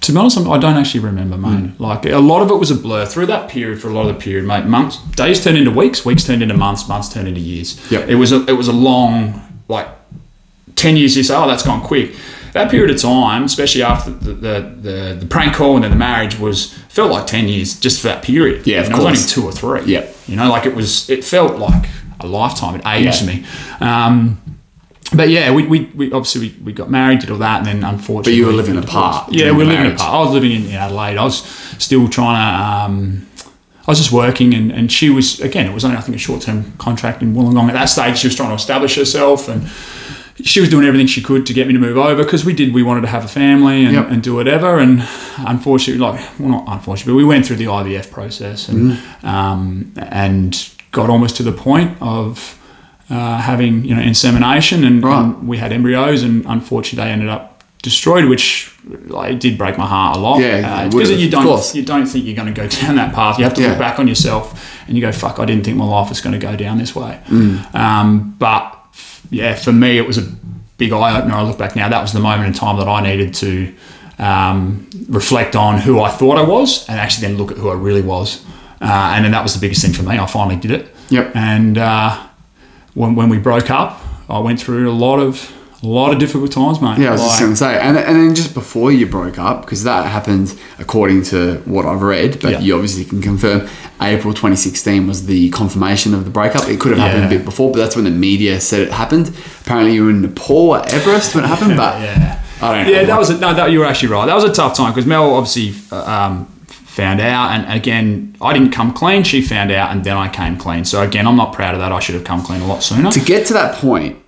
[0.00, 1.70] to be honest, I'm- don't actually remember, mate.
[1.70, 1.82] Hmm.
[1.82, 3.80] Like a lot of it was a blur through that period.
[3.80, 6.56] For a lot of the period, mate, months, days turned into weeks, weeks turned into
[6.56, 7.78] months, months turned into years.
[7.90, 8.08] Yep.
[8.08, 9.88] It was a, it was a long, like
[10.76, 11.16] ten years.
[11.16, 12.14] You say, oh, that's gone quick.
[12.52, 15.96] That period of time, especially after the the, the, the prank call and then the
[15.96, 18.66] marriage, was felt like ten years just for that period.
[18.66, 19.92] Yeah, of You know, It was only two or three.
[19.92, 21.08] Yeah, You know, like it was.
[21.10, 21.86] It felt like
[22.20, 22.74] a lifetime.
[22.76, 23.26] It aged Yeah.
[23.26, 23.44] me.
[23.80, 24.40] Um,
[25.14, 27.84] but yeah, we, we, we obviously we, we got married, did all that, and then
[27.84, 29.32] unfortunately, But you were living apart.
[29.32, 30.12] Yeah, we were living apart.
[30.14, 31.16] I was living in, in Adelaide.
[31.16, 31.38] I was
[31.78, 32.64] still trying to.
[32.84, 33.24] Um,
[33.86, 35.64] I was just working, and, and she was again.
[35.66, 37.68] It was only I think a short term contract in Wollongong.
[37.68, 39.62] At that stage, she was trying to establish herself, and
[40.44, 42.72] she was doing everything she could to get me to move over because we did.
[42.72, 44.10] We wanted to have a family and, Yep.
[44.10, 44.78] and do whatever.
[44.78, 45.02] And
[45.38, 49.26] unfortunately, like well, not unfortunately, but we went through the IVF process and Mm-hmm.
[49.26, 52.58] um, and got almost to the point of
[53.10, 55.24] uh, having you know insemination, and, Right.
[55.24, 58.70] and we had embryos, and unfortunately, they ended up destroyed, which
[59.06, 60.40] like, it did break my heart a lot.
[60.40, 63.14] Yeah, it uh, because you don't you don't think you're going to go down that
[63.14, 63.38] path.
[63.38, 63.70] You have to Yeah.
[63.70, 64.44] look back on yourself
[64.86, 66.94] and you go, "Fuck, I didn't think my life was going to go down this
[66.94, 67.74] way." Mm.
[67.74, 68.77] Um, but
[69.30, 70.30] yeah, for me, it was a
[70.76, 71.34] big eye opener.
[71.34, 73.74] I look back now; that was the moment in time that I needed to
[74.18, 77.74] um, reflect on who I thought I was, and actually then look at who I
[77.74, 78.44] really was.
[78.80, 80.18] Uh, and then that was the biggest thing for me.
[80.18, 80.94] I finally did it.
[81.10, 81.34] Yep.
[81.34, 82.26] And uh,
[82.94, 85.52] when, when we broke up, I went through a lot of
[85.82, 86.98] a lot of difficult times, mate.
[86.98, 89.60] Yeah, I was just going to say, and, and then just before you broke up,
[89.62, 92.60] because that happened according to what I've read, but Yeah.
[92.60, 93.68] you obviously can confirm,
[94.02, 96.68] April 2016 was the confirmation of the breakup.
[96.68, 99.28] It could have happened a bit before, but that's when the media said it happened.
[99.60, 102.42] Apparently, you were in Nepal at Everest when it happened, but yeah.
[102.60, 102.98] I don't know.
[102.98, 103.54] Yeah, that was a, no.
[103.54, 104.26] That, you were actually right.
[104.26, 108.52] That was a tough time because Mel obviously uh, um, found out, and again, I
[108.52, 109.22] didn't come clean.
[109.22, 110.84] She found out, and then I came clean.
[110.84, 111.92] So again, I'm not proud of that.
[111.92, 113.12] I should have come clean a lot sooner.
[113.12, 114.18] to get to that point,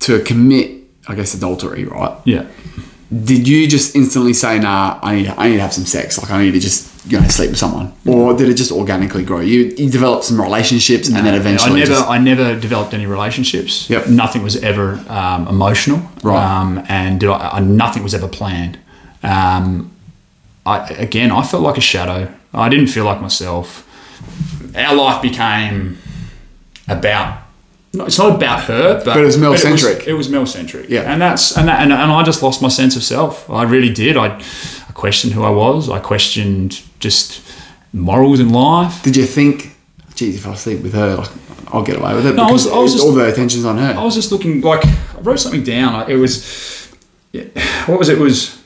[0.00, 0.77] to commit,
[1.08, 2.16] I guess, adultery, right?
[2.24, 2.44] yeah.
[3.24, 6.18] Did you just instantly say, "Nah, I need, I need to have some sex.
[6.20, 9.24] Like, I need to just, you know, sleep with someone," or did it just organically
[9.24, 9.40] grow?
[9.40, 13.06] You, you developed some relationships, and then eventually, I never, just- I never developed any
[13.06, 13.88] relationships.
[13.88, 14.08] Yep.
[14.08, 16.02] Nothing was ever um, emotional.
[16.22, 16.36] Right.
[16.44, 18.78] Um, and did I, I, nothing was ever planned.
[19.22, 19.90] Um,
[20.66, 22.30] I, again, I felt like a shadow.
[22.52, 23.84] I didn't feel like myself.
[24.76, 25.96] Our life became
[26.88, 27.38] about.
[27.94, 29.98] It's not about her, but, But it was It Mel-centric.
[30.00, 30.88] was, it was Mel-centric.
[30.90, 31.10] Yeah.
[31.12, 33.48] and that's and that, and, and I just lost my sense of self.
[33.50, 34.16] I really did.
[34.16, 35.88] I, I questioned who I was.
[35.88, 37.40] I questioned just
[37.92, 39.02] morals in life.
[39.02, 39.74] Did you think,
[40.14, 41.30] geez, if I sleep with her, like,
[41.68, 42.34] I'll get away with it?
[42.34, 43.94] No, I was- because I was just- all the attention's on her.
[43.98, 46.10] I was just looking like I wrote something down.
[46.10, 46.94] It was
[47.32, 47.44] yeah,
[47.86, 48.18] what was it?
[48.18, 48.62] It was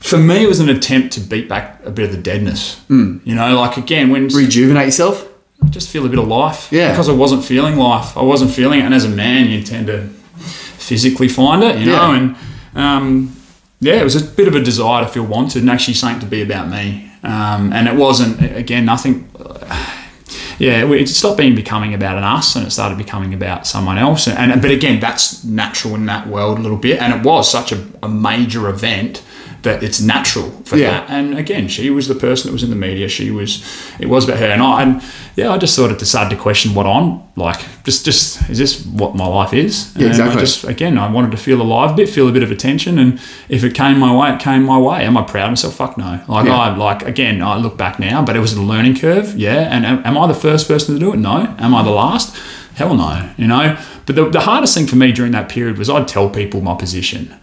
[0.00, 0.44] for me.
[0.44, 2.78] It was an attempt to beat back a bit of the deadness.
[2.88, 3.18] Hmm.
[3.24, 5.26] You know, like again when Rejuvenate yourself?
[5.70, 6.68] Just feel a bit of life.
[6.70, 6.90] Yeah.
[6.90, 8.16] Because I wasn't feeling life.
[8.16, 10.08] I wasn't feeling it, and as a man, you tend to
[10.38, 11.78] physically find it.
[11.78, 12.16] You know, Yeah.
[12.16, 12.36] and
[12.74, 13.36] um,
[13.80, 16.26] yeah, it was a bit of a desire to feel wanted and actually something to
[16.26, 17.10] be about me.
[17.22, 19.28] Um, and it wasn't again nothing.
[20.58, 24.28] yeah, it stopped being becoming about an us, and it started becoming about someone else.
[24.28, 27.50] And, and but again, that's natural in that world a little bit, and it was
[27.50, 29.22] such a, a major event
[29.64, 30.90] that it's natural for Yeah.
[30.90, 31.10] that.
[31.10, 33.08] And again, she was the person that was in the media.
[33.08, 33.62] She was,
[33.98, 35.02] it was about her, and I, and
[35.36, 37.60] yeah, I just sort of decided to question what I'm like.
[37.82, 39.92] Just, just is this what my life is?
[39.96, 40.36] Yeah, And exactly.
[40.36, 42.98] I just again, I wanted to feel alive a bit, feel a bit of attention,
[42.98, 45.04] and if it came my way, it came my way.
[45.04, 45.74] Am I proud of myself?
[45.74, 46.20] Fuck no.
[46.28, 46.56] Like Yeah.
[46.56, 49.36] I like again, I look back now, but it was a learning curve.
[49.36, 51.16] Yeah, and am, am I the first person to do it?
[51.16, 51.54] No.
[51.58, 52.36] Am I the last?
[52.74, 53.30] Hell no.
[53.36, 53.76] You know.
[54.06, 56.74] But the, the hardest thing for me during that period was I'd tell people my
[56.74, 57.34] position,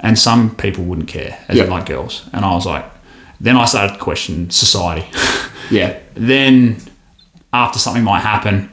[0.00, 2.84] and some people wouldn't care, as in like girls, and I was like,
[3.40, 5.06] then I started to question society.
[5.68, 5.98] Yeah.
[6.14, 6.76] then
[7.52, 8.70] after something might happen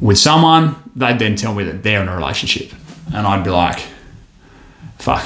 [0.00, 2.72] with someone, they'd then tell me that they're in a relationship,
[3.14, 3.78] and I'd be like,
[4.98, 5.24] "Fuck,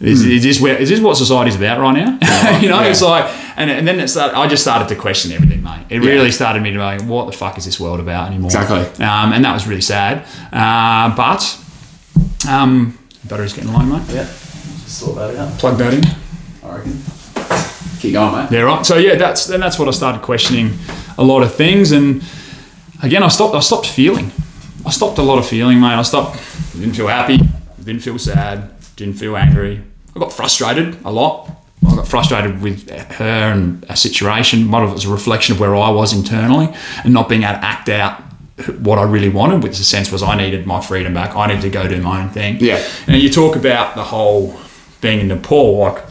[0.00, 2.80] is, is this where is this what society's about right now?" you know.
[2.80, 2.88] Yeah.
[2.90, 3.24] it's like,
[3.56, 5.86] and, and then it started, I just started to question everything, mate.
[5.88, 6.10] It Yeah.
[6.10, 9.04] really started me to be like, "What the fuck is this world about anymore?" Exactly.
[9.06, 10.26] um, and that was really sad.
[10.52, 11.58] Uh, but
[12.48, 14.02] um, battery's getting low, mate.
[14.12, 14.28] Yeah.
[14.94, 15.58] Sort that out.
[15.58, 16.04] Plug that in.
[16.62, 17.02] I reckon.
[17.98, 18.52] Keep going, mate.
[18.52, 18.86] Yeah, right.
[18.86, 20.78] So yeah, that's then that's what I started questioning
[21.18, 22.22] a lot of things, and
[23.02, 23.56] again, I stopped.
[23.56, 24.30] I stopped feeling.
[24.86, 25.94] I stopped a lot of feeling, mate.
[25.94, 26.40] I stopped.
[26.74, 27.38] Didn't feel happy.
[27.82, 28.70] Didn't feel sad.
[28.94, 29.82] Didn't feel angry.
[30.14, 31.50] I got frustrated a lot.
[31.88, 34.68] I got frustrated with her and a situation.
[34.68, 36.72] A lot of it was a reflection of where I was internally
[37.02, 38.20] and not being able to act out
[38.78, 41.34] what I really wanted, which the sense was I needed my freedom back.
[41.34, 42.58] I needed to go do my own thing.
[42.60, 42.80] Yeah.
[43.08, 44.56] And you talk about the whole
[45.04, 46.02] being in Nepal, like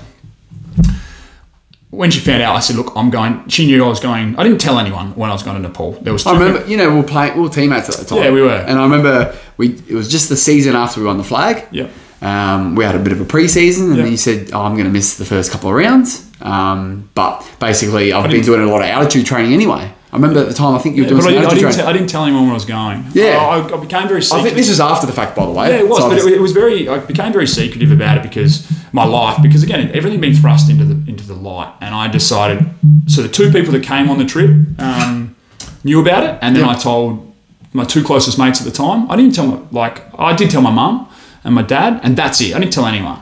[1.89, 4.35] when she found out, I said, "Look, I'm going." She knew I was going.
[4.37, 5.91] I didn't tell anyone when I was going to Nepal.
[6.03, 6.25] There was.
[6.25, 8.23] I remember, you know, we were playing, we were teammates at the time.
[8.23, 8.49] Yeah, we were.
[8.69, 11.65] And I remember we it was just the season after we won the flag.
[11.71, 11.87] Yeah.
[12.21, 14.03] Um, we had a bit of a pre-season, and Yeah.
[14.03, 17.45] then you said, "Oh, I'm going to miss the first couple of rounds." Um, but
[17.59, 19.91] basically, I've been doing a lot of altitude training anyway.
[20.13, 21.59] I remember at the time, I think you were Yeah, doing but I I, didn't
[21.59, 21.77] training.
[21.77, 23.03] tell, didn't tell anyone where I was going.
[23.13, 23.37] Yeah.
[23.39, 24.19] I, I became very.
[24.19, 24.43] I Secretive.
[24.45, 25.69] think this is after the fact, by the way.
[25.69, 26.87] Yeah, it was, So but it, it was very.
[26.87, 30.85] I became very secretive about it because my life, because again, everything been thrust into
[30.85, 32.63] the into the light, and I decided.
[33.07, 35.35] So the two people that came on the trip um,
[35.83, 36.71] knew about it, and then Yeah.
[36.71, 37.33] I told
[37.73, 39.09] my two closest mates at the time.
[39.09, 41.09] I didn't tell my like I did tell my mum
[41.43, 42.53] and my dad, and that's it.
[42.55, 43.17] I didn't tell anyone.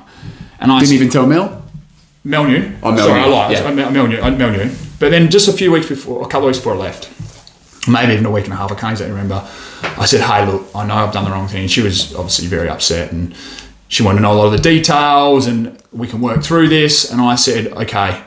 [0.59, 1.63] And I didn't even tell Mel.
[2.25, 2.69] Mel knew.
[2.83, 3.51] Oh, Mel Sorry, knew, I lied.
[3.53, 3.63] yeah.
[3.63, 4.21] I- Mel, Mel knew.
[4.21, 4.69] Mel knew.
[5.01, 7.09] But then just a few weeks before, a couple of weeks before I left,
[7.87, 9.43] maybe even a week and a half, I can't exactly remember.
[9.97, 12.47] I said, "Hey, look, I know I've done the wrong thing." And she was obviously
[12.47, 13.33] very upset, and
[13.87, 17.11] she wanted to know a lot of the details, and we can work through this.
[17.11, 18.21] And I said, "Okay,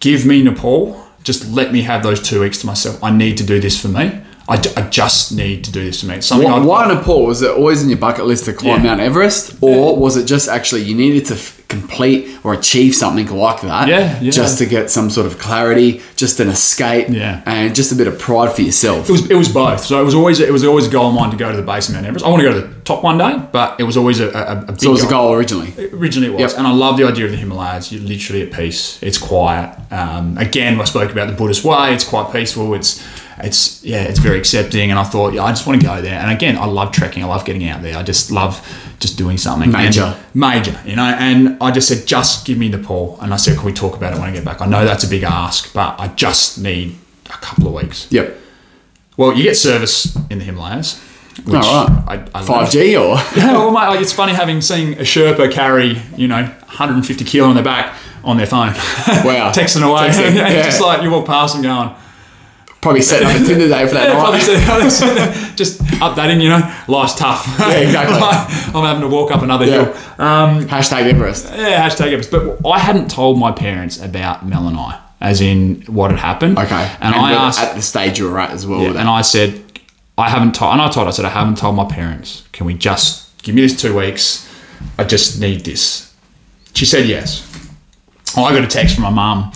[0.00, 0.98] give me Nepal.
[1.24, 2.98] Just let me have those two weeks to myself.
[3.04, 4.12] I need to do this for me.
[4.48, 6.16] I, d- I just need to do this for me.
[6.16, 7.26] It's something Why, why Nepal?
[7.26, 8.90] Was it always in your bucket list to climb Yeah.
[8.90, 13.28] Mount Everest, or was it just actually you needed to f- complete or achieve something
[13.28, 13.86] like that?
[13.88, 14.30] Yeah, yeah.
[14.32, 17.42] Just to get some sort of clarity, just an escape, Yeah.
[17.46, 19.08] and just a bit of pride for yourself.
[19.08, 19.84] It was it was both.
[19.84, 21.62] So it was always it was always a goal of mine to go to the
[21.62, 22.26] base of Mount Everest.
[22.26, 24.60] I want to go to the top one day, but it was always a, a,
[24.62, 25.72] a big So it was a goal originally.
[25.92, 26.58] Originally it was, Yep.
[26.58, 27.92] and I love the idea of the Himalayas.
[27.92, 28.98] You're literally at peace.
[29.02, 29.78] It's quiet.
[29.92, 31.94] Um, again, I spoke about the Buddhist way.
[31.94, 32.74] It's quite peaceful.
[32.74, 33.00] It's
[33.42, 34.90] it's yeah, it's very accepting.
[34.90, 36.18] And I thought, yeah, I just want to go there.
[36.18, 37.22] And again, I love trekking.
[37.22, 37.96] I love getting out there.
[37.96, 38.66] I just love
[38.98, 40.02] just doing something Major.
[40.02, 40.80] And- major.
[40.84, 41.04] You know.
[41.04, 43.18] And I just said, just give me Nepal.
[43.20, 44.60] And I said, can we talk about it when I get back?
[44.60, 46.96] I know that's a big ask, but I just need
[47.26, 48.10] a couple of weeks.
[48.10, 48.38] Yep.
[49.16, 51.00] Well, you get service in the Himalayas.
[51.44, 52.20] Which oh, right.
[52.34, 52.46] I, I love.
[52.46, 56.28] Five G or Yeah, well, mate, like it's funny having seen a Sherpa carry, you
[56.28, 58.68] know, 150 kilo on their back on their phone.
[58.68, 59.52] Wow.
[59.54, 60.08] Texting away.
[60.08, 60.62] Texting, yeah.
[60.62, 61.94] just like you walk past them going,
[62.82, 65.52] probably setting up a Tinder day for that yeah, probably night.
[65.56, 67.46] just updating, you know, life's tough.
[67.58, 68.16] Yeah, exactly.
[68.74, 69.84] I'm having to walk up another Yeah.
[69.84, 70.24] hill.
[70.24, 71.46] Um, Hashtag Everest.
[71.54, 72.30] yeah, hashtag Everest.
[72.30, 76.58] But I hadn't told my parents about Mel and I, as in what had happened.
[76.58, 76.96] Okay.
[77.00, 78.82] And, I asked, at the stage you were at as well.
[78.82, 79.08] Yeah, and.
[79.08, 79.62] I said,
[80.18, 82.46] I haven't told, and I told, I said, I haven't told my parents.
[82.52, 84.48] Can we just give me this two weeks?
[84.98, 86.12] I just need this.
[86.74, 87.48] She said yes.
[88.36, 89.52] I got a text from my mum,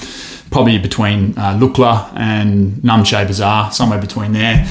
[0.57, 4.67] probably between uh, Lukla and Namche Bazaar, somewhere between there.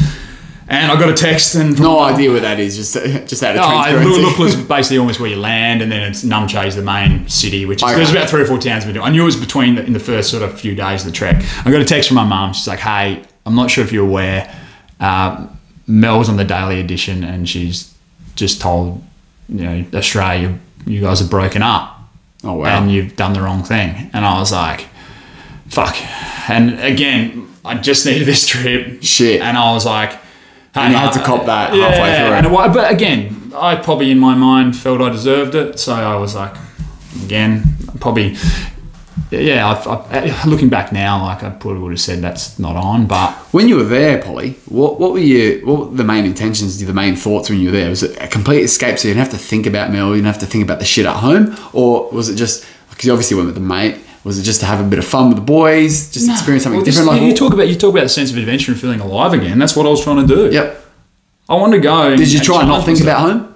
[0.67, 2.75] And I got a text and from no idea where that is.
[2.75, 2.93] Just
[3.29, 4.21] just out of transparency.
[4.23, 7.83] Lukla's basically almost where you land, and then it's Namche is the main city, which
[7.83, 7.97] is, Okay.
[7.97, 9.01] there's about three or four towns we do.
[9.03, 11.15] I knew it was between the, in the first sort of few days of the
[11.15, 11.35] trek.
[11.63, 12.53] I got a text from my mum.
[12.53, 14.51] She's like, "Hey, I'm not sure if you're aware,
[14.99, 15.45] uh,
[15.85, 17.93] Mel's on the daily edition, and she's
[18.33, 19.03] just told
[19.49, 20.57] you know Australia,
[20.87, 21.99] you guys are broken up,
[22.43, 22.75] oh wow.
[22.75, 24.87] and you've done the wrong thing." And I was like,
[25.75, 25.95] "Fuck!"
[26.49, 29.41] And again, I just needed this trip, Shit.
[29.41, 30.11] and I was like.
[30.77, 32.35] And you had to cop that halfway through.
[32.35, 36.17] And it but again, I probably in my mind felt I deserved it, so I
[36.17, 36.53] was like,
[37.23, 37.63] again,
[37.99, 38.35] probably,
[39.31, 39.69] yeah.
[39.69, 43.31] I've, I, looking back now, like I probably would have said that's not on, but
[43.53, 45.61] When you were there, Polly, what, what were you?
[45.65, 46.83] What were the main intentions?
[46.85, 47.89] The main thoughts when you were there?
[47.89, 50.27] Was it a complete escape, so you didn't have to think about Mel, you didn't
[50.27, 53.37] have to think about the shit at home, or was it just because you obviously
[53.37, 53.97] went with the mate?
[54.25, 56.79] Was it just to have a bit of fun with the boys, just experience something
[56.79, 57.05] Well, different?
[57.11, 59.33] you, like you talk about you talk about the sense of adventure and feeling alive
[59.33, 59.59] again.
[59.59, 60.51] That's what I was trying to do.
[60.51, 60.83] Yep.
[61.47, 62.07] I wanted to go.
[62.09, 63.51] and- Did you try and not think about home?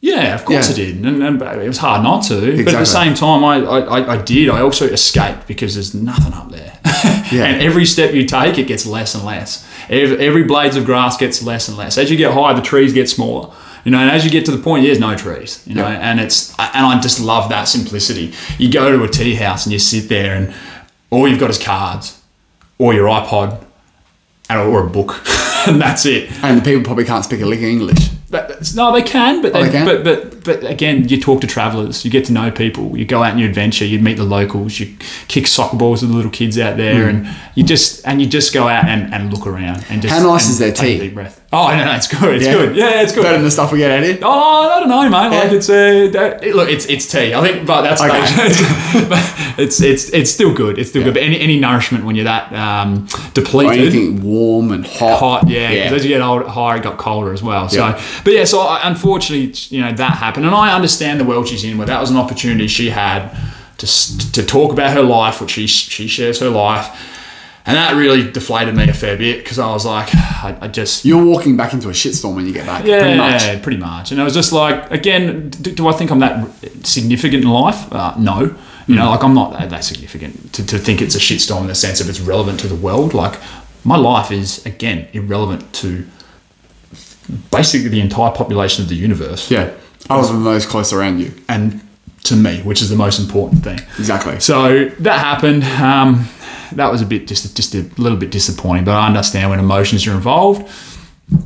[0.00, 0.74] Yeah, of course Yeah.
[0.74, 2.64] I did, and, and it was hard not to.
[2.64, 4.48] But at the same time, I, I, I- I did.
[4.48, 6.78] I also escaped because there's nothing up there,
[7.32, 7.46] Yeah.
[7.46, 9.66] and every step you take, it gets less and less.
[9.88, 11.96] Every, every blades of grass gets less and less.
[11.98, 13.52] As you get higher, the trees get smaller.
[13.84, 15.62] You know, and as you get to the point, there's no trees.
[15.66, 16.10] You know, Yeah.
[16.10, 18.32] and it's and I just love that simplicity.
[18.58, 20.54] You go to a tea house and you sit there, and
[21.10, 22.20] all you've got is cards,
[22.78, 23.58] or your iPod,
[24.50, 25.20] and or a book,
[25.66, 26.30] and that's it.
[26.42, 28.08] And the people probably can't speak a lick of English.
[28.30, 29.86] But, no, they can, but Oh, they, they can?
[29.86, 33.22] but but but again, you talk to travellers, you get to know people, you go
[33.22, 34.96] out and you adventure, you meet the locals, you
[35.28, 37.26] kick soccer balls with the little kids out there, Hmm.
[37.26, 40.12] and you just and you just go out and, and look around and just.
[40.14, 40.98] How nice is their tea?
[40.98, 41.40] deep breath.
[41.52, 42.36] Oh no, no, it's good.
[42.36, 42.76] It's good.
[42.76, 43.22] Yeah, it's good.
[43.22, 44.18] Better than the stuff we get out here.
[44.22, 45.28] Oh, I don't know, mate.
[45.28, 45.56] Like Yeah.
[45.56, 47.32] it's uh, that, it- look, it's it's tea.
[47.34, 49.08] I think, but that's Okay.
[49.08, 50.78] but it's it's it's still good.
[50.78, 51.14] It's still good.
[51.14, 55.18] But any, any nourishment when you're that um, Or depleted, anything warm and hot.
[55.18, 55.70] hot, yeah.
[55.70, 55.84] Yeah.
[55.84, 57.68] Because as you get older, higher, it got colder as well.
[57.68, 58.02] So, Yeah.
[58.24, 58.44] but yeah.
[58.44, 61.78] So I, unfortunately, you know, that happened, and I understand the world she's in.
[61.78, 63.30] Where that was an opportunity she had
[63.78, 63.86] to
[64.32, 67.14] to talk about her life, which she she shares her life.
[67.66, 71.04] And that really deflated me a fair bit because I was like, I, I just
[71.04, 72.86] You're walking back into a shitstorm when you get back.
[72.86, 73.62] yeah, Pretty much.
[73.62, 74.10] pretty much.
[74.10, 76.48] And I was just like, again, do, do I think I'm that
[76.86, 77.92] significant in life?
[77.92, 78.40] Uh, no.
[78.40, 78.48] You
[78.86, 78.94] Hmm.
[78.94, 81.74] know, like I'm not that, that significant to, to think it's a shitstorm in the
[81.74, 83.12] sense of it's relevant to the world.
[83.12, 83.38] Like
[83.84, 86.06] my life is again irrelevant to
[87.50, 89.70] basically the entire population of the universe Yeah.
[90.10, 91.32] Other than those close around you.
[91.48, 91.80] and
[92.24, 93.78] to me, which is the most important thing.
[93.98, 94.38] Exactly.
[94.40, 95.64] So that happened.
[95.64, 96.28] Um,
[96.72, 100.06] that was a bit just just a little bit disappointing, but I understand when emotions
[100.06, 100.68] are involved.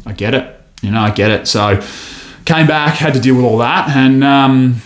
[0.06, 0.60] I get it.
[0.82, 1.46] You know, I get it.
[1.46, 1.80] So
[2.44, 4.76] came back, had to deal with all that, and um,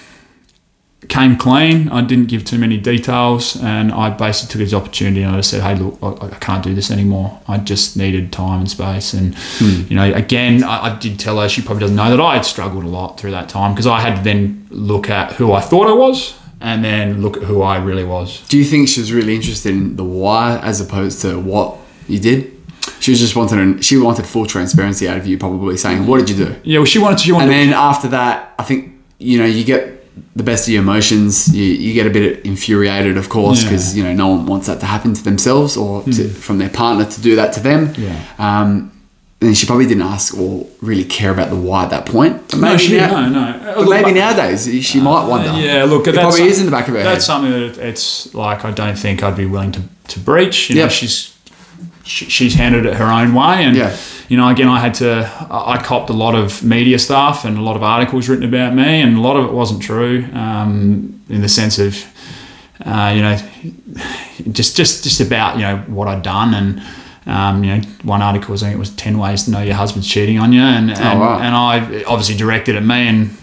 [1.09, 1.89] came clean.
[1.89, 5.51] I didn't give too many details, and I basically took his opportunity and I just
[5.51, 7.41] said, "Hey, look, I, I can't do this anymore.
[7.47, 9.83] I just needed time and space." And hmm.
[9.89, 12.45] you know, again, I, I did tell her she probably doesn't know that I had
[12.45, 15.61] struggled a lot through that time because I had to then look at who I
[15.61, 18.47] thought I was and then look at who I really was.
[18.49, 21.77] Do you think she was really interested in the why as opposed to what
[22.09, 22.53] you did?
[23.01, 26.31] She was just wanted she wanted full transparency out of you, probably saying, "What did
[26.31, 27.25] you do?" Yeah, well, she wanted to.
[27.25, 29.96] She wanted And then after that, I think you know you get
[30.35, 31.55] the best of your emotions.
[31.55, 33.69] You, you get a bit infuriated, of course, Yeah.
[33.71, 36.71] because you know no one wants that to happen to themselves or to, from their
[36.71, 37.93] partner to do that to them.
[37.97, 38.19] Yeah.
[38.39, 38.93] Um,
[39.43, 42.41] and she probably didn't ask or really care about the why at that point.
[42.49, 43.41] But no, maybe she, now, no, no.
[43.49, 45.51] Uh, But look, maybe nowadays she might wonder.
[45.51, 47.15] Uh, yeah, look, it probably some- is in the back of her That's head.
[47.17, 50.71] That's something that it's like I don't think I'd be willing to, to breach.
[50.71, 51.37] You know, she's
[52.05, 53.95] she, she's handled it her own way, and Yeah.
[54.29, 55.31] You know, again, I had to.
[55.51, 59.01] I copped a lot of media stuff and a lot of articles written about me,
[59.01, 60.29] and a lot of it wasn't true.
[60.33, 62.05] Um, in the sense of,
[62.85, 63.37] uh, you know,
[64.53, 66.83] just just just about you know what I'd done and.
[67.29, 69.75] Um, you know, one article was I think it was ten ways to know your
[69.75, 71.41] husband's cheating on you, and and, wow.
[71.41, 73.37] and I obviously directed at me, and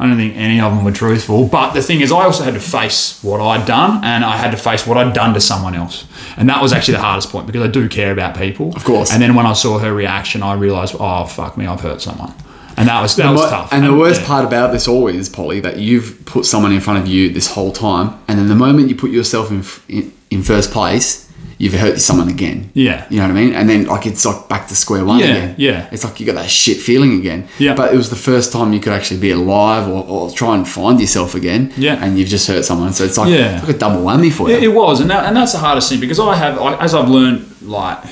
[0.00, 1.46] I don't think any of them were truthful.
[1.46, 4.50] But the thing is, I also had to face what I'd done, and I had
[4.52, 6.06] to face what I'd done to someone else,
[6.38, 9.12] and that was actually the hardest point because I do care about people, of course.
[9.12, 12.32] And then when I saw her reaction, I realised, oh fuck me, I've hurt someone,
[12.78, 13.72] and that was that was What- tough.
[13.72, 14.26] And the worst yeah.
[14.26, 17.48] part about this all is, Polly, that you've put someone in front of you this
[17.48, 19.62] whole time, and then the moment you put yourself in,
[19.94, 21.29] in, in first place,
[21.60, 22.70] you've hurt someone again.
[22.72, 23.06] Yeah.
[23.10, 23.52] You know what I mean?
[23.52, 25.54] And then, like, it's like back to square one Yeah, again.
[25.58, 25.88] yeah.
[25.92, 27.48] It's like you got that shit feeling again.
[27.58, 27.74] Yeah.
[27.74, 30.66] But it was the first time you could actually be alive or, or try and
[30.66, 31.70] find yourself again.
[31.76, 32.02] Yeah.
[32.02, 32.94] And you've just hurt someone.
[32.94, 33.58] So it's like, Yeah.
[33.58, 34.56] it's like a double whammy for you.
[34.56, 36.94] It, it was, and that, and that's the hardest thing because I have, I, as
[36.94, 38.02] I've learned, like,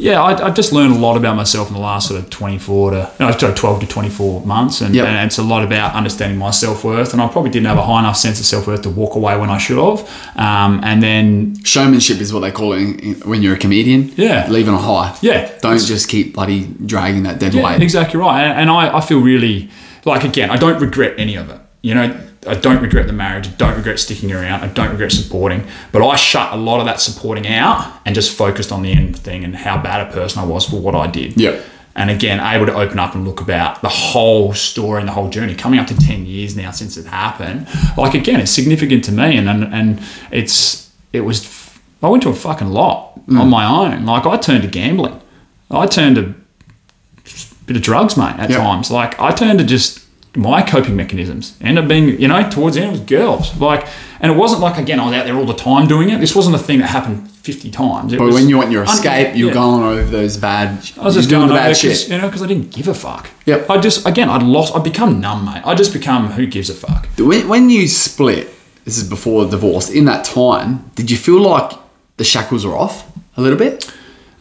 [0.00, 2.90] yeah, I, I've just learned a lot about myself in the last sort of 24
[2.92, 4.80] to, no, sorry, 12 to 24 months.
[4.80, 5.06] And, Yep.
[5.06, 7.12] and it's a lot about understanding my self worth.
[7.12, 9.36] And I probably didn't have a high enough sense of self worth to walk away
[9.38, 10.00] when I should have.
[10.36, 14.12] Um, and then, Showmanship is what they call it when you're a comedian.
[14.16, 14.48] Yeah.
[14.50, 15.16] Leaving a high.
[15.20, 15.50] Yeah.
[15.60, 17.82] Don't just keep bloody dragging that dead yeah, weight.
[17.82, 18.42] exactly right.
[18.42, 19.68] And, and I, I feel really,
[20.04, 21.60] like, again, I don't regret any of it.
[21.82, 23.48] You know, I don't regret the marriage.
[23.48, 24.62] I don't regret sticking around.
[24.62, 25.66] I don't regret supporting.
[25.92, 29.18] But I shut a lot of that supporting out and just focused on the end
[29.18, 31.38] thing and how bad a person I was for what I did.
[31.38, 31.64] Yep.
[31.94, 35.28] And again, able to open up and look about the whole story and the whole
[35.28, 35.54] journey.
[35.54, 37.66] Coming up to 10 years now since it happened.
[37.98, 39.36] Like, again, it's significant to me.
[39.36, 43.38] And, and, and it's, it was, I went to a fucking lot mm.
[43.38, 44.06] on my own.
[44.06, 45.20] Like, I turned to gambling.
[45.70, 46.34] I turned to
[47.70, 48.58] bit of drugs, mate, at Yep.
[48.58, 48.90] times.
[48.90, 49.99] Like I turned to just
[50.36, 53.56] my coping mechanisms end up being, you know, towards the end it was girls.
[53.58, 53.86] Like,
[54.20, 56.20] and it wasn't like again I was out there all the time doing it.
[56.20, 58.12] This wasn't a thing that happened fifty times.
[58.12, 59.54] It But was when you want your un- escape, you're yeah.
[59.54, 60.68] going over those bad.
[60.98, 62.08] I was just doing going the bad shit.
[62.08, 63.28] you know because I didn't give a fuck.
[63.46, 63.68] Yep.
[63.70, 64.74] I just again I'd lost.
[64.76, 65.62] I'd become numb, mate.
[65.64, 67.06] I just become who gives a fuck.
[67.18, 68.48] When, when you split,
[68.84, 69.90] this is before the divorce.
[69.90, 71.72] In that time, did you feel like
[72.18, 73.92] the shackles were off a little bit?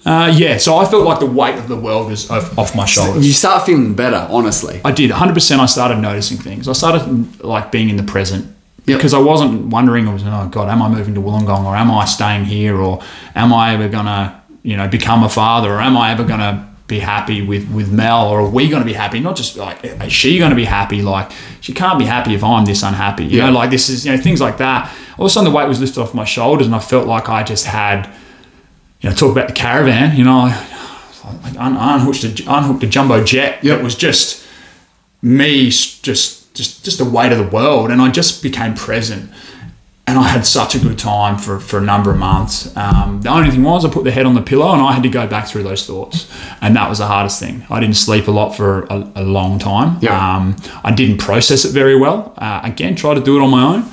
[0.09, 0.57] Uh, yeah.
[0.57, 3.25] So I felt like the weight of the world was off, off my shoulders.
[3.27, 4.81] You start feeling better, honestly.
[4.83, 5.59] I did 100%.
[5.59, 6.67] I started noticing things.
[6.67, 8.43] I started like being in the present
[8.87, 8.97] Yep.
[8.97, 11.91] because I wasn't wondering, I was, oh God, am I moving to Wollongong or am
[11.91, 13.01] I staying here or
[13.35, 16.39] am I ever going to, you know, become a father or am I ever going
[16.39, 19.19] to be happy with, with Mel or are we going to be happy?
[19.19, 21.03] Not just like, is she going to be happy?
[21.03, 21.29] Like,
[21.61, 23.25] she can't be happy if I'm this unhappy.
[23.25, 23.45] You Yeah.
[23.51, 24.91] know, like this is, you know, things like that.
[25.19, 27.29] All of a sudden the weight was lifted off my shoulders and I felt like
[27.29, 28.09] I just had,
[29.01, 30.65] you know, talk about the caravan, you know, I
[31.23, 33.77] I un- unhooked a, unhooked a jumbo jet Yep.
[33.77, 34.43] that was just
[35.21, 39.29] me just just just the weight of the world, and I just became present.
[40.07, 42.75] And I had such a good time for, for a number of months.
[42.75, 45.03] Um, the only thing was, I put the head on the pillow and I had
[45.03, 46.27] to go back through those thoughts.
[46.61, 47.63] And that was the hardest thing.
[47.69, 49.99] I didn't sleep a lot for a, a long time.
[50.01, 50.17] Yeah.
[50.37, 52.33] Um, I didn't process it very well.
[52.39, 53.83] Uh, again, try to do it on my own.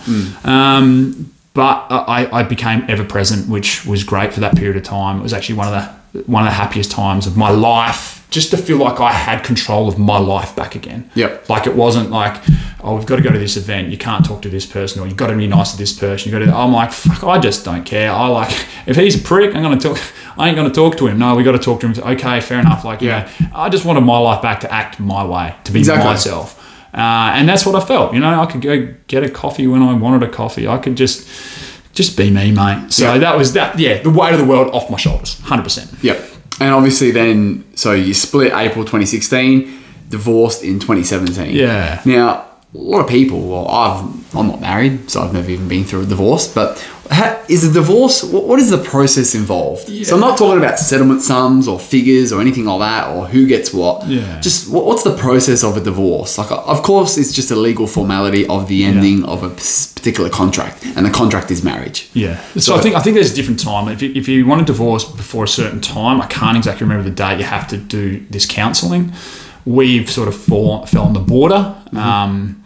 [0.44, 5.18] Um, but I, I became ever present, which was great for that period of time.
[5.18, 8.50] It was actually one of the one of the happiest times of my life, just
[8.50, 11.10] to feel like I had control of my life back again.
[11.14, 11.48] Yep.
[11.50, 12.42] Like it wasn't like,
[12.82, 13.88] oh, we've got to go to this event.
[13.90, 16.30] You can't talk to this person, or you've got to be nice to this person.
[16.32, 16.56] You got to.
[16.56, 17.22] I'm like, fuck.
[17.24, 18.10] I just don't care.
[18.12, 18.50] I like
[18.86, 19.98] if he's a prick, I'm gonna talk.
[20.38, 21.18] I ain't gonna talk to him.
[21.18, 21.98] No, we got to talk to him.
[22.12, 22.84] Okay, fair enough.
[22.84, 26.04] Like, yeah, I just wanted my life back to act my way, to be Exactly.
[26.04, 26.62] myself.
[26.96, 28.14] Uh, and that's what I felt.
[28.14, 30.66] You know, I could go get a coffee when I wanted a coffee.
[30.66, 31.28] I could just
[31.92, 32.92] just be me, mate.
[32.92, 33.18] So Yeah.
[33.18, 33.78] that was that.
[33.78, 35.90] Yeah, the weight of the world off my shoulders, hundred percent.
[36.02, 36.18] Yep.
[36.60, 39.78] And obviously, then, so you split April 2016,
[40.08, 41.54] divorced in 2017.
[41.54, 42.00] Yeah.
[42.06, 45.84] Now, a lot of people, well, I've, I'm not married, so I've never even been
[45.84, 46.78] through a divorce, but
[47.10, 49.88] ha, is a divorce, what, what is the process involved?
[50.06, 53.46] So I'm not talking about settlement sums or figures or anything like that or who
[53.46, 54.06] gets what.
[54.06, 54.40] Yeah.
[54.40, 56.38] Just what, what's the process of a divorce?
[56.38, 60.84] Like, of course, it's just a legal formality of the ending of a particular contract,
[60.84, 62.10] and the contract is marriage.
[62.12, 62.40] Yeah.
[62.56, 63.88] So, I think I think there's a different time.
[63.88, 67.08] If you, if you want a divorce before a certain time, I can't exactly remember
[67.08, 67.38] the date.
[67.38, 69.12] You have to do this counselling.
[69.64, 71.74] We've sort of fall, fell on the border.
[71.92, 72.62] Um,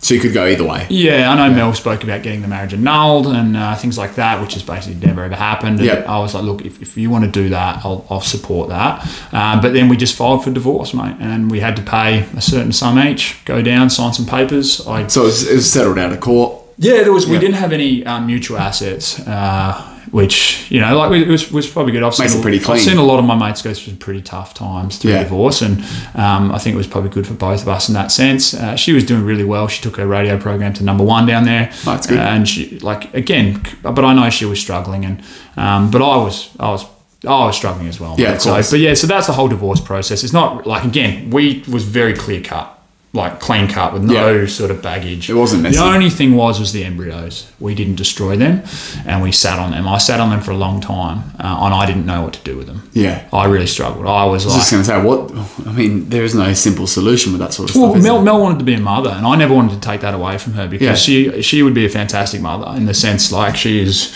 [0.00, 0.86] So you could go either way.
[0.90, 4.40] yeah, I know Mel spoke about getting the marriage annulled and uh, things like that,
[4.40, 5.78] which has basically never ever happened.
[5.80, 6.04] And Yeah.
[6.06, 9.02] I was like, look, if, if you want to do that, I'll, I'll support that.
[9.32, 12.40] Um, but then we just filed for divorce, mate, and we had to pay a
[12.40, 14.86] certain sum each, go down, sign some papers.
[14.86, 16.62] I So it was, it was settled out of court.
[16.78, 17.26] yeah, there was.
[17.26, 21.68] We didn't have any um, mutual assets, uh, which you know, like it was, was
[21.68, 22.02] probably good.
[22.02, 22.76] I've Makes seen, it pretty clean.
[22.78, 25.22] I've seen a lot of my mates go through some pretty tough times through Yeah.
[25.22, 25.80] divorce, and
[26.14, 28.54] um, I think it was probably good for both of us in that sense.
[28.54, 29.68] Uh, she was doing really well.
[29.68, 31.68] She took her radio program to number one down there.
[31.72, 32.18] Oh, that's good.
[32.18, 35.22] Uh, and she like again, but I know she was struggling, and
[35.56, 36.84] um, but I was, I was.
[37.26, 38.14] I was struggling as well.
[38.16, 40.22] Yeah, of so, but yeah, so that's the whole divorce process.
[40.22, 42.77] It's not like again, we was very clear cut,
[43.14, 44.46] like clean cut with no Yeah.
[44.46, 45.30] sort of baggage.
[45.30, 45.78] It wasn't messy.
[45.78, 47.46] The only thing was was the embryos.
[47.58, 48.62] We didn't destroy them,
[49.06, 49.88] and we sat on them.
[49.88, 52.40] I sat on them for a long time, uh, and I didn't know what to
[52.50, 52.82] do with them.
[52.92, 53.22] Yeah.
[53.32, 54.06] I really struggled.
[54.06, 55.32] I was I was just going to say, what?
[55.66, 58.02] I mean, there is no simple solution with that sort of well, stuff.
[58.02, 58.24] Mel, there?
[58.24, 60.52] Mel wanted to be a mother, and I never wanted to take that away from
[60.52, 60.94] her because Yeah.
[60.94, 64.12] she she would be a fantastic mother in the sense like she is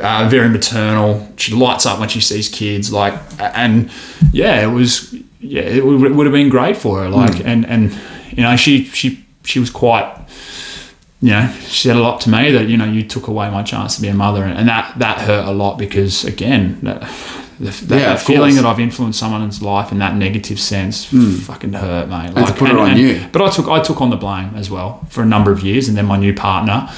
[0.00, 1.28] uh, very maternal.
[1.36, 3.90] She lights up when she sees kids, like, and
[4.32, 7.48] yeah, it was yeah, it would, have been great for her, like, Hmm.
[7.48, 7.92] and and
[8.36, 10.12] you know she she she was quite.
[11.22, 13.62] You know, she said a lot to me that you know you took away my
[13.62, 17.00] chance to be a mother, and, and that that hurt a lot because again, that,
[17.58, 18.56] the, that, Yeah, that feeling course.
[18.56, 22.32] that I've influenced someone's life in that negative sense fucking hurt, mate.
[22.32, 22.44] Hmm.
[22.44, 23.26] to put it on you.
[23.32, 25.88] But I took I took on the blame as well for a number of years,
[25.88, 26.88] and then my new partner.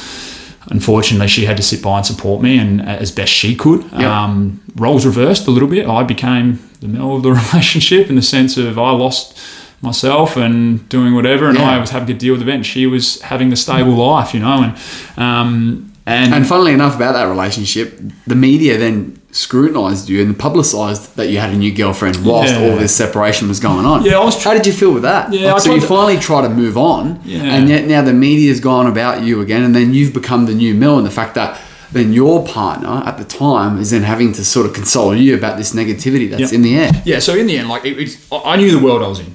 [0.70, 3.84] Unfortunately, she had to sit by and support me, and as best she could.
[3.92, 4.24] Yeah.
[4.24, 5.86] Um, roles reversed a little bit.
[5.86, 9.38] I became the male of the relationship in the sense of I lost
[9.82, 11.70] myself and doing whatever, and Yeah.
[11.70, 12.68] I was having to deal with events.
[12.68, 17.12] She was having the stable life, you know, and um, and, And funnily enough, about
[17.12, 22.16] that relationship, the media then scrutinised you and publicised that you had a new girlfriend
[22.24, 22.62] whilst Yeah.
[22.70, 24.04] all this separation was going on.
[24.06, 25.30] Yeah, I was tr- How did you feel with that?
[25.34, 27.42] Yeah, Like, so you to- finally try to move on, Yeah.
[27.42, 30.72] and yet now the media's gone about you again, and then you've become the new
[30.74, 31.58] Mill, and the fact that
[31.92, 35.58] then your partner at the time is then having to sort of console you about
[35.58, 36.52] this negativity that's Yep.
[36.54, 36.90] in the air.
[37.04, 39.26] Yeah, so in the end, like it, it's, I knew the world I was in,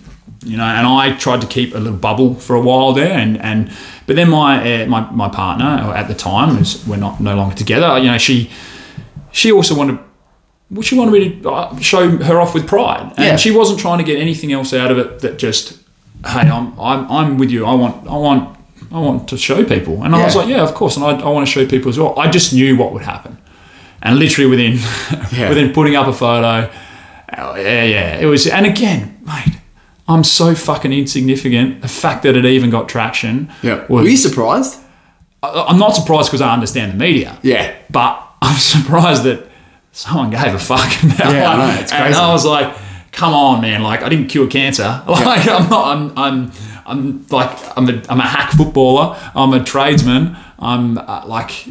[0.45, 3.37] you know, and I tried to keep a little bubble for a while there, and
[3.41, 3.71] and
[4.07, 5.65] but then my uh, my my partner
[5.95, 8.49] at the time, who's we're not no longer together, you know, she
[9.31, 9.97] she also wanted.
[10.71, 13.35] well, She wanted me to uh, show her off with pride, and Yeah.
[13.37, 15.19] she wasn't trying to get anything else out of it.
[15.19, 15.77] That just,
[16.25, 17.65] hey, I'm I'm, I'm with you.
[17.65, 18.57] I want I want
[18.91, 21.29] I want to show people, and I was like, yeah, of course, and I, I
[21.29, 22.13] want to show people as well.
[22.19, 23.37] I just knew what would happen,
[24.01, 24.73] and literally within
[25.31, 25.49] Yeah.
[25.49, 26.69] within putting up a photo,
[27.35, 28.19] Oh, yeah, yeah.
[28.21, 29.57] It was, and again, mate,
[30.07, 31.81] I'm so fucking insignificant.
[31.81, 33.49] The fact that it even got traction.
[33.61, 33.85] Yeah.
[33.87, 34.79] Was, Were you surprised?
[35.41, 37.37] I- I'm not surprised because I understand the media.
[37.41, 37.75] Yeah.
[37.89, 39.47] But I'm surprised that
[39.91, 42.15] someone gave a fuck about Yeah, I know, it's And.
[42.15, 42.75] I was like,
[43.11, 43.83] come on, man.
[43.83, 45.03] Like, I didn't cure cancer.
[45.07, 46.51] Like, I'm not, I'm, I'm,
[46.85, 49.17] I'm like, I'm a, I'm a hack footballer.
[49.35, 50.35] I'm a tradesman.
[50.59, 51.65] I'm uh, like,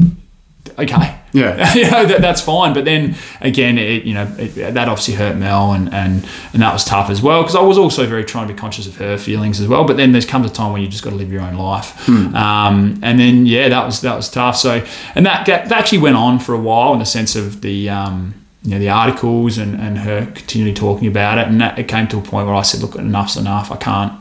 [0.78, 1.18] okay.
[1.32, 1.74] Yeah.
[1.74, 2.74] you know, that, that's fine.
[2.74, 6.72] But then again, it, you know, it, that obviously hurt Mel and, and, and that
[6.72, 7.42] was tough as well.
[7.42, 9.84] Because I was also very trying to be conscious of her feelings as well.
[9.84, 12.08] But then there's comes a time when you just got to live your own life.
[12.34, 14.56] Um, and then, yeah, that was, that was tough.
[14.56, 14.84] So,
[15.14, 17.88] and that, that, that actually went on for a while in the sense of the,
[17.88, 21.48] um, you know, the articles and, and her continually talking about it.
[21.48, 23.72] And that, it came to a point where I said, look, enough's enough.
[23.72, 24.12] I can't,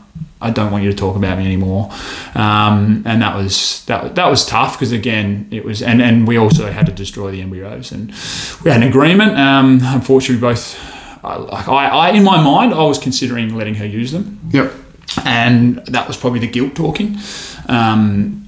[0.42, 1.90] I don't want you to talk about me anymore.
[2.34, 6.36] Um, and that was that that was tough because again it was and and we
[6.38, 8.12] also had to destroy the embryos and
[8.64, 9.38] we had an agreement.
[9.38, 10.76] Um, unfortunately, both.
[11.24, 14.72] I- Like I, I, in my mind, I was considering letting her use them Yep.
[15.24, 17.16] and that was probably the guilt talking.
[17.68, 18.46] Um,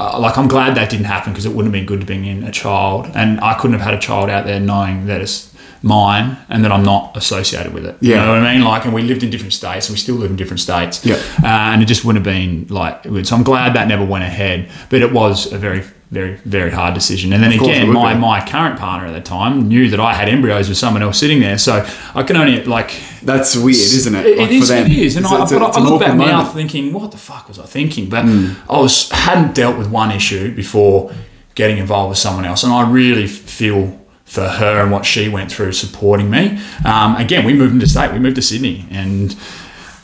[0.00, 2.24] uh, like I'm glad that didn't happen because it wouldn't have been good to bring
[2.24, 5.52] in a child, and I couldn't have had a child out there knowing that it's
[5.82, 7.96] mine and that I'm not associated with it.
[8.00, 8.24] You Yeah.
[8.24, 8.64] know what I mean?
[8.64, 11.04] Like, and we lived in different states, and we still live in different states.
[11.04, 11.16] Yeah.
[11.42, 13.04] Uh, and it just wouldn't have been like.
[13.24, 15.82] So I'm glad that never went ahead, but it was a very.
[16.10, 17.34] Very, very hard decision.
[17.34, 18.20] And then again, my, be.
[18.20, 21.38] my current partner at the time knew that I had embryos with someone else sitting
[21.40, 21.58] there.
[21.58, 22.92] So I can only, like,
[23.22, 24.24] That's weird, isn't it?
[24.24, 24.60] it Like, is.
[24.70, 24.86] for them.
[24.90, 25.16] It is.
[25.16, 27.10] And It's- I, it's but a- I- it's I look back awkward now thinking, what
[27.10, 28.08] the fuck was I thinking?
[28.08, 28.52] But Hmm.
[28.70, 31.12] I was hadn't dealt with one issue before
[31.54, 33.97] getting involved with someone else, and I really feel
[34.28, 36.60] for her and what she went through supporting me.
[36.84, 38.12] Um, again, we moved into state.
[38.12, 39.32] We moved to Sydney, and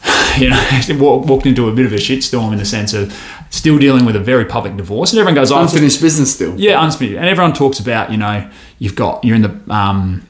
[0.39, 0.81] you know,
[1.27, 3.13] walked into a bit of a shitstorm in the sense of
[3.51, 6.59] still dealing with a very public divorce, and everyone goes, "Oh, Unfinished business still.
[6.59, 7.17] yeah, unfinished.
[7.19, 10.27] And everyone talks about, you know, you've got, you're in the, um,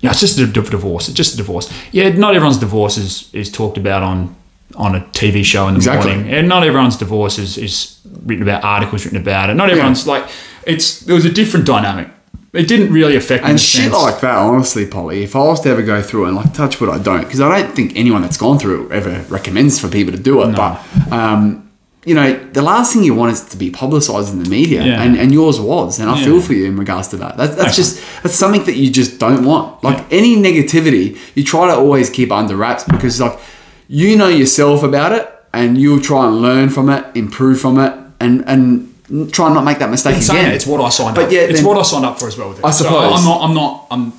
[0.00, 1.08] yeah, it's just a divorce.
[1.08, 1.72] It's just a divorce.
[1.92, 4.36] Yeah, not everyone's divorce is, is talked about on
[4.76, 6.12] on a TV show in the Exactly.
[6.14, 6.32] morning.
[6.32, 9.54] And not everyone's divorce is, is written about, articles written about it.
[9.54, 10.24] Not everyone's like,
[10.64, 12.08] it's, there was a different dynamic.
[12.52, 13.94] It didn't really affect me And shit sense.
[13.94, 16.80] like that, honestly, Polly, if I was to ever go through it, and like touch
[16.80, 19.88] wood, I don't, because I don't think anyone that's gone through it ever recommends for
[19.88, 20.56] people to do it.
[20.56, 20.80] But,
[21.12, 21.70] um,
[22.04, 25.00] you know, the last thing you want is to be publicised in the media, Yeah.
[25.02, 26.00] and, and yours was.
[26.00, 26.24] And I Yeah.
[26.24, 27.36] feel for you in regards to that.
[27.36, 29.84] That's, that's just, that's something that you just don't want.
[29.84, 33.38] Like any negativity, you try to always keep under wraps because, like,
[33.86, 37.92] you know yourself about it, and you'll try and learn from it, improve from it,
[38.18, 38.89] and, and
[39.32, 40.50] try and not make that mistake In again.
[40.52, 41.32] it, it's what I signed But up.
[41.32, 42.50] yeah, it's then- what I signed up for as well.
[42.50, 42.64] With it.
[42.64, 43.12] I So suppose.
[43.18, 43.42] I'm not.
[43.42, 43.86] I'm not.
[43.90, 44.12] I'm.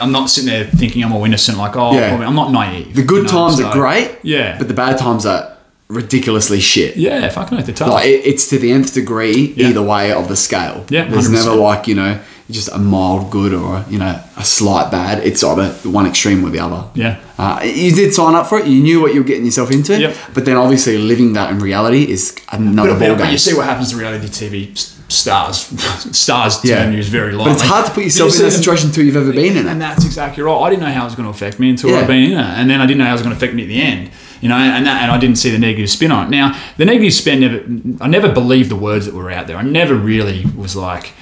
[0.00, 1.56] I'm not sitting there thinking I'm all innocent.
[1.56, 2.16] Like, oh, Yeah.
[2.26, 2.94] I'm not naive.
[2.96, 4.58] The good you know, times so- are great, Yeah.
[4.58, 5.52] but the bad times are
[5.88, 6.96] ridiculously shit.
[6.96, 7.90] yeah, fucking oath, they're tough.
[7.90, 9.68] Like it, it's to the nth degree Yeah.
[9.68, 10.84] either way of the scale.
[10.88, 11.32] Yeah, there's 100%.
[11.32, 12.18] never like you know
[12.50, 15.24] just a mild good or you know a slight bad.
[15.24, 16.88] It's either one extreme or the other.
[16.94, 17.20] Yeah.
[17.38, 18.66] Uh, you did sign up for it.
[18.66, 19.98] You knew what you were getting yourself into.
[20.00, 20.16] Yep.
[20.34, 23.18] But then obviously living that in reality is another But, but, ballgame.
[23.18, 24.76] but you see what happens to reality TV
[25.10, 25.56] stars.
[26.16, 26.84] stars Yeah.
[26.84, 27.54] term used very lightly.
[27.54, 29.66] But it's hard to put yourself You in that situation until you've ever been in
[29.66, 29.70] it.
[29.70, 30.54] And that's exactly right.
[30.54, 32.00] I didn't know how it was going to affect me until Yeah.
[32.00, 33.54] I'd been in it, and then I didn't know how it was going to affect
[33.54, 34.10] me at the end.
[34.40, 36.30] You know, and that, and I didn't see the negative spin on it.
[36.30, 37.64] Now, the negative spin never.
[38.04, 39.56] I never believed the words that were out there.
[39.56, 41.12] I never really was like.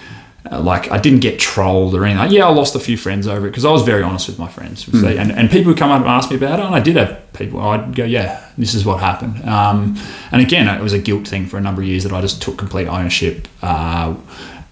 [0.51, 2.31] Uh, Like I didn't get trolled or anything.
[2.33, 4.49] Yeah, I lost a few friends over it because I was very honest with my
[4.49, 5.05] friends, Hmm.
[5.05, 7.19] and, and people would come up and ask me about it, and I did have
[7.33, 7.61] people.
[7.61, 9.45] I'd go, yeah, this is what happened.
[9.49, 9.97] Um,
[10.33, 12.43] and again, it was a guilt thing for a number of years that I just
[12.43, 14.15] took complete ownership uh,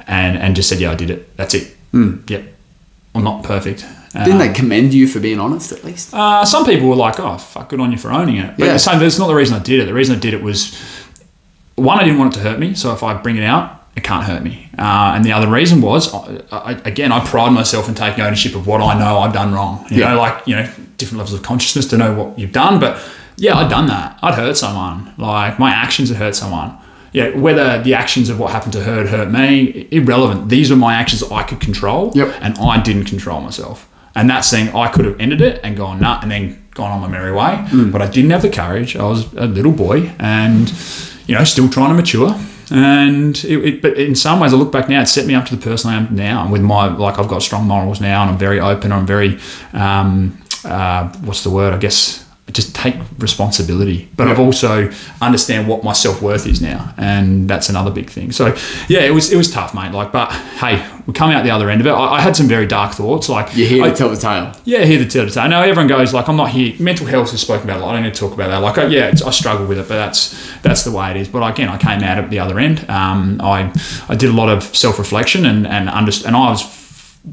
[0.07, 1.37] and and just said, yeah, I did it.
[1.37, 1.77] That's it.
[1.93, 2.43] Yep,
[3.15, 3.85] I'm not perfect.
[4.13, 6.13] Didn't Um, they commend you for being honest at least?
[6.13, 8.73] uh, some people were like, "Oh, fuck, good on you for owning it." But Yeah.
[8.73, 9.87] the same, that's not the reason I did it.
[9.87, 10.75] The reason I did it was
[11.77, 12.75] one, I didn't want it to hurt me.
[12.75, 14.69] So if I bring it out, it can't hurt me.
[14.79, 18.55] Uh, and the other reason was, I, I, again, I pride myself in taking ownership
[18.55, 19.85] of what I know I've done wrong.
[19.91, 20.13] You Yeah.
[20.15, 22.79] know, like you know, different levels of consciousness to know what you've done.
[22.81, 22.99] But
[23.37, 24.19] yeah, I'd done that.
[24.23, 25.13] I'd hurt someone.
[25.19, 26.77] Like my actions had hurt someone.
[27.13, 30.49] Yeah, whether the actions of what happened to her hurt me, irrelevant.
[30.49, 32.35] These were my actions I could control, Yep.
[32.41, 33.89] and I didn't control myself.
[34.15, 37.01] And that's saying I could have ended it and gone nut and then gone on
[37.01, 37.65] my merry way.
[37.73, 38.95] But I didn't have the courage.
[38.97, 40.73] I was a little boy and,
[41.27, 42.37] you know, still trying to mature.
[42.71, 45.47] And it, it, but in some ways, I look back now, it set me up
[45.47, 46.51] to the person I am now.
[46.51, 48.93] With my, like, I've got strong morals now and I'm very open.
[48.93, 49.41] I'm very,
[49.73, 51.75] um, uh, what's the word?
[51.75, 54.09] I guess just take responsibility.
[54.17, 54.91] But I've also
[55.21, 58.33] understand what my self worth is now, and that's another big thing.
[58.33, 58.57] So
[58.89, 59.93] yeah, it was it was tough, mate.
[59.93, 61.91] Like, but hey, we come out the other end of it.
[61.91, 63.29] I, I had some very dark thoughts.
[63.29, 64.53] Like You're here I, to tell the tale.
[64.65, 65.49] yeah, here the tell the tale.
[65.49, 66.75] Now everyone goes like, I'm not here.
[66.81, 67.91] Mental health is spoken about a lot.
[67.91, 68.59] I don't need to talk about that.
[68.59, 71.29] Like, I, yeah, it's, I struggle with it, but that's that's the way it is.
[71.29, 72.89] But again, I came out at the other end.
[72.91, 73.73] Um, I
[74.09, 76.80] I did a lot of self reflection and and underst- and I was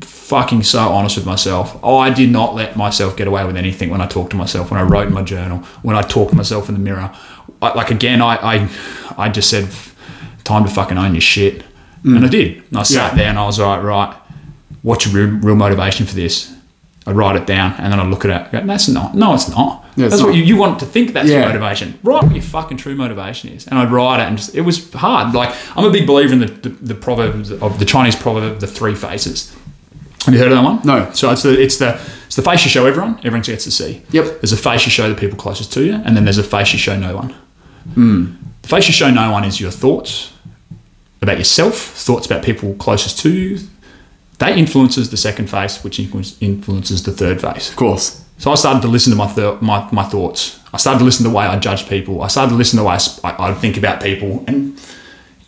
[0.01, 1.79] fucking so honest with myself.
[1.81, 4.69] Oh, I did not let myself get away with anything when I talked to myself,
[4.71, 7.13] when I wrote in my journal, when I talked to myself in the mirror.
[7.61, 8.69] I, like again, I, I
[9.17, 9.69] I just said,
[10.43, 11.63] time to fucking own your shit,
[12.03, 12.15] mm.
[12.15, 12.63] and I did.
[12.69, 13.17] And I sat Yeah.
[13.17, 14.15] there and I was like, right,
[14.81, 16.53] what's your real, real motivation for this?
[17.07, 18.53] I'd write it down and then I'd look at it.
[18.53, 19.15] and Go, that's not.
[19.15, 19.85] No, it's not.
[19.95, 21.13] Yeah, it's that's what you, you want to think.
[21.13, 21.37] That's Yeah.
[21.39, 21.97] your motivation.
[22.03, 23.65] Write what your fucking true motivation is.
[23.65, 25.33] And I'd write it, and just, it was hard.
[25.33, 28.67] Like I'm a big believer in the, the, the proverb of the Chinese proverb the
[28.67, 29.55] three faces.
[30.25, 30.81] Have you heard of that one?
[30.83, 31.11] No.
[31.13, 33.17] So it's the it's the it's the face you show everyone.
[33.19, 34.01] Everyone gets to see.
[34.11, 34.41] Yep.
[34.41, 36.73] There's a face you show the people closest to you, and then there's a face
[36.73, 37.29] you show no one.
[37.93, 38.33] Hmm.
[38.63, 40.33] The face you show no one is your thoughts
[41.21, 43.59] about yourself, thoughts about people closest to you.
[44.39, 47.69] That influences the second face, which influences the third face.
[47.69, 48.23] Of course.
[48.37, 50.59] So I started to listen to my, th- my my thoughts.
[50.73, 52.21] I started to listen to the way I judge people.
[52.21, 54.43] I started to listen to the way I, sp- I, I think about people.
[54.47, 54.77] And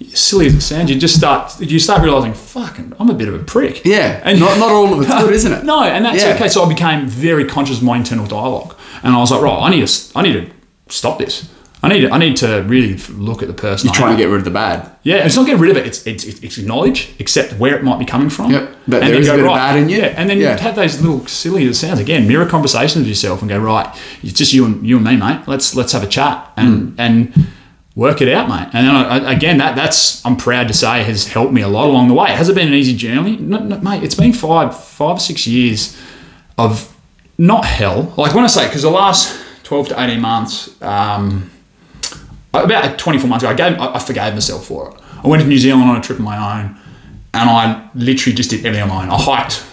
[0.07, 3.34] silly as it sounds, you just start you start realizing, fucking, I'm a bit of
[3.35, 3.84] a prick.
[3.85, 4.21] Yeah.
[4.23, 5.63] And not, not all of it's good, isn't it?
[5.65, 6.35] no, and that's Yeah.
[6.35, 6.47] okay.
[6.47, 9.69] So I became very conscious of my internal dialogue, and I was like, right, I
[9.69, 10.51] need to, I need to
[10.93, 11.49] stop this.
[11.81, 13.88] I need, to, I need to really look at the person.
[13.88, 14.17] You're I trying am.
[14.17, 14.91] to get rid of the bad.
[15.03, 15.88] Yeah, it's not get rid of it.
[15.88, 18.51] It's it's, it's acknowledge, accept where it might be coming from.
[18.51, 19.97] Yep, that and there is a go, bit of right, bad in you.
[19.99, 20.55] Yeah, and then Yeah.
[20.57, 23.57] you have those little silly as it sounds again, mirror conversations with yourself and go,
[23.59, 23.88] right,
[24.21, 25.39] it's just you and you and me, mate.
[25.47, 26.95] Let's let's have a chat and Hmm.
[26.99, 27.47] and
[27.95, 28.69] work it out, mate.
[28.73, 31.87] And then I, again, that that's I'm proud to say has helped me a lot
[31.87, 32.31] along the way.
[32.31, 34.03] Has it been an easy journey, no, no, mate.
[34.03, 35.97] It's been five five or six years
[36.57, 36.95] of
[37.37, 38.13] not hell.
[38.17, 40.81] Like when I say, because the last twelve to eighteen months.
[40.81, 41.51] Um,
[42.51, 45.01] about 24 months ago, I, gave, I I forgave myself for it.
[45.23, 46.77] I went to New Zealand on a trip of my own,
[47.33, 49.09] and I literally just did everything on my own.
[49.09, 49.65] I hiked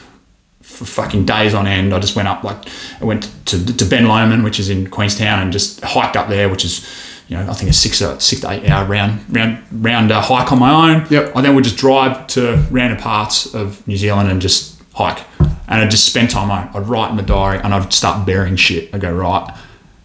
[0.62, 1.94] for fucking days on end.
[1.94, 2.58] I just went up like
[3.00, 6.48] I went to to Ben Lomond, which is in Queenstown, and just hiked up there,
[6.48, 6.86] which is
[7.28, 10.20] you know I think a six or six to eight hour round round round uh,
[10.20, 11.06] hike on my own.
[11.10, 11.36] Yep.
[11.36, 15.80] I then would just drive to random parts of New Zealand and just hike, and
[15.82, 16.50] I'd just spend time.
[16.50, 16.68] on.
[16.74, 18.94] I'd write in my diary, and I'd start burying shit.
[18.94, 19.54] I go right.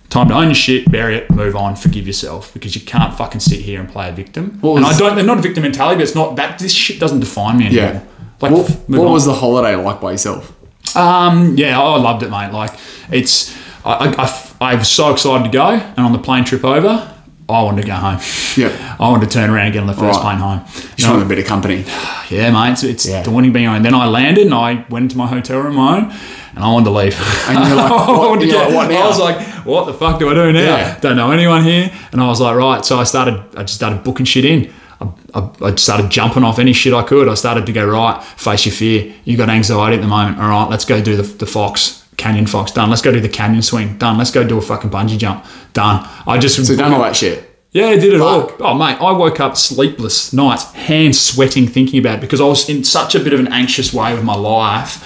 [0.10, 3.40] Time to own your shit, bury it, move on, forgive yourself because you can't fucking
[3.40, 4.60] sit here and play a victim.
[4.60, 5.16] What and I don't.
[5.16, 6.60] They're not a victim mentality, but it's not that.
[6.60, 7.86] This shit doesn't define me anymore.
[7.86, 8.04] Yeah.
[8.42, 10.54] Like, what what was the holiday like by yourself?
[10.98, 12.52] Um, yeah, I loved it, mate.
[12.52, 12.78] Like,
[13.10, 16.64] it's I, I, I, I was so excited to go, and on the plane trip
[16.64, 17.08] over,
[17.50, 18.20] I wanted to go home.
[18.56, 18.96] Yeah.
[19.00, 20.38] I wanted to turn around and get on the first Right.
[20.38, 20.62] plane home.
[20.96, 21.84] Just wanted a bit of company.
[22.30, 23.24] Yeah, mate, it's, it's Yeah.
[23.24, 23.82] daunting being on.
[23.82, 26.14] Then I landed and I went into my hotel room my own,
[26.56, 27.18] and I wanted to leave.
[27.50, 29.02] And you're like, I what- to you're get- like, what now?
[29.04, 30.60] I was like, what the fuck do I do now?
[30.62, 31.00] Yeah.
[31.00, 31.92] Don't know anyone here.
[32.12, 32.86] And I was like, right.
[32.86, 33.44] So I started.
[33.58, 34.72] I just started booking shit in.
[35.02, 37.28] I, I, I started jumping off any shit I could.
[37.28, 38.24] I started to go right.
[38.24, 39.12] Face your fear.
[39.26, 40.40] You got anxiety at the moment.
[40.40, 42.01] All right, let's go do the, the fox.
[42.18, 42.90] Canyon Fox done.
[42.90, 44.18] Let's go do the canyon swing done.
[44.18, 46.08] Let's go do a fucking bungee jump done.
[46.28, 47.50] I just So done all that shit.
[47.72, 48.60] yeah, I did it Fuck.
[48.62, 48.68] all.
[48.72, 52.70] Oh, mate, I woke up sleepless nights, hands sweating thinking about it because I was
[52.70, 55.04] in such a bit of an anxious way with my life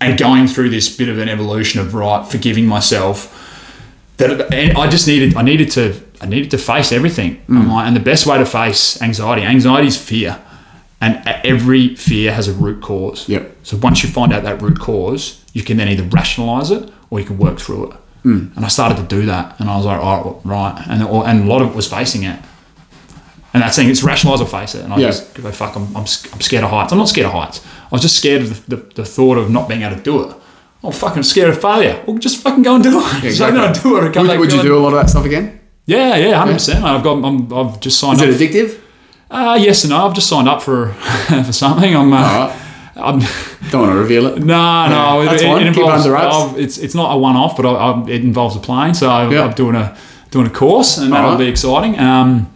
[0.00, 3.34] and going through this bit of an evolution of right, forgiving myself.
[4.18, 7.42] That and I just needed, I needed to, I needed to face everything.
[7.48, 7.68] Mm.
[7.68, 10.38] Like- and the best way to face anxiety, anxiety is fear,
[11.00, 13.28] and every fear has a root cause.
[13.28, 13.56] Yep.
[13.62, 17.20] So once you find out that root cause, you can then either rationalize it or
[17.20, 17.96] you can work through it.
[18.24, 18.56] Mm.
[18.56, 21.02] And I started to do that, and I was like, all right, well, right, and
[21.02, 22.38] and a lot of it was facing it.
[23.54, 24.84] And that's saying it's rationalize or face it.
[24.84, 25.06] And I Yeah.
[25.06, 26.92] just go, fuck, I'm, I'm, I'm scared of heights.
[26.92, 27.64] I'm not scared of heights.
[27.84, 30.22] I was just scared of the, the, the thought of not being able to do
[30.28, 30.36] it.
[30.84, 32.02] I'm fucking scared of failure.
[32.06, 33.32] Well, just fucking go and do it.
[33.32, 34.04] so I'm going to do it.
[34.04, 35.58] and Would, back would you do a lot of that stuff again?
[35.86, 36.84] Yeah, yeah, hundred percent.
[36.84, 38.28] I've got, I'm, I've just signed Is up.
[38.28, 38.78] it addictive?
[39.30, 40.06] Uh, yes and no.
[40.06, 40.88] I've just signed up for
[41.44, 41.94] for something.
[41.94, 42.12] I'm.
[42.12, 42.54] Uh.
[42.96, 43.20] I'm
[43.70, 44.38] Don't want to reveal it.
[44.38, 45.24] no, no.
[45.24, 46.56] that's it, it involves.
[46.58, 48.92] It's it's not a one off, but I, I, it involves a plane.
[48.92, 49.44] So Yeah.
[49.44, 49.96] I'm doing a
[50.32, 51.38] doing a course, and that'll Alright.
[51.38, 51.96] be exciting.
[51.98, 52.52] Um,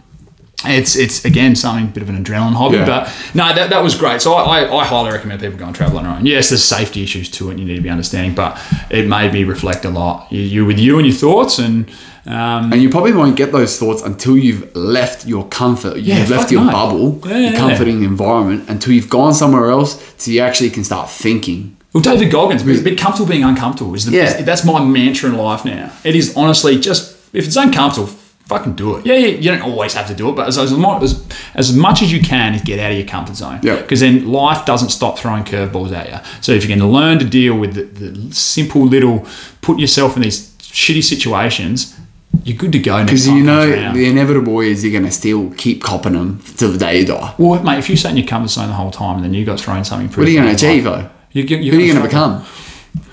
[0.65, 2.85] it's it's again something a bit of an adrenaline hobby, Yeah.
[2.85, 4.21] but no, that, that was great.
[4.21, 6.25] So I, I, I highly recommend people go and travel on their own.
[6.25, 8.59] Yes, there's safety issues to it, and you need to be understanding, but
[8.89, 10.29] it made me reflect a lot.
[10.29, 11.89] You, you with you and your thoughts, and
[12.25, 15.97] um, And you probably won't get those thoughts until you've left your comfort.
[15.97, 16.71] You've Yeah, left your no.
[16.71, 17.57] bubble, Yeah, your yeah.
[17.57, 21.75] comforting environment, until you've gone somewhere else so you actually can start thinking.
[21.93, 23.93] Well, David Goggins, be, be comfortable being uncomfortable.
[23.93, 24.41] Is the, Yeah.
[24.41, 25.91] That's my mantra in life now.
[26.03, 28.09] It is honestly just, if it's uncomfortable,
[28.47, 29.05] fucking do it.
[29.05, 32.01] Yeah, yeah you don't always have to do it, but as, as, as, as much
[32.01, 33.59] as you can is get out of your comfort zone.
[33.63, 33.81] Yeah.
[33.81, 36.17] Because then life doesn't stop throwing curveballs at you.
[36.41, 39.25] So if you can learn to deal with the, the simple little,
[39.61, 41.95] put yourself in these shitty situations,
[42.43, 45.51] you're good to go next Because you know the inevitable is you're going to still
[45.51, 47.33] keep copping them till the day you die.
[47.37, 49.45] Well, mate, if you sat in your comfort zone the whole time and then you
[49.45, 51.09] got thrown something What are you going to achieve though?
[51.31, 52.45] You, you, Who are you going to become?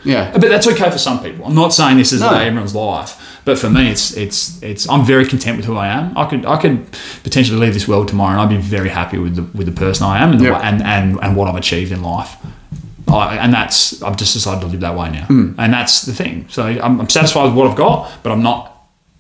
[0.05, 0.31] Yeah.
[0.33, 1.45] But that's okay for some people.
[1.47, 2.33] I'm not saying this is No.
[2.35, 4.89] everyone's life, but for me, it's it's it's.
[4.89, 6.17] I'm very content with who I am.
[6.17, 6.87] I could I could
[7.23, 10.07] potentially leave this world tomorrow, and I'd be very happy with the with the person
[10.07, 10.61] I am and the, Yep.
[10.65, 12.37] and, and and what I've achieved in life.
[13.09, 15.55] I, and that's I've just decided to live that way now, Hmm.
[15.59, 16.47] and that's the thing.
[16.49, 18.70] So I'm, I'm satisfied with what I've got, but I'm not.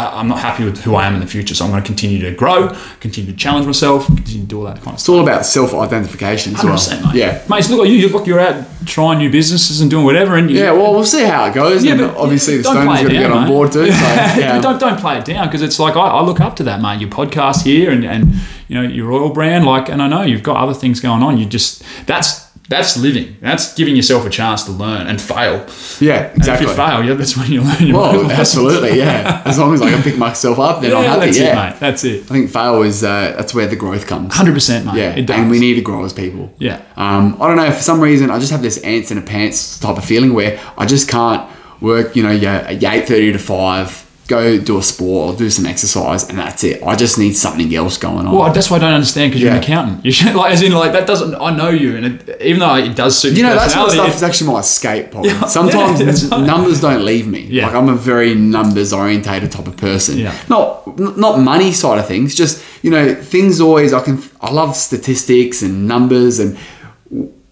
[0.00, 1.86] I- I'm not happy with who I am in the future, so I'm going to
[1.86, 5.02] continue to grow, continue to challenge myself, continue to do all that kind of It's
[5.04, 5.14] stuff.
[5.16, 6.74] all about self identification as well.
[7.06, 7.14] mate.
[7.14, 7.42] Yeah.
[7.48, 7.68] mate.
[7.68, 7.96] Look like you.
[7.96, 11.04] You look, you're out trying new businesses and doing whatever, and you, Yeah, well, we'll
[11.04, 11.84] see how it goes.
[11.84, 13.48] Yeah, and but obviously the Stones got it to get on mate.
[13.48, 13.86] board too.
[13.86, 14.60] So, yeah.
[14.60, 17.00] Don't don't play it down because it's like I, I look up to that, mate.
[17.00, 18.34] Your podcast here and and
[18.68, 21.38] you know your oil brand, like, and I know you've got other things going on.
[21.38, 23.36] You just that's that's living.
[23.42, 25.66] That's giving yourself a chance to learn and fail.
[26.00, 26.64] yeah, And exactly.
[26.66, 27.86] if you fail, yeah, that's when you learn.
[27.86, 29.42] Your Well, absolutely, yeah.
[29.44, 31.26] As long as I can pick myself up, then I'm Yeah, happy.
[31.26, 31.44] that's yeah.
[31.68, 31.80] it, mate.
[31.80, 32.22] That's it.
[32.22, 34.34] I think fail is uh, that's where the growth comes.
[34.34, 34.94] Hundred percent, mate.
[34.96, 35.36] Yeah, it does.
[35.38, 36.54] and we need to grow as people.
[36.58, 36.80] Yeah.
[36.96, 37.70] Um, I don't know.
[37.70, 40.58] For some reason, I just have this ants in a pants type of feeling where
[40.78, 43.99] I just can't work, you know, your, your 8.30 to 5,
[44.30, 46.82] go do a sport or do some exercise, and that's it.
[46.82, 48.34] I just need something else going on.
[48.34, 50.04] Well, that's why I don't understand because you're an accountant.
[50.04, 51.34] You should like, as in, like that doesn't.
[51.34, 53.88] I know you, and it, even though it does suit you know, that's that sort
[53.88, 55.20] of personality, stuff is actually my escape problem.
[55.40, 56.00] Yeah, Sometimes
[56.30, 57.40] yeah, numbers don't leave me.
[57.40, 57.66] Yeah.
[57.66, 60.18] Like I'm a very numbers orientated type of person.
[60.18, 60.34] Yeah.
[60.48, 62.34] Not not money side of things.
[62.34, 63.92] Just you know, things always.
[63.92, 64.22] I can.
[64.40, 66.56] I love statistics and numbers and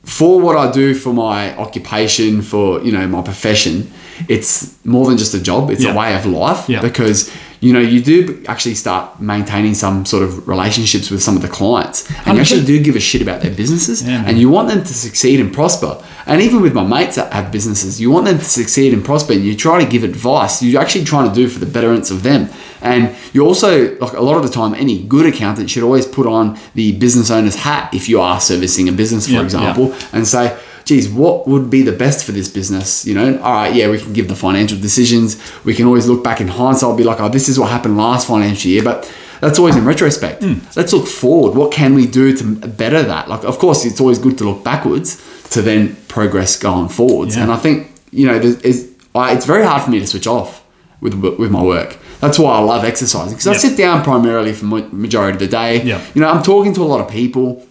[0.09, 3.91] for what I do for my occupation, for you know my profession,
[4.29, 5.71] it's more than just a job.
[5.71, 5.93] It's Yeah.
[5.93, 6.81] a way of life Yeah.
[6.81, 7.31] because
[7.61, 11.49] you know you do actually start maintaining some sort of relationships with some of the
[11.49, 14.69] clients, and you actually do give a shit about their businesses, Yeah, and you want
[14.69, 16.03] them to succeed and prosper.
[16.27, 19.33] And even with my mates that have businesses, you want them to succeed and prosper,
[19.33, 20.63] and you try to give advice.
[20.63, 22.49] You're actually trying to do for the betterance of them.
[22.81, 26.27] And you also, like a lot of the time, any good accountant should always put
[26.27, 30.27] on the business owner's hat if you are servicing a business, for Yeah, example, and
[30.27, 30.57] say,
[30.89, 33.05] geez, what would be the best for this business?
[33.05, 35.37] You know, all right, yeah, we can give the financial decisions.
[35.63, 38.27] We can always look back in hindsight, be like, oh, this is what happened last
[38.27, 39.13] financial year, but
[39.43, 40.43] that's always in retrospect.
[40.43, 40.55] Hmm.
[40.77, 41.55] Let's look forward.
[41.55, 43.29] What can we do to better that?
[43.29, 47.37] Like, of course, it's always good to look backwards to then progress going forwards.
[47.37, 47.43] Yeah.
[47.43, 50.27] And I think, you know, there's, is, I, it's very hard for me to switch
[50.27, 50.65] off
[51.03, 51.99] with, with my work.
[52.21, 55.49] That's why I love exercising because I sit down primarily for ma- majority of the
[55.49, 55.83] day.
[55.83, 56.03] Yeah.
[56.15, 57.65] You know, I'm talking to a lot of people,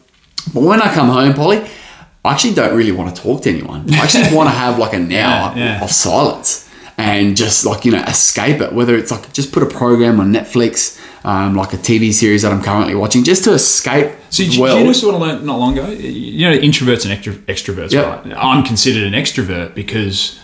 [0.53, 1.67] but when I come home, Polly,
[2.27, 3.91] I actually don't really want to talk to anyone.
[3.93, 5.83] I actually want to have like an hour Yeah, yeah.
[5.83, 8.73] of silence and just like you know escape it.
[8.73, 12.51] Whether it's like just put a program on Netflix, um, like a TV series that
[12.51, 14.11] I'm currently watching, just to escape.
[14.29, 15.89] So do, you- do you know what I learned not long ago?
[15.89, 18.25] You know, introverts and extro- extroverts, Yep.
[18.25, 18.33] right?
[18.37, 20.39] I'm considered an extrovert because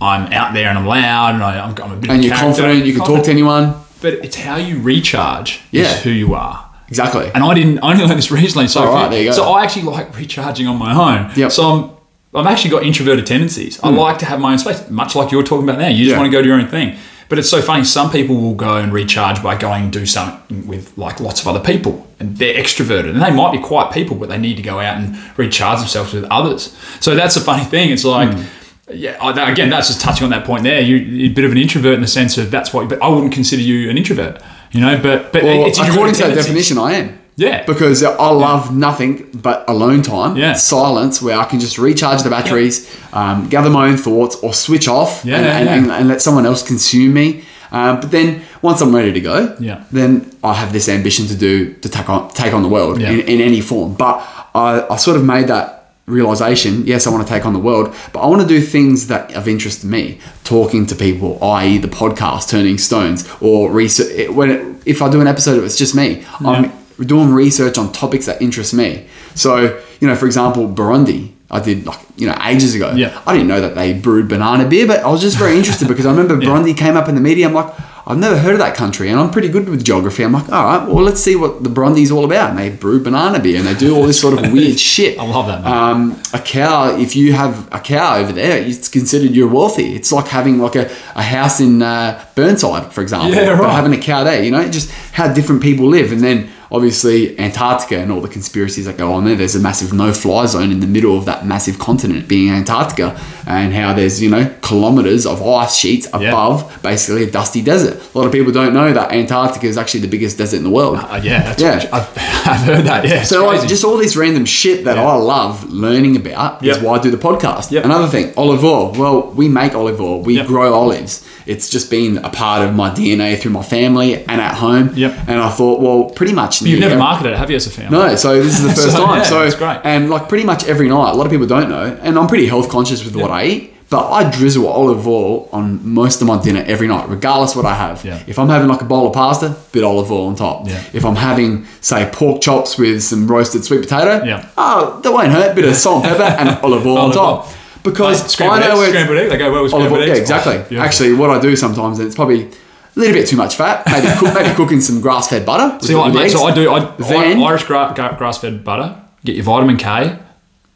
[0.00, 2.84] I'm out there and I'm loud and I, I'm, I'm a bit and you're confident,
[2.86, 3.74] you can talk to anyone.
[4.02, 5.84] But it's how you recharge Yeah.
[5.84, 6.65] is who you are.
[6.88, 7.30] Exactly.
[7.34, 7.78] And I didn't.
[7.80, 8.68] I only learned this recently.
[8.68, 9.36] So right, there you go.
[9.36, 11.32] So I actually like recharging on my own.
[11.36, 11.52] Yep.
[11.52, 11.96] So I'm.
[12.34, 13.80] I've actually got introverted tendencies.
[13.82, 15.88] I like to have my own space, much like you're talking about now.
[15.88, 16.18] You just Yeah.
[16.18, 16.96] want to go do your own thing.
[17.28, 17.82] But it's so funny.
[17.82, 21.48] Some people will go and recharge by going and do something with like lots of
[21.48, 24.62] other people, and they're extroverted, and they might be quiet people, but they need to
[24.62, 26.76] go out and recharge themselves with others.
[27.00, 27.90] So that's a funny thing.
[27.90, 28.32] It's like.
[28.32, 28.42] Hmm.
[28.88, 29.16] Yeah,
[29.50, 30.80] again, that's just touching on that point there.
[30.80, 33.08] You, you're a bit of an introvert in the sense of that's what, but I
[33.08, 34.40] wouldn't consider you an introvert,
[34.72, 34.98] you know.
[35.02, 37.18] But but Well, it's according to that definition, I am.
[37.38, 37.64] Yeah.
[37.66, 40.54] Because I love nothing but alone time, Yeah.
[40.54, 44.88] silence, where I can just recharge the batteries, um, gather my own thoughts, or switch
[44.88, 47.42] off Yeah, and, yeah, and, and, and let someone else consume me.
[47.72, 49.80] Um, but then once I'm ready to go, Yeah.
[49.92, 53.10] then I have this ambition to do to take on take on the world Yeah.
[53.10, 53.94] in, in any form.
[53.94, 54.22] But
[54.54, 55.75] I, I sort of made that
[56.06, 59.08] realization yes i want to take on the world but i want to do things
[59.08, 64.28] that of interest to me talking to people i.e the podcast turning stones or research
[64.30, 66.70] when it, if i do an episode it's just me i'm
[67.00, 71.86] doing research on topics that interest me so you know for example burundi I did
[71.86, 72.92] like you know ages ago.
[72.92, 73.22] Yeah.
[73.26, 76.06] I didn't know that they brewed banana beer, but I was just very interested because
[76.06, 77.46] I remember Burundi came up in the media.
[77.46, 77.72] I'm like,
[78.08, 80.22] I've never heard of that country, and I'm pretty good with geography.
[80.22, 82.50] I'm like, all right, well, let's see what the Burundi's all about.
[82.50, 85.18] And they brew banana beer, and they do all this sort of weird shit.
[85.18, 85.72] I love that, man.
[85.72, 89.96] Um, a cow, if you have a cow over there, it's considered you're wealthy.
[89.96, 93.34] It's like having like a, a house in uh, Burnside, for example.
[93.34, 93.58] Yeah, right.
[93.62, 97.38] But having a cow there, you know, just how different people live, and then obviously
[97.38, 99.34] Antarctica and all the conspiracies that go on there.
[99.36, 103.72] There's a massive no-fly zone in the middle of that massive continent, being Antarctica, and
[103.72, 106.28] how there's you know kilometers of ice sheets Yeah.
[106.30, 108.00] above basically a dusty desert.
[108.14, 110.70] A lot of people don't know that Antarctica is actually the biggest desert in the
[110.70, 110.96] world.
[110.98, 111.88] Uh, yeah, that's Yeah.
[111.92, 112.08] I've,
[112.46, 113.04] I've heard that.
[113.06, 115.06] Yeah, So like just all this random shit that Yeah.
[115.06, 117.70] I love learning about is why I do the podcast.
[117.70, 117.84] Yep.
[117.84, 118.92] Another thing, olive oil.
[118.92, 120.20] Well, we make olive oil.
[120.22, 120.46] We Yep.
[120.46, 121.24] grow olives.
[121.46, 124.90] It's just been a part of my DNA through my family and at home.
[124.94, 125.16] Yep.
[125.28, 126.55] And I thought, well, pretty much.
[126.62, 127.98] You've never yeah, marketed it, have you, as a family?
[127.98, 129.18] no, so this is the first So, time.
[129.18, 129.80] yeah, so it's great.
[129.84, 132.46] and like pretty much every night, a lot of people don't know, and I'm pretty
[132.46, 133.72] health conscious with what I eat.
[133.88, 137.74] But I drizzle olive oil on most of my dinner every night, regardless what I
[137.74, 138.04] have.
[138.04, 138.20] Yeah.
[138.26, 140.66] If I'm having like a bowl of pasta, a bit of olive oil on top.
[140.66, 140.82] Yeah.
[140.92, 144.48] If I'm having, say, pork chops with some roasted sweet potato, Yeah.
[144.58, 145.54] oh, that won't hurt.
[145.54, 147.44] Bit of salt and pepper and olive oil on top.
[147.46, 147.52] oil.
[147.84, 149.30] Because scrambled I know eggs, it's scrambled egg.
[149.30, 150.08] They go well with olive scrambled oil.
[150.16, 150.54] Yeah, exactly.
[150.56, 150.80] Beautiful.
[150.80, 152.50] Actually, what I do sometimes, and it's probably
[152.96, 153.84] a little bit too much fat.
[153.86, 155.84] Maybe cook, maybe cooking some grass fed butter.
[155.84, 156.30] See, what I mean?
[156.30, 156.70] so I do.
[156.70, 159.00] I, Then- Irish gra- gra- grass-fed butter.
[159.24, 160.18] Get your vitamin K.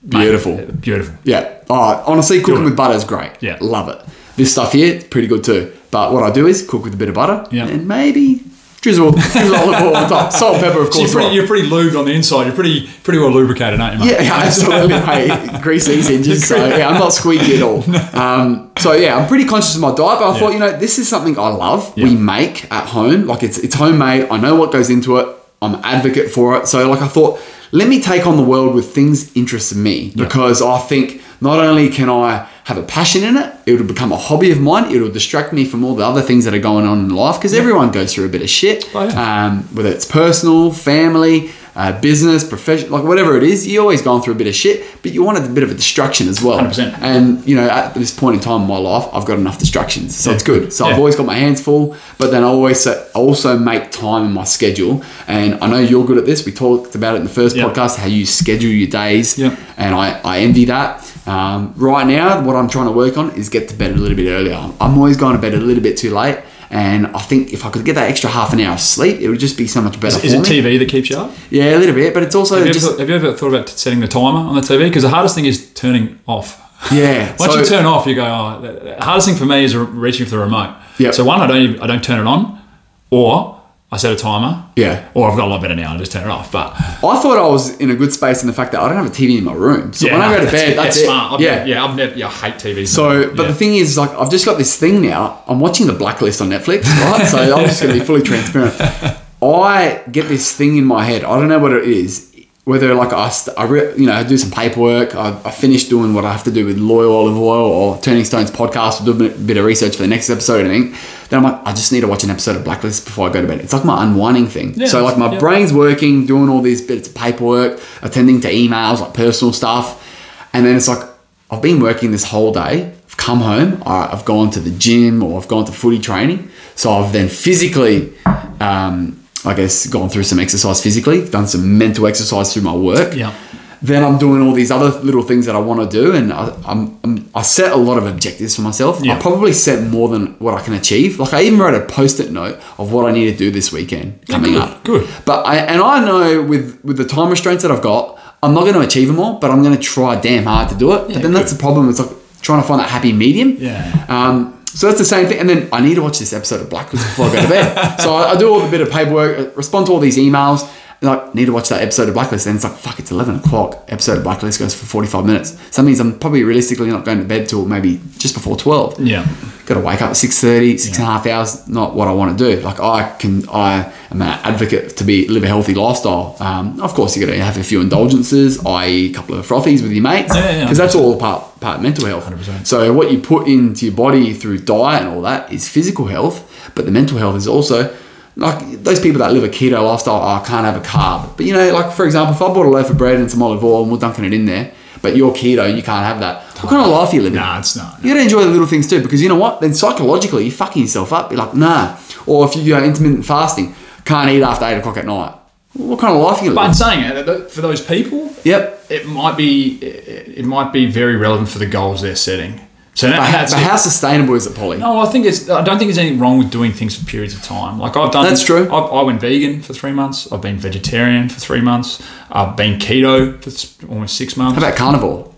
[0.02, 0.58] Mate, Beautiful.
[0.58, 1.14] Uh, beautiful.
[1.24, 1.58] Yeah.
[1.68, 2.64] Oh, honestly, cooking it.
[2.64, 3.32] with butter is great.
[3.40, 3.58] Yeah.
[3.60, 4.00] Love it.
[4.36, 5.72] This stuff here, pretty good too.
[5.90, 7.66] But what I do is cook with a bit of butter Yeah.
[7.68, 8.42] and maybe
[8.80, 10.32] drizzle, drizzle olive oil on top.
[10.32, 11.12] Salt and pepper, of So you're course.
[11.14, 12.46] pretty, you're pretty lubed on the inside.
[12.46, 14.12] You're pretty, pretty well lubricated, aren't you, mate?
[14.12, 15.62] yeah, yeah, absolutely, mate.
[15.62, 16.46] Grease these hinges.
[16.46, 17.84] So, yeah, I'm not squeaky at all.
[18.20, 20.98] Um, so, yeah, I'm pretty conscious of my diet, but I thought, you know, this
[20.98, 21.96] is something I love.
[21.96, 23.26] We make at home.
[23.26, 24.28] Like, it's, it's homemade.
[24.30, 25.36] I know what goes into it.
[25.62, 26.66] I'm an advocate for it.
[26.66, 27.40] So, like, I thought,
[27.72, 31.88] let me take on the world with things interest me because I think not only
[31.88, 33.52] can I have a passion in it.
[33.66, 34.94] It'll become a hobby of mine.
[34.94, 37.52] It'll distract me from all the other things that are going on in life because
[37.52, 38.88] everyone goes through a bit of shit.
[38.94, 39.46] Oh, yeah.
[39.46, 44.22] um, whether it's personal, family, uh, business, profession, like whatever it is, you're always going
[44.22, 46.58] through a bit of shit, but you want a bit of a distraction as well.
[46.58, 46.98] 100%.
[47.00, 50.16] And you know, at this point in time in my life, I've got enough distractions,
[50.16, 50.34] so Yeah.
[50.36, 50.72] it's good.
[50.72, 54.24] So I've always got my hands full, but then I always I also make time
[54.26, 55.02] in my schedule.
[55.28, 56.44] And I know you're good at this.
[56.44, 57.64] We talked about it in the first Yeah.
[57.64, 59.54] podcast how you schedule your days, Yeah.
[59.76, 61.06] and I, I envy that.
[61.26, 64.16] Um, right now, what I'm trying to work on is get to bed a little
[64.16, 64.58] bit earlier.
[64.80, 66.38] I'm always going to bed a little bit too late.
[66.72, 69.28] And I think if I could get that extra half an hour of sleep, it
[69.28, 70.46] would just be so much better Is for it.
[70.46, 71.34] TV that keeps you up?
[71.50, 73.48] Yeah, a little bit, but it's also Have you, just ever, have you ever thought
[73.48, 74.88] about setting the timer on the TV?
[74.88, 76.60] Because the hardest thing is turning off.
[76.92, 77.34] yeah.
[77.38, 78.24] Once so- you turn off, you go.
[78.24, 80.76] Oh, the the hardest thing for me is reaching for the remote.
[80.98, 81.10] Yeah.
[81.10, 82.62] So one, I don't I don't turn it on,
[83.10, 83.59] or
[83.92, 84.64] I set a timer.
[84.76, 85.08] Yeah.
[85.14, 85.92] Or I've got a lot better now.
[85.92, 86.52] I just turn it off.
[86.52, 88.96] But I thought I was in a good space in the fact that I don't
[88.96, 89.92] have a TV in my room.
[89.92, 91.32] So yeah, when I go to bed, that's, That's smart.
[91.32, 91.54] I've yeah.
[91.56, 91.84] never- yeah.
[91.84, 92.14] I've never.
[92.14, 92.88] Yeah, I hate TVs.
[92.88, 93.48] So, but yeah.
[93.48, 95.42] the thing is, like, I've just got this thing now.
[95.48, 97.26] I'm watching The Blacklist on Netflix, right?
[97.26, 98.74] so I'm just going to be fully transparent.
[99.42, 101.24] I get this thing in my head.
[101.24, 102.29] I don't know what it is.
[102.64, 105.14] Whether like I, st- I re- you know, I do some paperwork.
[105.14, 108.24] I, I finish doing what I have to do with Loil Olive Oil or Turning
[108.24, 109.00] Stones podcast.
[109.00, 110.66] Or do a bit, bit of research for the next episode.
[110.66, 110.94] I think.
[111.30, 113.40] Then I'm like, I just need to watch an episode of Blacklist before I go
[113.40, 113.60] to bed.
[113.60, 114.74] It's like my unwinding thing.
[114.74, 115.38] Yeah, so like my yeah.
[115.38, 120.06] brain's working, doing all these bits of paperwork, attending to emails, like personal stuff,
[120.52, 121.08] and then it's like
[121.50, 122.92] I've been working this whole day.
[123.06, 123.82] I've come home.
[123.86, 126.50] I've gone to the gym or I've gone to footy training.
[126.74, 128.12] So I've then physically,
[128.60, 133.14] um, I guess, gone through some exercise physically, done some mental exercise through my work.
[133.14, 133.34] Yeah.
[133.82, 136.54] Then I'm doing all these other little things that I want to do, and I,
[136.66, 139.00] I'm, I'm I set a lot of objectives for myself.
[139.02, 139.16] Yeah.
[139.16, 141.18] I probably set more than what I can achieve.
[141.18, 144.26] Like I even wrote a post-it note of what I need to do this weekend
[144.26, 144.84] coming good, up.
[144.84, 145.08] good.
[145.24, 148.62] But I and I know with with the time restraints that I've got, I'm not
[148.62, 151.08] going to achieve them all, but I'm going to try damn hard to do it.
[151.08, 151.88] but then that's the problem.
[151.88, 152.10] It's like
[152.42, 153.56] trying to find that happy medium.
[153.58, 154.06] Yeah.
[154.10, 155.38] Um, so that's the same thing.
[155.38, 157.96] And then I need to watch this episode of Blacklist before I go to bed.
[158.00, 160.70] so I, I do all the bit of paperwork, respond to all these emails.
[161.02, 162.46] Like, need to watch that episode of Blacklist.
[162.46, 163.84] And it's like, fuck, it's 11 o'clock.
[163.88, 165.50] Episode of Blacklist goes for 45 minutes.
[165.70, 169.00] So that means I'm probably realistically not going to bed till maybe just before 12
[169.00, 169.26] yeah.
[169.66, 172.36] got to wake up at 6.30 six and a half hours not what i want
[172.36, 176.36] to do like i can i am an advocate to be live a healthy lifestyle
[176.40, 179.10] um, of course you got to have a few indulgences i.e.
[179.10, 181.82] a couple of frothies with your mates Yeah, yeah, because that's all part part of
[181.82, 182.66] mental health 100%.
[182.66, 186.46] so what you put into your body through diet and all that is physical health
[186.74, 187.96] but the mental health is also
[188.36, 191.36] like those people that live a keto lifestyle, oh, I can't have a carb.
[191.36, 193.42] But you know, like for example, if I bought a loaf of bread and some
[193.42, 196.42] olive oil and we're dunking it in there, but you're keto, you can't have that.
[196.62, 197.38] What kind of life are you living?
[197.38, 198.02] Nah, it's not.
[198.02, 199.60] You gotta enjoy the little things too, because you know what?
[199.60, 201.30] Then psychologically, you're fucking yourself up.
[201.32, 201.96] You're like, nah.
[202.26, 203.74] Or if you go intermittent fasting,
[204.04, 205.36] can't eat after eight o'clock at night.
[205.72, 206.56] What kind of life are you living?
[206.56, 208.86] But in saying uh, it, for those people, Yep.
[208.90, 212.60] it might be it might be very relevant for the goals they're setting.
[213.00, 214.76] So But, how, that's but how sustainable is it, Polly?
[214.78, 215.48] No, I think it's.
[215.48, 217.78] I don't think there's anything wrong with doing things for periods of time.
[217.78, 218.24] Like I've done.
[218.24, 218.68] That's true.
[218.70, 220.30] I, I went vegan for three months.
[220.30, 222.02] I've been vegetarian for three months.
[222.30, 224.60] I've been keto for almost six months.
[224.60, 225.32] How about carnivore?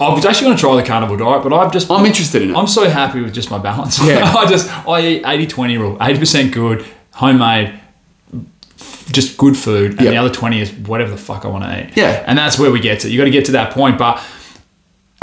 [0.00, 1.88] I was actually going to try the carnivore diet, but I've just.
[1.90, 2.56] I'm interested in it.
[2.56, 4.02] I'm so happy with just my balance.
[4.04, 4.24] Yeah.
[4.36, 5.96] I just I eat 80-20 rule.
[6.00, 7.78] Eighty percent good, homemade,
[9.12, 10.10] just good food, and Yep.
[10.10, 11.96] the other twenty is whatever the fuck I want to eat.
[11.96, 12.24] Yeah.
[12.26, 13.10] and that's where we get to.
[13.10, 14.22] You got to get to that point, but.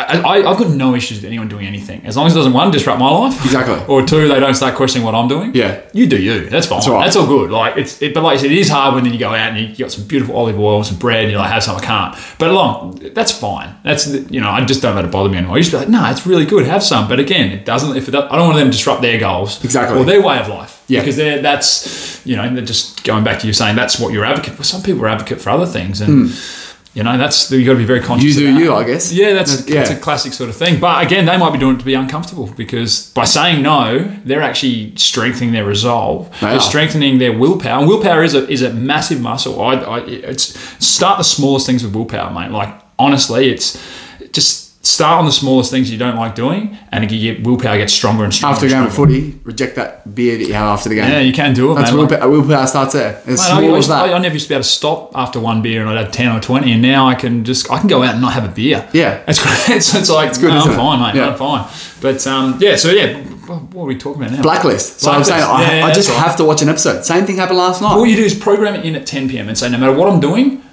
[0.08, 2.72] I, I've got no issues with anyone doing anything as long as it doesn't one
[2.72, 3.84] disrupt my life, Exactly.
[3.94, 5.54] or two they don't start questioning what I'm doing.
[5.56, 5.82] Yeah.
[5.94, 6.50] you do you.
[6.50, 6.80] That's fine.
[6.80, 7.16] That's, right.
[7.16, 7.52] all good.
[7.52, 9.52] Like it's, it, but like I said, it is hard when then you go out
[9.52, 11.64] and you, you got some beautiful olive oil, and some bread, and you're like, have
[11.64, 11.78] some.
[11.78, 12.16] I can't.
[12.38, 13.76] But along, that's fine.
[13.84, 15.56] That's you know, I just don't let it bother me anymore.
[15.56, 16.66] I used to be like, no, it's really good.
[16.66, 17.08] Have some.
[17.08, 17.96] But again, it doesn't.
[17.96, 20.00] If it, does- I don't want them to disrupt their goals, Exactly.
[20.00, 20.84] or their way of life.
[20.88, 21.00] Yeah.
[21.00, 24.26] because they're that's you know, they're just going back to you saying that's what you're
[24.26, 24.64] advocate for.
[24.64, 26.36] Some people are advocate for other things, and hmm.
[26.94, 28.36] You know, that's you got to be very conscious.
[28.38, 29.14] You do you, I guess.
[29.14, 30.80] Yeah, that's That's- that's a classic sort of thing.
[30.80, 34.42] But again, they might be doing it to be uncomfortable because by saying no, they're
[34.42, 36.30] actually strengthening their resolve.
[36.42, 36.60] They They're are.
[36.60, 37.80] strengthening their willpower.
[37.80, 39.62] And willpower is a is a massive muscle.
[39.62, 42.52] I, I it's start the smallest things with willpower, mate.
[42.52, 43.78] Like honestly, it's
[44.34, 47.94] just start on the smallest things you don't like doing, and you get willpower gets
[47.94, 48.56] stronger and stronger.
[48.56, 51.10] After and game of footy, reject that beer that you have after the game.
[51.10, 52.00] Yeah, you can do it, That's man.
[52.00, 53.22] Willpower, willpower starts there.
[53.26, 54.06] As Mate, I, small as that.
[54.10, 56.12] I, I never used to be able to stop after one beer, and I'd have
[56.12, 58.44] ten or twenty, and now I can just I can go out and not have
[58.44, 58.88] a beer.
[58.94, 59.24] Yeah.
[59.28, 59.52] it's great.
[59.78, 60.76] It's, it's like good, no, I'm it?
[60.76, 61.16] fine, mate.
[61.20, 61.30] Yeah.
[61.30, 61.68] I'm fine.
[62.02, 64.42] But um, yeah, so yeah, what are we talking about now?
[64.42, 65.00] Blacklist.
[65.00, 65.30] So I'm Blacklist.
[65.30, 66.18] saying I, Yeah, yeah, I just right.
[66.20, 67.04] have to watch an episode.
[67.06, 67.92] Same thing happened last night.
[67.94, 69.48] All you do is program it in at 10 p.m.
[69.50, 70.64] and say no matter what I'm doing,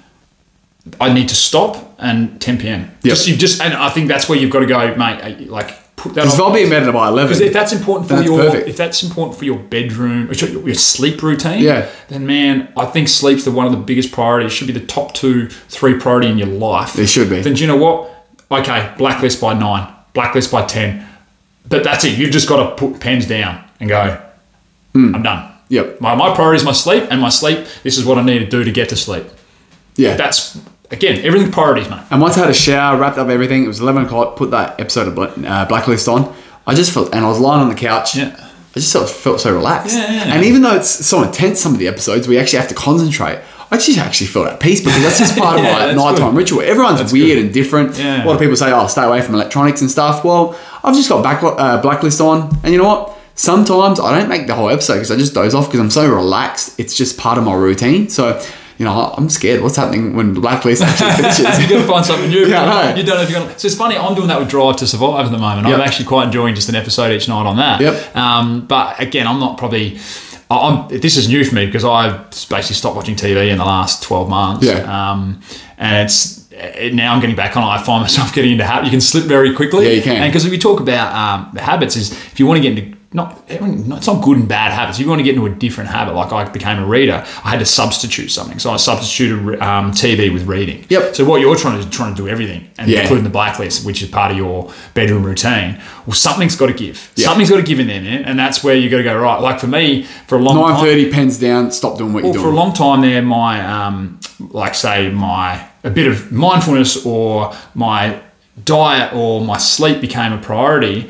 [0.99, 2.91] I need to stop and 10 p.m.
[3.03, 5.21] Just you just and I think that's where you've got to go, mate.
[5.21, 6.23] uh, Like put that.
[6.23, 7.27] Because I'll be in bed by 11.
[7.27, 8.67] Because if that's important for That's your perfect.
[8.69, 11.89] if that's important for your bedroom your, your sleep routine, Yeah.
[12.07, 14.51] then man, I think sleep's the one of the biggest priorities.
[14.53, 16.97] Should be the top two, three priority in your life.
[16.97, 17.41] It should be.
[17.41, 18.09] Then do you know what?
[18.51, 19.93] Okay, blacklist by nine.
[20.13, 21.05] blacklist by 10.
[21.67, 22.17] But that's it.
[22.17, 24.19] You've just got to put pens down and go,
[24.93, 25.13] Hmm.
[25.13, 25.51] I'm done.
[25.69, 26.01] Yep.
[26.01, 28.45] My, my priority is my sleep, and my sleep, this is what I need to
[28.47, 29.25] do to get to sleep.
[29.97, 30.15] Yeah.
[30.15, 30.59] That's,
[30.91, 32.01] again, everything priorities, mate.
[32.11, 34.79] And once I had a shower, wrapped up everything, it was 11 o'clock, put that
[34.79, 36.33] episode of uh, Blacklist on.
[36.67, 38.15] I just felt, and I was lying on the couch.
[38.15, 38.35] Yeah.
[38.75, 39.95] I just felt, felt so relaxed.
[39.95, 40.33] Yeah, yeah.
[40.35, 43.39] And even though it's so intense, some of the episodes, we actually have to concentrate.
[43.71, 46.37] I just actually felt at peace because that's just part of Yeah, my nighttime good.
[46.37, 46.61] ritual.
[46.61, 47.97] Everyone's weird and different.
[47.97, 48.23] Yeah.
[48.23, 50.23] A lot of people say, oh, stay away from electronics and stuff.
[50.23, 52.55] Well, I've just got back, uh, Blacklist on.
[52.63, 53.15] And you know what?
[53.35, 56.09] Sometimes I don't make the whole episode because I just doze off because I'm so
[56.09, 56.79] relaxed.
[56.79, 58.09] It's just part of my routine.
[58.09, 58.43] So,
[58.79, 59.61] you know, I'm scared.
[59.61, 61.59] What's happening when Blacklist actually finishes?
[61.59, 62.45] you got to find something new.
[62.49, 62.95] Yeah, I know.
[62.95, 63.59] You don't know if you're going to.
[63.59, 65.67] So it's funny, I'm doing that with Drive to Survive at the moment.
[65.67, 67.81] I'm actually quite enjoying just an episode each night on that.
[67.81, 68.15] Yep.
[68.15, 69.99] Um, but again, I'm not probably.
[70.49, 74.01] I'm, this is new for me because I've basically stopped watching TV in the last
[74.01, 74.65] 12 months.
[74.65, 75.11] Yeah.
[75.11, 75.41] Um,
[75.77, 76.49] and it's
[76.93, 77.67] now I'm getting back on it.
[77.67, 78.85] I find myself getting into habit.
[78.85, 79.87] You can slip very quickly.
[79.87, 80.15] Yeah, you can.
[80.23, 82.77] And because if you talk about um, the habits, is if you want to get
[82.77, 84.99] into not it's not good and bad habits.
[84.99, 87.49] If you want to get into a different habit, like I became a reader, I
[87.49, 88.59] had to substitute something.
[88.59, 90.85] So I substituted um, TV with reading.
[90.89, 91.15] Yep.
[91.15, 93.01] So what you're trying to do trying to do everything, and Yeah.
[93.01, 95.81] including the blacklist, which is part of your bedroom routine.
[96.05, 97.11] Well, something's got to give.
[97.15, 97.25] Yeah.
[97.25, 98.25] Something's got to give in there, man.
[98.25, 99.41] And that's where you got to go right.
[99.41, 101.71] Like for me, for a long Nine time, thirty, pens down.
[101.71, 102.53] Stop doing what well, you're doing.
[102.53, 104.19] for a long time there, my um,
[104.51, 108.21] like say my a bit of mindfulness or my
[108.65, 111.09] diet or my sleep became a priority.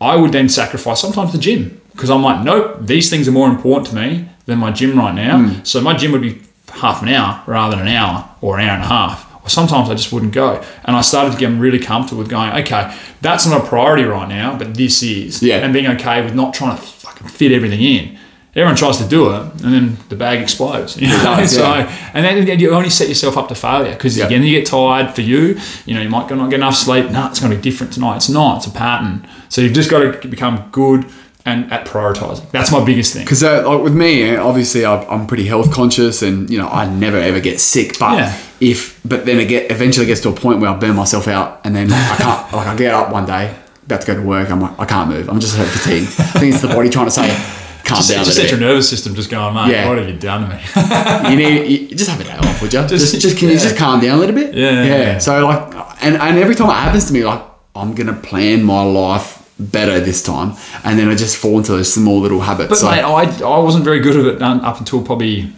[0.00, 3.48] I would then sacrifice sometimes the gym because I'm like, nope, these things are more
[3.48, 5.38] important to me than my gym right now.
[5.38, 5.64] Hmm.
[5.64, 6.40] So my gym would be
[6.72, 9.32] half an hour rather than an hour or an hour and a half.
[9.44, 10.62] Or sometimes I just wouldn't go.
[10.84, 14.28] And I started to get really comfortable with going, okay, that's not a priority right
[14.28, 15.42] now, but this is.
[15.42, 15.56] Yeah.
[15.58, 18.18] And being okay with not trying to fucking fit everything in.
[18.56, 20.96] Everyone tries to do it, and then the bag explodes.
[21.00, 21.22] You know?
[21.24, 22.10] does, so, yeah.
[22.14, 24.26] and then you only set yourself up to failure because Yeah.
[24.26, 25.12] again, you get tired.
[25.12, 27.10] For you, you know, you might not get enough sleep.
[27.10, 28.16] No, it's going to be different tonight.
[28.16, 28.58] It's not.
[28.58, 29.26] It's a pattern.
[29.54, 31.06] So you've just got to become good
[31.46, 32.50] and at prioritizing.
[32.50, 33.22] That's my biggest thing.
[33.24, 36.88] Because uh, like with me, obviously I'm I'm pretty health conscious, and you know I
[36.88, 37.96] never ever get sick.
[38.00, 38.38] But Yeah.
[38.58, 41.60] if but then it get eventually gets to a point where I burn myself out,
[41.64, 43.54] and then I can't like I get up one day
[43.86, 45.28] about to go to work, I'm like I can't move.
[45.30, 46.08] I'm just so fatigued.
[46.18, 47.28] I think it's the body trying to say
[47.84, 49.70] calm Just, down just a let your nervous system just going, mate.
[49.70, 49.88] Yeah.
[49.88, 51.30] What have you done to me?
[51.30, 52.80] You need you just have a day off, would you?
[52.88, 54.52] Just, Just- just, can you just calm down a little bit?
[54.52, 55.18] Yeah, yeah, yeah.
[55.18, 55.62] So like,
[56.02, 57.42] and and every time it happens to me, like
[57.76, 60.54] I'm gonna plan my life better this time,
[60.84, 62.68] and then I just fall into those small little habits.
[62.70, 65.52] But so, mate, I, I wasn't very good at it up until probably.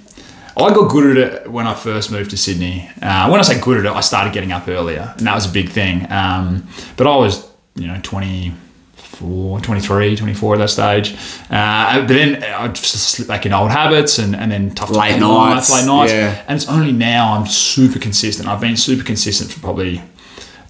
[0.58, 2.88] I got good at it when I first moved to Sydney.
[3.02, 5.44] Uh, when I say good at it, I started getting up earlier, and that was
[5.48, 6.10] a big thing.
[6.10, 6.66] Um,
[6.96, 11.14] but I was, you know, 24, 23, 24 at that stage.
[11.50, 15.10] Uh, but then I just slip back in old habits and, and then tough Late
[15.18, 16.12] times, nights, late nights.
[16.12, 16.44] yeah.
[16.48, 18.48] And it's only now I'm super consistent.
[18.48, 20.00] I've been super consistent for probably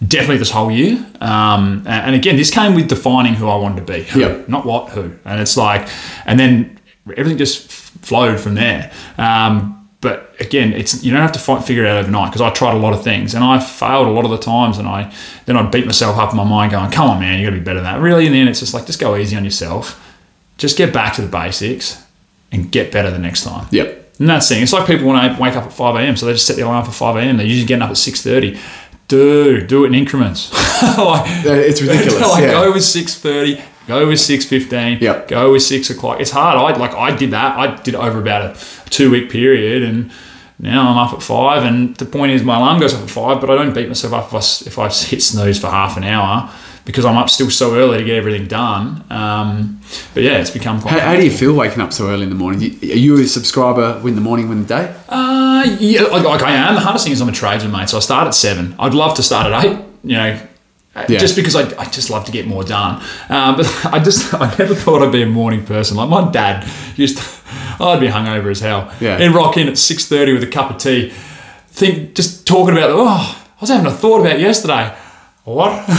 [0.07, 1.05] definitely this whole year.
[1.21, 4.03] Um, and, again, this came with defining who I wanted to be.
[4.05, 4.49] Who, Yep.
[4.49, 5.13] not what, who.
[5.25, 5.89] And it's like,
[6.27, 6.79] and then
[7.17, 8.93] everything just flowed from there.
[9.19, 12.51] Um, but again, it's you don't have to fight, figure it out overnight because I
[12.51, 15.13] tried a lot of things and I failed a lot of the times, and I
[15.47, 17.57] then I'd beat myself up in my mind, going, "Come on, man, you got to
[17.59, 19.43] be better than that." Really, in the end, it's just like just go easy on
[19.43, 19.99] yourself,
[20.59, 22.05] just get back to the basics,
[22.53, 23.67] and get better the next time.
[23.71, 24.05] Yep.
[24.21, 24.63] And that's the thing.
[24.63, 26.17] It's like people when I wake up at 5 a.m.
[26.17, 27.37] So they just set the alarm for 5 a.m.
[27.39, 28.59] They're usually getting up at 6.30.
[29.09, 30.53] Dude, do it in increments.
[30.99, 32.21] like, it's ridiculous.
[32.29, 32.51] like yeah.
[32.53, 35.29] go with 6.30, go with 6.15, Yep.
[35.29, 36.21] go with 6 o'clock.
[36.21, 36.57] It's hard.
[36.59, 37.57] I like I did that.
[37.57, 40.11] I did it over about a two-week period and
[40.59, 43.41] now I'm up at 5 and the point is my alarm goes up at 5
[43.41, 46.05] but I don't beat myself up if I, if I hit snooze for half an
[46.05, 46.51] hour
[46.87, 49.05] because I'm up still so early to get everything done.
[49.11, 49.81] Um,
[50.15, 52.31] but yeah, it's become quite How, how do you feel waking up so early in
[52.31, 52.63] the morning?
[52.83, 54.97] Are you a subscriber win the morning, win the day?
[55.09, 56.75] Uh, yeah, like, like I am.
[56.77, 57.91] The hardest thing is I'm a tradesman, mate.
[57.91, 58.75] So I start at seven.
[58.79, 59.79] I'd love to start at eight.
[60.05, 60.41] You know,
[60.95, 61.19] uh, Yeah.
[61.19, 63.03] just because I, I just love to get more done.
[63.29, 65.97] Um, but I just I never thought I'd be a morning person.
[65.97, 67.25] Like my dad used, to,
[67.85, 68.95] I'd be hungover as hell.
[69.01, 69.19] Yeah.
[69.19, 71.13] He'd rock in at six thirty with a cup of tea.
[71.69, 74.97] Think just talking about oh I was having a thought about yesterday.
[75.47, 75.87] What?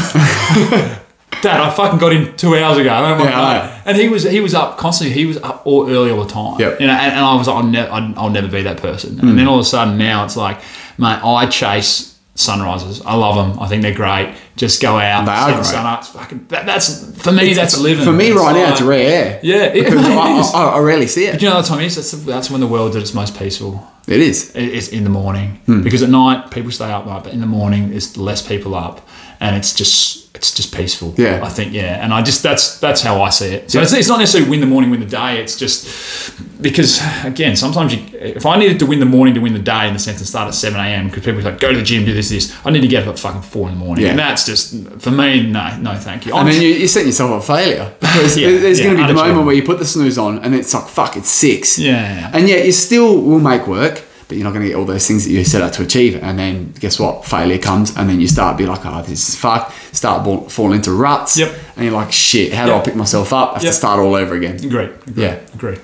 [1.41, 2.89] Dad, I fucking got in two hours ago.
[2.89, 3.81] I'm like, Yeah, I know.
[3.85, 5.13] And he was he was up constantly.
[5.13, 6.59] He was up all early all the time.
[6.59, 6.79] Yep.
[6.81, 7.87] You know, and, and I was like, I'll, ne-
[8.17, 9.19] I'll, never be that person.
[9.19, 10.57] And then all of a sudden now it's like,
[10.97, 13.01] mate, I chase sunrises.
[13.05, 13.59] I love them.
[13.61, 14.35] I think they're great.
[14.55, 15.65] Just go out, They are great.
[15.65, 15.99] sun up.
[15.99, 17.53] It's fucking, that, that's for me.
[17.53, 18.03] that's living.
[18.03, 19.39] For me, It's right now, it's rare.
[19.43, 20.57] Yeah, it- because I.
[20.59, 21.33] I, I rarely see it.
[21.33, 21.95] But you know what time is?
[21.95, 23.87] That's, that's when the world's at its most peaceful.
[24.07, 24.55] It is.
[24.55, 25.83] It- It's in the morning Hmm.
[25.83, 27.23] because at night people stay up, right?
[27.23, 29.07] But in the morning, there's less people up,
[29.39, 31.15] and it's just it's just peaceful.
[31.17, 31.41] Yeah.
[31.43, 33.71] I think yeah, and I just that's that's how I see it.
[33.71, 35.41] So it's, it's not necessarily win the morning, win the day.
[35.41, 39.53] It's just because again, sometimes you, if I needed to win the morning to win
[39.53, 41.07] the day in the sense and start at seven a.m.
[41.07, 42.55] because people like go to the gym, do this, this.
[42.65, 44.11] I need to get up at fucking four in the morning, Yeah.
[44.11, 45.47] and that's just for me.
[45.47, 46.33] No, no, thank you.
[46.33, 49.03] i mean, you, you're setting yourself up for failure because Yeah, there's yeah, going to
[49.03, 51.79] be the moment where you put the snooze on and it's like, fuck, it's six.
[51.79, 52.31] Yeah, yeah.
[52.33, 55.07] And yet you still will make work, but you're not going to get all those
[55.07, 56.21] things that you set out to achieve.
[56.21, 57.23] And then guess what?
[57.25, 59.73] Failure comes and then you start be like, oh, this is fuck.
[59.93, 61.37] Start ball, fall into ruts.
[61.37, 61.53] Yep.
[61.75, 63.51] And you're like, shit, how do I pick myself up?
[63.51, 63.71] I have Yep.
[63.71, 64.57] to start all over again.
[64.69, 64.91] Great.
[65.07, 65.39] agree, Yeah.
[65.53, 65.77] agree.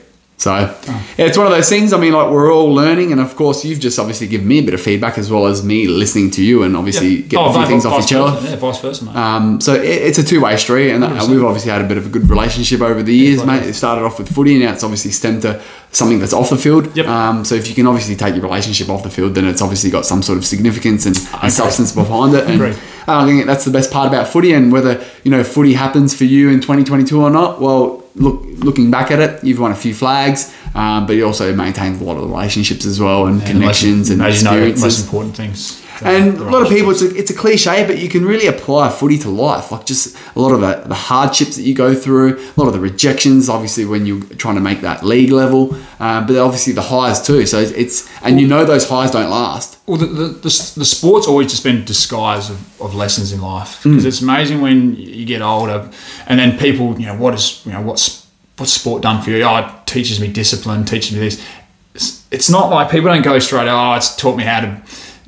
[0.43, 1.93] So yeah, it's one of those things.
[1.93, 4.61] I mean, like we're all learning, and of course, you've just obviously given me a
[4.61, 7.29] bit of feedback as well as me listening to you, and obviously Yep.
[7.29, 8.49] getting a few things off each other.
[8.49, 9.15] Yeah, vice versa, mate.
[9.15, 12.05] Um, so it, it's a two-way street, and, and we've obviously had a bit of
[12.07, 13.69] a good relationship over the years, quite mate.
[13.69, 15.61] It started off with footy, and now it's obviously stemmed to
[15.93, 16.93] something that's off the field.
[16.93, 17.07] Yep.
[17.07, 19.91] Um, so if you can obviously take your relationship off the field, then it's obviously
[19.91, 22.43] got some sort of significance and, and substance behind it.
[22.49, 22.75] And Agree.
[23.07, 26.25] I think that's the best part about footy, and whether you know footy happens for
[26.25, 27.61] you in 2022 or not.
[27.61, 31.53] Well, look, looking back at it, you've won a few flags, um, but you also
[31.56, 34.84] maintained a lot of the relationships as well, and, connections and as you the experiences.
[34.84, 35.82] most important things.
[36.01, 38.89] And a lot of people, it's a, it's a cliche, but you can really apply
[38.89, 39.71] footy to life.
[39.71, 42.73] Like just a lot of the, the hardships that you go through, a lot of
[42.73, 46.81] the rejections, obviously, when you're trying to make that league level, um, but obviously the
[46.81, 47.45] highs too.
[47.45, 49.79] So it's, and you know those highs don't last.
[49.85, 53.83] Well, the, the, the, the sport's always just been disguise of, of lessons in life
[53.83, 55.91] because it's amazing when you get older
[56.25, 59.43] and then people, you know, what is, you know, what's, what's sport done for you?
[59.43, 61.45] Oh, it teaches me discipline, teaches me this.
[61.93, 64.81] It's, it's not like people don't go straight, oh, it's taught me how to,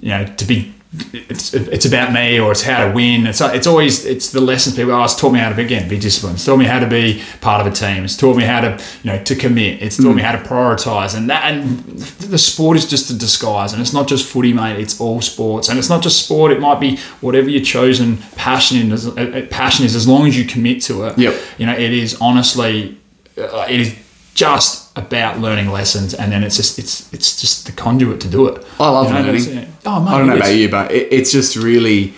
[0.05, 0.71] you know, to be,
[1.13, 3.25] it's, it's about me or it's how to win.
[3.25, 5.97] It's, it's always, it's the lessons people, oh, it's taught me how to, again, be
[5.97, 6.35] disciplined.
[6.35, 8.03] It's taught me how to be part of a team.
[8.03, 9.81] It's taught me how to, you know, to commit.
[9.81, 11.17] It's taught me how to prioritize.
[11.17, 13.73] And that, and the sport is just a disguise.
[13.73, 14.79] And it's not just footy, mate.
[14.79, 15.69] It's all sports.
[15.69, 16.51] And it's not just sport.
[16.51, 20.45] It might be whatever your chosen passion is, uh, passion is as long as you
[20.45, 21.17] commit to it.
[21.17, 21.41] Yep.
[21.57, 22.95] You know, it is honestly,
[23.39, 24.04] uh, it is
[24.35, 28.47] just about learning lessons, and then it's just it's it's just the conduit to do
[28.47, 28.63] it.
[28.79, 29.73] I love You know, learning.
[29.85, 32.13] Oh, mate, I don't know about you, but it, it's just really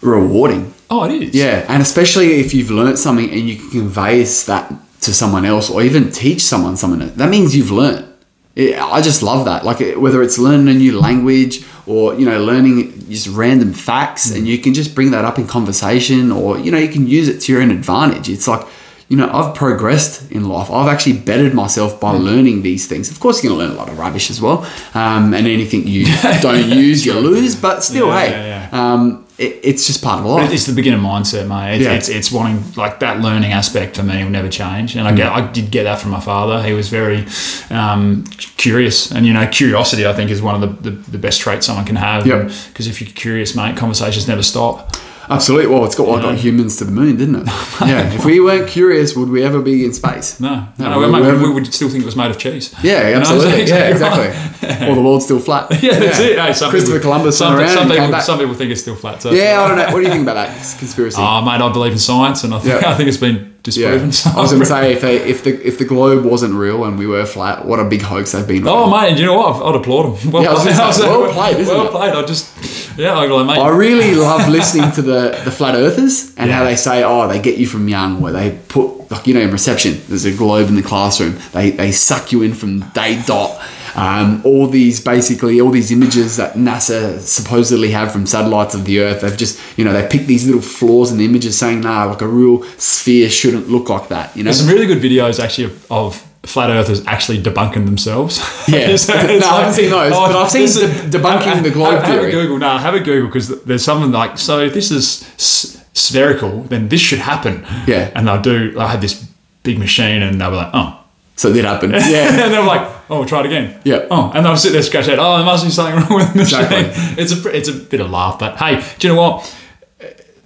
[0.00, 0.74] rewarding.
[0.90, 1.34] Oh, it is.
[1.34, 4.72] Yeah, and especially if you've learnt something and you can convey that
[5.02, 8.08] to someone else or even teach someone something, that means you've learnt.
[8.54, 9.64] It, I just love that.
[9.64, 14.44] Like whether it's learning a new language or you know learning just random facts, and
[14.44, 14.46] mm.
[14.46, 17.40] you can just bring that up in conversation, or you know you can use it
[17.40, 18.30] to your own advantage.
[18.30, 18.66] It's like
[19.12, 20.70] you know I've progressed in life.
[20.70, 23.10] I've actually bettered myself by learning these things.
[23.10, 24.58] Of course, you're gonna learn a lot of rubbish as well,
[24.94, 26.06] um, and anything you
[26.40, 27.54] don't use, you lose.
[27.54, 30.50] But still, Yeah, hey, yeah, Um, it, it's just part of life.
[30.50, 31.74] It's the beginner mindset, mate.
[31.76, 31.92] It's, Yeah.
[31.98, 35.28] it's it's wanting like that learning aspect for me will never change, and I get
[35.30, 36.62] I did get that from my father.
[36.62, 37.26] He was very
[37.70, 38.24] um,
[38.56, 41.66] curious, and you know, curiosity I think is one of the, the, the best traits
[41.66, 42.26] someone can have.
[42.26, 42.50] Yep.
[42.68, 44.96] Because if you're curious, mate, conversations never stop.
[45.28, 45.66] Absolutely.
[45.72, 47.46] Well, it's got what got humans to the moon, didn't it?
[47.80, 48.12] yeah.
[48.12, 50.40] If we weren't curious, would we ever be in space?
[50.40, 52.74] No, No, no, we- we would still think it was made of cheese.
[52.82, 53.64] Yeah, You know, absolutely.
[53.66, 54.88] yeah, exactly exactly.
[54.88, 55.70] or the world's still flat.
[55.82, 56.38] Yeah, that's it.
[56.38, 59.22] Hey, some Christopher people, Columbus Some, around some people, some people think it's still flat.
[59.22, 59.84] So Yeah, I don't know.
[59.92, 61.16] What do you think about that conspiracy?
[61.20, 62.90] Oh, mate, I believe in science, and I think Yeah.
[62.90, 63.51] I think it's been yeah.
[63.62, 64.12] Disproven.
[64.12, 66.84] So I was going to say if they, if the if the globe wasn't real
[66.84, 68.66] and we were flat, what a big hoax they've been.
[68.66, 69.56] Oh, mate, and you know what?
[69.56, 70.30] I'd, I'd applaud them.
[70.32, 70.94] Well Yeah, I was played.
[70.94, 71.90] say, well played, isn't well it?
[71.90, 72.12] played.
[72.14, 73.58] I just, yeah, I go, mate.
[73.58, 77.40] I really love listening to the, the flat earthers and how they say, oh, they
[77.40, 80.68] get you from young, where they put, like, you know, in reception, there's a globe
[80.68, 81.38] in the classroom.
[81.52, 83.60] They, they suck you in from day dot.
[83.94, 89.00] Um, all these, basically, all these images that NASA supposedly have from satellites of the
[89.00, 92.04] Earth, they've just, you know, they pick these little flaws in the images saying, nah,
[92.04, 94.48] like a real sphere shouldn't look like that, you know?
[94.48, 98.38] There's some really good videos actually of, of flat earthers actually debunking themselves.
[98.68, 98.96] Yeah.
[98.96, 102.02] So No, it's I haven't seen those, but I've seen de- debunking the globe have,
[102.04, 102.28] Have theory.
[102.30, 102.58] a Google.
[102.58, 106.88] No, have a Google because there's something like, so if this is s- spherical, then
[106.88, 107.64] this should happen.
[107.86, 108.10] Yeah.
[108.14, 109.22] And they'll do, they'll have this
[109.62, 110.98] big machine and they'll be like, oh.
[111.42, 111.90] So it did happen.
[111.92, 112.28] Yeah.
[112.44, 113.80] and they're like, oh, we'll try it again.
[113.84, 114.06] Yeah.
[114.10, 115.18] Oh, and they'll sit there scratch head.
[115.18, 116.60] Oh, there must be something wrong with the machine.
[116.60, 117.04] Exactly.
[117.22, 119.56] It's a it's a bit of laugh, but hey, do you know what?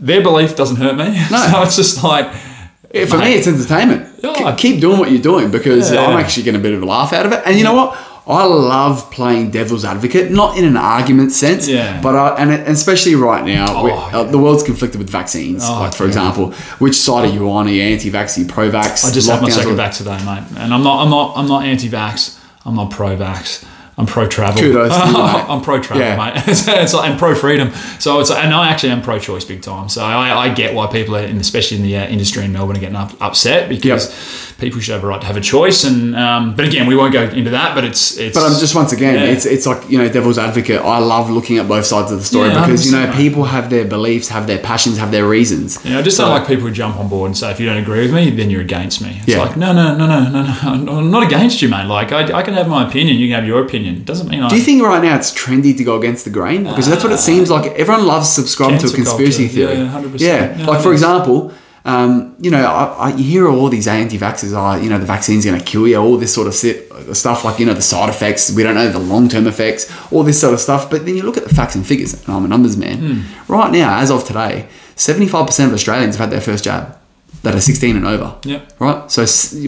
[0.01, 1.09] Their belief doesn't hurt me.
[1.31, 1.39] No.
[1.53, 4.21] So it's just like, for me, it's entertainment.
[4.25, 4.55] Oh, yeah.
[4.57, 6.07] Keep doing what you're doing because Yeah.
[6.07, 7.43] I'm actually getting a bit of a laugh out of it.
[7.45, 7.95] And you know what?
[8.29, 12.01] I love playing devil's advocate, not in an argument sense, Yeah.
[12.01, 15.63] but I, and, especially right now, Oh, uh, the world's conflicted with vaccines.
[15.65, 16.09] Oh, like for yeah.
[16.09, 16.51] example,
[16.81, 17.69] which side are you on?
[17.69, 18.37] Are you anti-vax?
[18.37, 19.05] Are you pro-vax?
[19.05, 21.65] I just had my second vax today, mate, and I'm not I'm not I'm not
[21.65, 22.39] anti-vax.
[22.65, 23.65] I'm not pro-vax.
[23.99, 24.61] I'm pro travel.
[24.61, 24.99] Kudos you.
[25.17, 26.17] I'm pro travel, Yeah.
[26.35, 26.43] mate.
[26.49, 27.71] it's like, and pro freedom.
[27.99, 29.89] So it's and I actually am pro choice big time.
[29.89, 32.77] So I, I get why people are, in, especially in the uh, industry in Melbourne,
[32.77, 35.85] are getting up, upset because people should have a right to have a choice.
[35.85, 37.75] And um, but again, we won't go into that.
[37.75, 38.37] But it's it's.
[38.37, 39.33] But I'm just once again, Yeah.
[39.33, 40.83] it's it's like you know, devil's advocate.
[40.83, 43.45] I love looking at both sides of the story Yeah, because you know 100%, people
[43.45, 45.83] have their beliefs, have their passions, have their reasons.
[45.87, 47.59] You know, I just So- don't like people who jump on board and say, if
[47.61, 49.17] you don't agree with me, then you're against me.
[49.21, 49.39] It's Yeah.
[49.39, 50.43] like, no, no, no, no, no,
[50.77, 50.99] no.
[50.99, 51.87] I'm not against you, mate.
[51.87, 53.17] Like, I, I can have my opinion.
[53.17, 53.86] You can have your opinion.
[53.93, 54.49] Doesn't mean I.
[54.49, 56.65] Do you think right now it's trendy to go against the grain?
[56.65, 57.73] Because that's what it seems like.
[57.73, 59.75] Everyone loves subscribing to a conspiracy culture.
[59.75, 59.85] theory.
[59.85, 60.21] Yeah, 100%.
[60.21, 61.53] Yeah, Yeah, like for example,
[61.85, 65.45] um, you know, I, I, you hear all these anti-vaxxers, oh, you know, the vaccine's
[65.45, 68.09] going to kill you, all this sort of sit, stuff, like you know, the side
[68.09, 68.51] effects.
[68.51, 70.91] We don't know the long-term effects, all this sort of stuff.
[70.91, 72.99] But then you look at the facts and figures, and I'm a numbers man.
[72.99, 73.53] Hmm.
[73.53, 76.99] Right now, as of today, 75% of Australians have had their first jab
[77.47, 78.37] that are 16 and over.
[78.45, 78.73] Yep.
[78.81, 79.11] Right?
[79.11, 79.25] So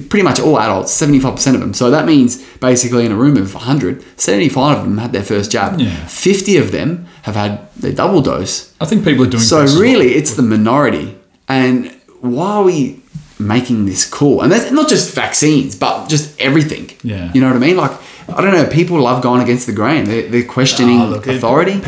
[0.09, 1.72] pretty much all adults, 75% of them.
[1.74, 5.52] So that means basically in a room of 100, 75 of them had their first
[5.52, 5.80] jab.
[5.80, 5.94] Yeah.
[6.06, 8.74] 50 of them have had their double dose.
[8.80, 11.16] I think people are doing So really, it's the minority.
[11.48, 13.00] And why are we
[13.38, 14.42] making this cool?
[14.42, 16.90] And that's not just vaccines, but just everything.
[17.05, 17.30] Yeah.
[17.32, 17.76] You know what I mean?
[17.76, 17.92] Like,
[18.28, 20.05] I don't know, people love going against the grain.
[20.05, 21.78] They're, they're questioning Oh, look, it- authority.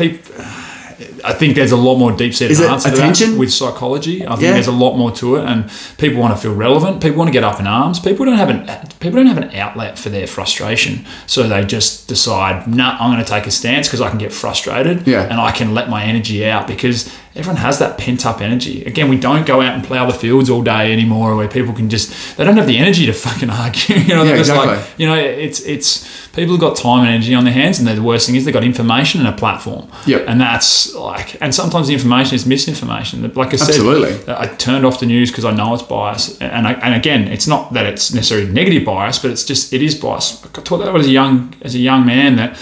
[1.23, 3.31] I think there's a lot more deep seated answer to attention?
[3.31, 4.25] that with psychology.
[4.25, 4.53] I think Yeah.
[4.53, 7.01] there's a lot more to it, and people want to feel relevant.
[7.01, 7.99] People want to get up in arms.
[7.99, 8.69] People don't have an
[8.99, 13.23] people don't have an outlet for their frustration, so they just decide, "Nah, I'm going
[13.23, 15.23] to take a stance because I can get frustrated, Yeah.
[15.29, 18.83] and I can let my energy out because." Everyone has that pent up energy.
[18.83, 21.89] Again, we don't go out and plough the fields all day anymore, where people can
[21.89, 23.95] just they don't have the energy to fucking argue.
[23.95, 25.03] You know, they're Yeah, just like exactly.
[25.03, 28.01] you know, it's it's people have got time and energy on their hands, and the
[28.01, 29.87] worst thing is they've got information and a platform.
[30.07, 30.25] Yep.
[30.27, 33.21] And that's like, and sometimes the information is misinformation.
[33.33, 34.33] Like I said, Absolutely.
[34.33, 37.47] I turned off the news because I know it's bias, and I, and again, it's
[37.47, 40.43] not that it's necessarily negative bias, but it's just it is bias.
[40.43, 42.57] I taught that as a young as a young man that.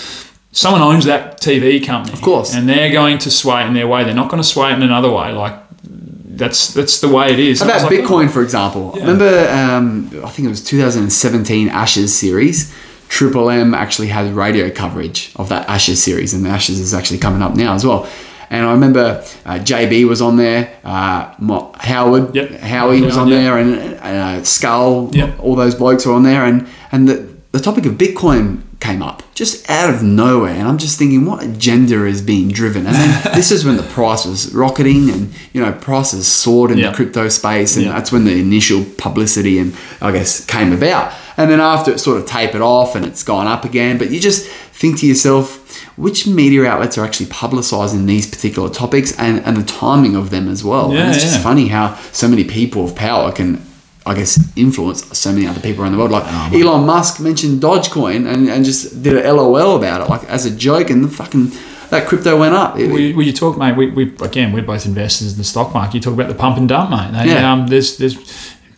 [0.51, 2.55] Someone owns that TV company, of course.
[2.55, 4.03] and they're going to sway it in their way.
[4.03, 5.31] They're not going to sway it in another way.
[5.31, 5.53] Like
[5.83, 7.59] that's that's the way it is.
[7.61, 8.91] How about like, Bitcoin, for example?
[8.93, 12.73] Remember, um, I think it was 2017 Ashes series.
[13.09, 17.19] Triple M actually had radio coverage of that Ashes series, and the Ashes is actually
[17.19, 18.09] coming up now as well.
[18.51, 21.31] And I remember uh, JB was on there, uh,
[21.77, 22.49] Howard, Yep.
[22.61, 23.37] Howie was on yeah.
[23.41, 25.39] there, and uh, Skull, Yep.
[25.39, 29.23] all those blokes were on there, and and the the topic of Bitcoin came up
[29.35, 32.85] just out of nowhere, and I'm just thinking, what agenda is being driven?
[32.87, 36.77] And then this is when the price was rocketing, and you know, prices soared in
[36.77, 36.89] Yeah.
[36.91, 37.93] the crypto space, and Yeah.
[37.93, 41.13] that's when the initial publicity and I guess came about.
[41.37, 44.19] And then after it sort of tapered off and it's gone up again, but you
[44.19, 45.55] just think to yourself,
[45.97, 50.49] which media outlets are actually publicizing these particular topics and, and the timing of them
[50.49, 50.93] as well.
[50.93, 53.61] Yeah, and it's just funny how so many people of power can,
[54.09, 56.11] I guess, influence so many other people around the world.
[56.11, 60.23] Like Oh, Elon Musk mentioned Dogecoin and, and just did a LOL about it, like
[60.29, 61.51] as a joke, and the fucking
[61.91, 62.77] that crypto went up.
[62.77, 63.75] It- we, we you talk, mate.
[63.77, 65.95] We, we again, we're both investors in the stock market.
[65.95, 67.11] You talk about the pump and dump, mate.
[67.23, 67.51] They, Yeah.
[67.53, 68.17] um, there's there's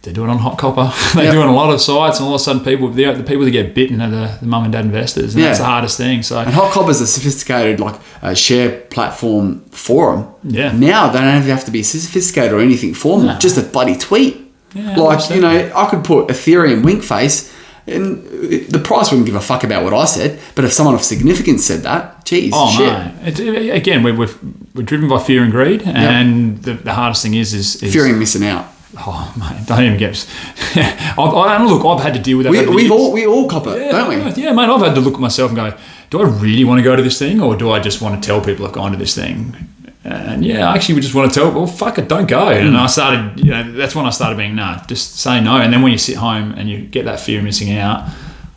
[0.04, 0.92] they're doing it on Hot Copper.
[1.16, 1.34] they're Yep.
[1.34, 3.52] doing a lot of sites, and all of a sudden, people the, the people that
[3.52, 6.24] get bitten are the, the mum and dad investors, and that's the hardest thing.
[6.24, 10.28] So And Hot Copper's a sophisticated like uh, share platform forum.
[10.44, 10.72] Yeah.
[10.72, 13.28] Now they don't have to be sophisticated or anything formal.
[13.28, 13.38] No.
[13.40, 14.41] Just a bloody tweet.
[14.74, 17.54] Yeah, like you know, I could put Ethereum wink face,
[17.88, 18.24] and
[18.70, 20.40] the price wouldn't give a fuck about what I said.
[20.56, 22.88] But if someone of significance said that, geez, Oh shit.
[22.88, 23.14] no!
[23.28, 24.34] It, it- again, we're, we're,
[24.74, 28.18] we're driven by fear and greed, and the, the hardest thing is is, is Fearing
[28.20, 28.68] missing out.
[28.98, 30.28] Oh mate, don't even get.
[30.76, 32.52] I've, I, and look, I've had to deal with that.
[32.52, 34.42] We, we've all we all cop it, Yeah, don't we?
[34.44, 34.70] Yeah, mate.
[34.70, 35.78] I've had to look at myself and go,
[36.10, 38.26] do I really want to go to this thing, or do I just want to
[38.28, 39.56] tell people I've gone to this thing?
[40.04, 41.52] And yeah, I actually would just want to tell.
[41.52, 42.50] Well, fuck it, don't go.
[42.50, 42.76] And hmm.
[42.76, 43.40] I started.
[43.40, 45.58] You know, that's when I started being nah, just say no.
[45.58, 48.10] And then when you sit home and you get that fear of missing out,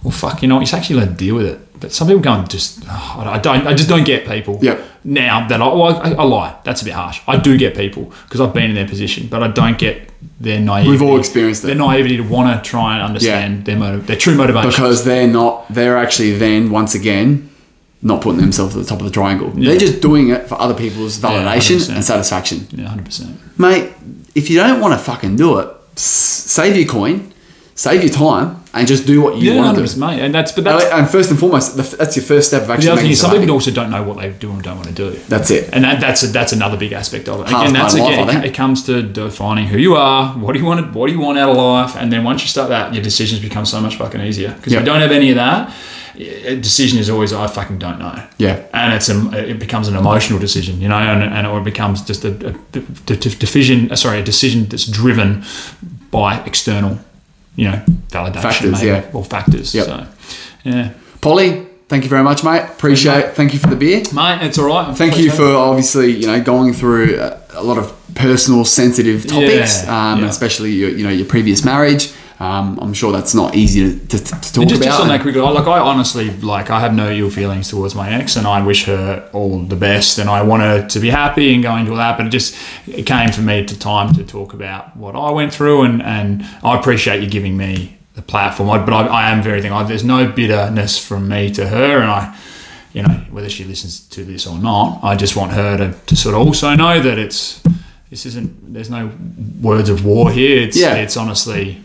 [0.02, 1.80] well, fuck, you know, you actually learn to deal with it.
[1.80, 4.58] But some people go and just, oh, I don't, I just don't get people.
[4.62, 4.82] Yep.
[5.04, 7.20] Now that I, well, I, I lie, that's a bit harsh.
[7.26, 10.10] I do get people because I've been in their position, but I don't get
[10.40, 10.90] their naivety.
[10.90, 11.66] We've all experienced it.
[11.66, 14.70] Their naivety to want to try and understand their motive, their true motivation.
[14.70, 15.66] Because they're not.
[15.68, 17.50] They're actually then once again
[18.05, 19.51] not putting themselves at the top of the triangle.
[19.51, 21.94] They're just doing it for other people's validation 100%.
[21.97, 22.66] and satisfaction.
[22.70, 23.36] yeah, hundred percent.
[23.59, 23.93] mate,
[24.35, 27.32] if you don't want to fucking do it, save your coin,
[27.74, 30.01] save your time, and just do what you Yeah, want to do.
[30.01, 30.20] mate.
[30.20, 32.74] And that's but that's uh, And first and foremost, that's your first step of the
[32.74, 34.89] actually other thing is some people also don't know what they do and don't want
[34.89, 35.10] to do.
[35.28, 35.70] That's it.
[35.72, 37.48] And that, that's a, that's another big aspect of it.
[37.48, 40.52] Half Again, that's my life, again, it, it comes to defining who you are, what
[40.55, 42.68] do you want, what do you want out of life, and then once you start
[42.70, 44.52] that, your decisions become so much fucking easier.
[44.55, 44.81] Because Yeah.
[44.81, 45.72] if you don't have any of that,
[46.16, 48.24] a decision is always I fucking don't know.
[48.39, 48.65] Yeah.
[48.73, 52.24] and it's a, it becomes an emotional decision, you know, and, and it becomes just
[52.24, 52.81] a, a, a,
[53.16, 53.91] decision.
[53.91, 55.45] uh, Sorry, a decision that's driven
[56.11, 56.99] by external,
[57.57, 59.11] you know, validation, Factors, maybe, yeah.
[59.12, 59.74] or factors.
[59.74, 59.86] Yep.
[59.86, 60.07] So,
[60.65, 60.93] yeah.
[61.20, 62.62] Polly, thank you very much, mate.
[62.62, 63.19] Appreciate.
[63.24, 63.35] it.
[63.35, 64.03] Thank you for the beer.
[64.12, 64.97] Mate, it's all right.
[64.97, 69.85] Thank you for obviously you know going through a, a lot of personal, sensitive topics,
[69.85, 70.28] Yeah, um, yeah.
[70.28, 72.12] especially your you know your previous marriage.
[72.40, 74.85] Um, I'm sure that's not easy to, to, to talk just, about.
[74.85, 78.11] just on that quickly, like I honestly like I have no ill feelings towards my
[78.12, 81.55] ex, and I wish her all the best, and I want her to be happy
[81.55, 82.16] and going to all that.
[82.16, 82.56] But it just
[82.89, 86.44] it came for me to time to talk about what I went through, and and
[86.65, 88.69] I appreciate you giving me the platform.
[88.70, 89.85] I, but I, I am very thankful.
[89.85, 92.36] There's no bitterness from me to her, and I.
[92.93, 96.15] You know, whether she listens to this or not, I just want her to, to
[96.15, 97.61] sort of also know that it's
[98.09, 98.73] this isn't.
[98.73, 99.11] There's no
[99.61, 100.62] words of war here.
[100.62, 100.94] It's Yeah.
[100.94, 101.82] it's honestly,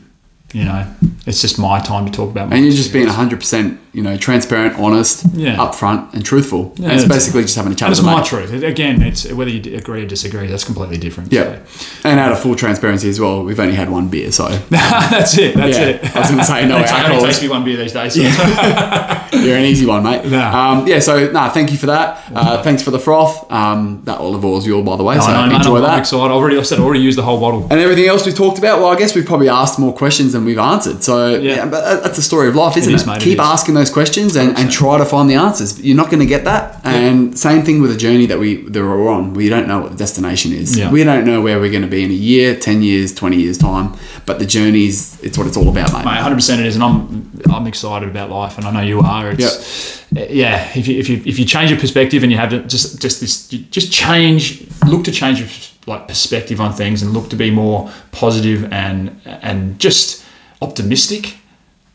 [0.53, 0.85] you know,
[1.25, 2.49] it's just my time to talk about.
[2.49, 3.51] My and you're just being experience.
[3.51, 5.55] 100% you know transparent, honest, Yeah.
[5.57, 6.73] upfront, and truthful.
[6.75, 8.25] Yeah, and it's that's- basically just having a chat it's my mate.
[8.25, 8.63] truth.
[8.63, 10.47] Again, it's whether you agree or disagree.
[10.47, 11.31] That's completely different.
[11.33, 11.57] Yeah,
[12.03, 14.59] and out of full transparency as well, we've only had one beer, so So.
[14.69, 15.55] that's it.
[15.55, 16.15] That's Yeah, it.
[16.15, 17.21] I was gonna say, no It only alcohol.
[17.25, 18.13] takes me one beer these days.
[18.15, 18.21] so-
[19.39, 20.25] you're an easy one, mate.
[20.25, 20.71] Nah.
[20.71, 22.23] Um, yeah, so nah, thank you for that.
[22.33, 23.51] Uh, thanks for the froth.
[23.51, 25.15] Um, that olive oil is yours, by the way.
[25.19, 25.99] so I know, enjoy I'm, I'm that.
[25.99, 26.25] excited.
[26.25, 27.67] I've already, I said, I already used the whole bottle.
[27.69, 30.45] And everything else we talked about, well, I guess we've probably asked more questions than
[30.45, 31.03] we've answered.
[31.03, 32.95] So, yeah, but that's the story of life, isn't it?
[32.95, 35.81] is, mate, Keep asking those questions and, and try to find the answers.
[35.81, 36.85] You're not going to get that.
[36.85, 39.33] And same thing with the journey that, we, that we're on.
[39.33, 40.77] We don't know what the destination is.
[40.77, 40.91] Yeah.
[40.91, 43.57] We don't know where we're going to be in a year, 10 years, 20 years'
[43.57, 43.97] time.
[44.25, 46.05] But the journey is, it's what it's all about, mate.
[46.05, 49.31] Mate, 100% it is, and I'm I'm excited about life, and I know you are.
[49.31, 52.49] It's, eh, Yeah, if you, if you if you change your perspective and you have
[52.51, 55.49] to just just this, just change, look to change your
[55.87, 60.23] like perspective on things, and look to be more positive and and just
[60.61, 61.37] optimistic.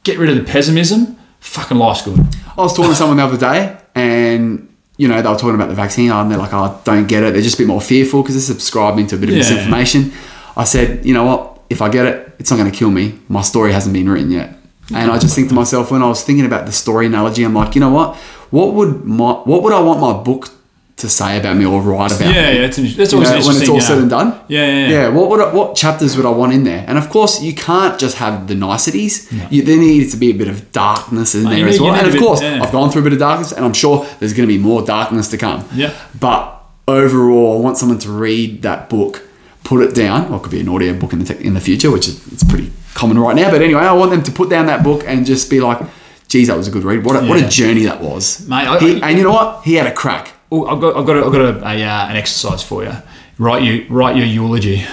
[0.02, 1.13] Get rid of the pessimism.
[1.44, 2.18] Fucking life's good.
[2.56, 5.68] I was talking to someone the other day, and you know they were talking about
[5.68, 7.80] the vaccine, and they're like, "Oh, I don't get it." They're just a bit more
[7.80, 9.40] fearful because they're subscribing to a bit of Yeah.
[9.42, 10.12] misinformation.
[10.56, 11.60] I said, "You know what?
[11.70, 13.14] If I get it, it's not going to kill me.
[13.28, 14.58] My story hasn't been written yet."
[14.94, 17.54] And I just think to myself when I was thinking about the story analogy, I'm
[17.54, 18.16] like, you know what?
[18.50, 20.50] What would my what would I want my book
[20.96, 22.58] to say about me or write about Yeah, me?
[22.58, 24.28] yeah, it's, You always know, when it's all you said and done.
[24.48, 24.88] Yeah, yeah, yeah.
[24.88, 26.84] Yeah, what would I, what chapters would I want in there?
[26.86, 29.30] And of course, you can't just have the niceties.
[29.50, 31.94] You, there needs to be a bit of darkness in there you as well.
[31.94, 32.62] And of bit- course, yeah.
[32.62, 34.82] I've gone through a bit of darkness, and I'm sure there's going to be more
[34.82, 35.68] darkness to come.
[35.74, 35.92] Yeah.
[36.18, 39.26] But overall, I want someone to read that book,
[39.64, 41.60] put it down, or it could be an audio book in the tech in the
[41.60, 43.50] future, which is it's pretty common right now.
[43.50, 45.80] But anyway, I want them to put down that book and just be like,
[46.28, 47.04] "Geez, that was a good read.
[47.04, 49.64] What a, what a journey that was, Mate, I- He- and you know what?
[49.64, 50.30] He had a crack.
[50.54, 52.92] Oh, I've got, I've got, a, I've got a, a, uh, an exercise for you.
[53.38, 54.84] Write you, write your eulogy.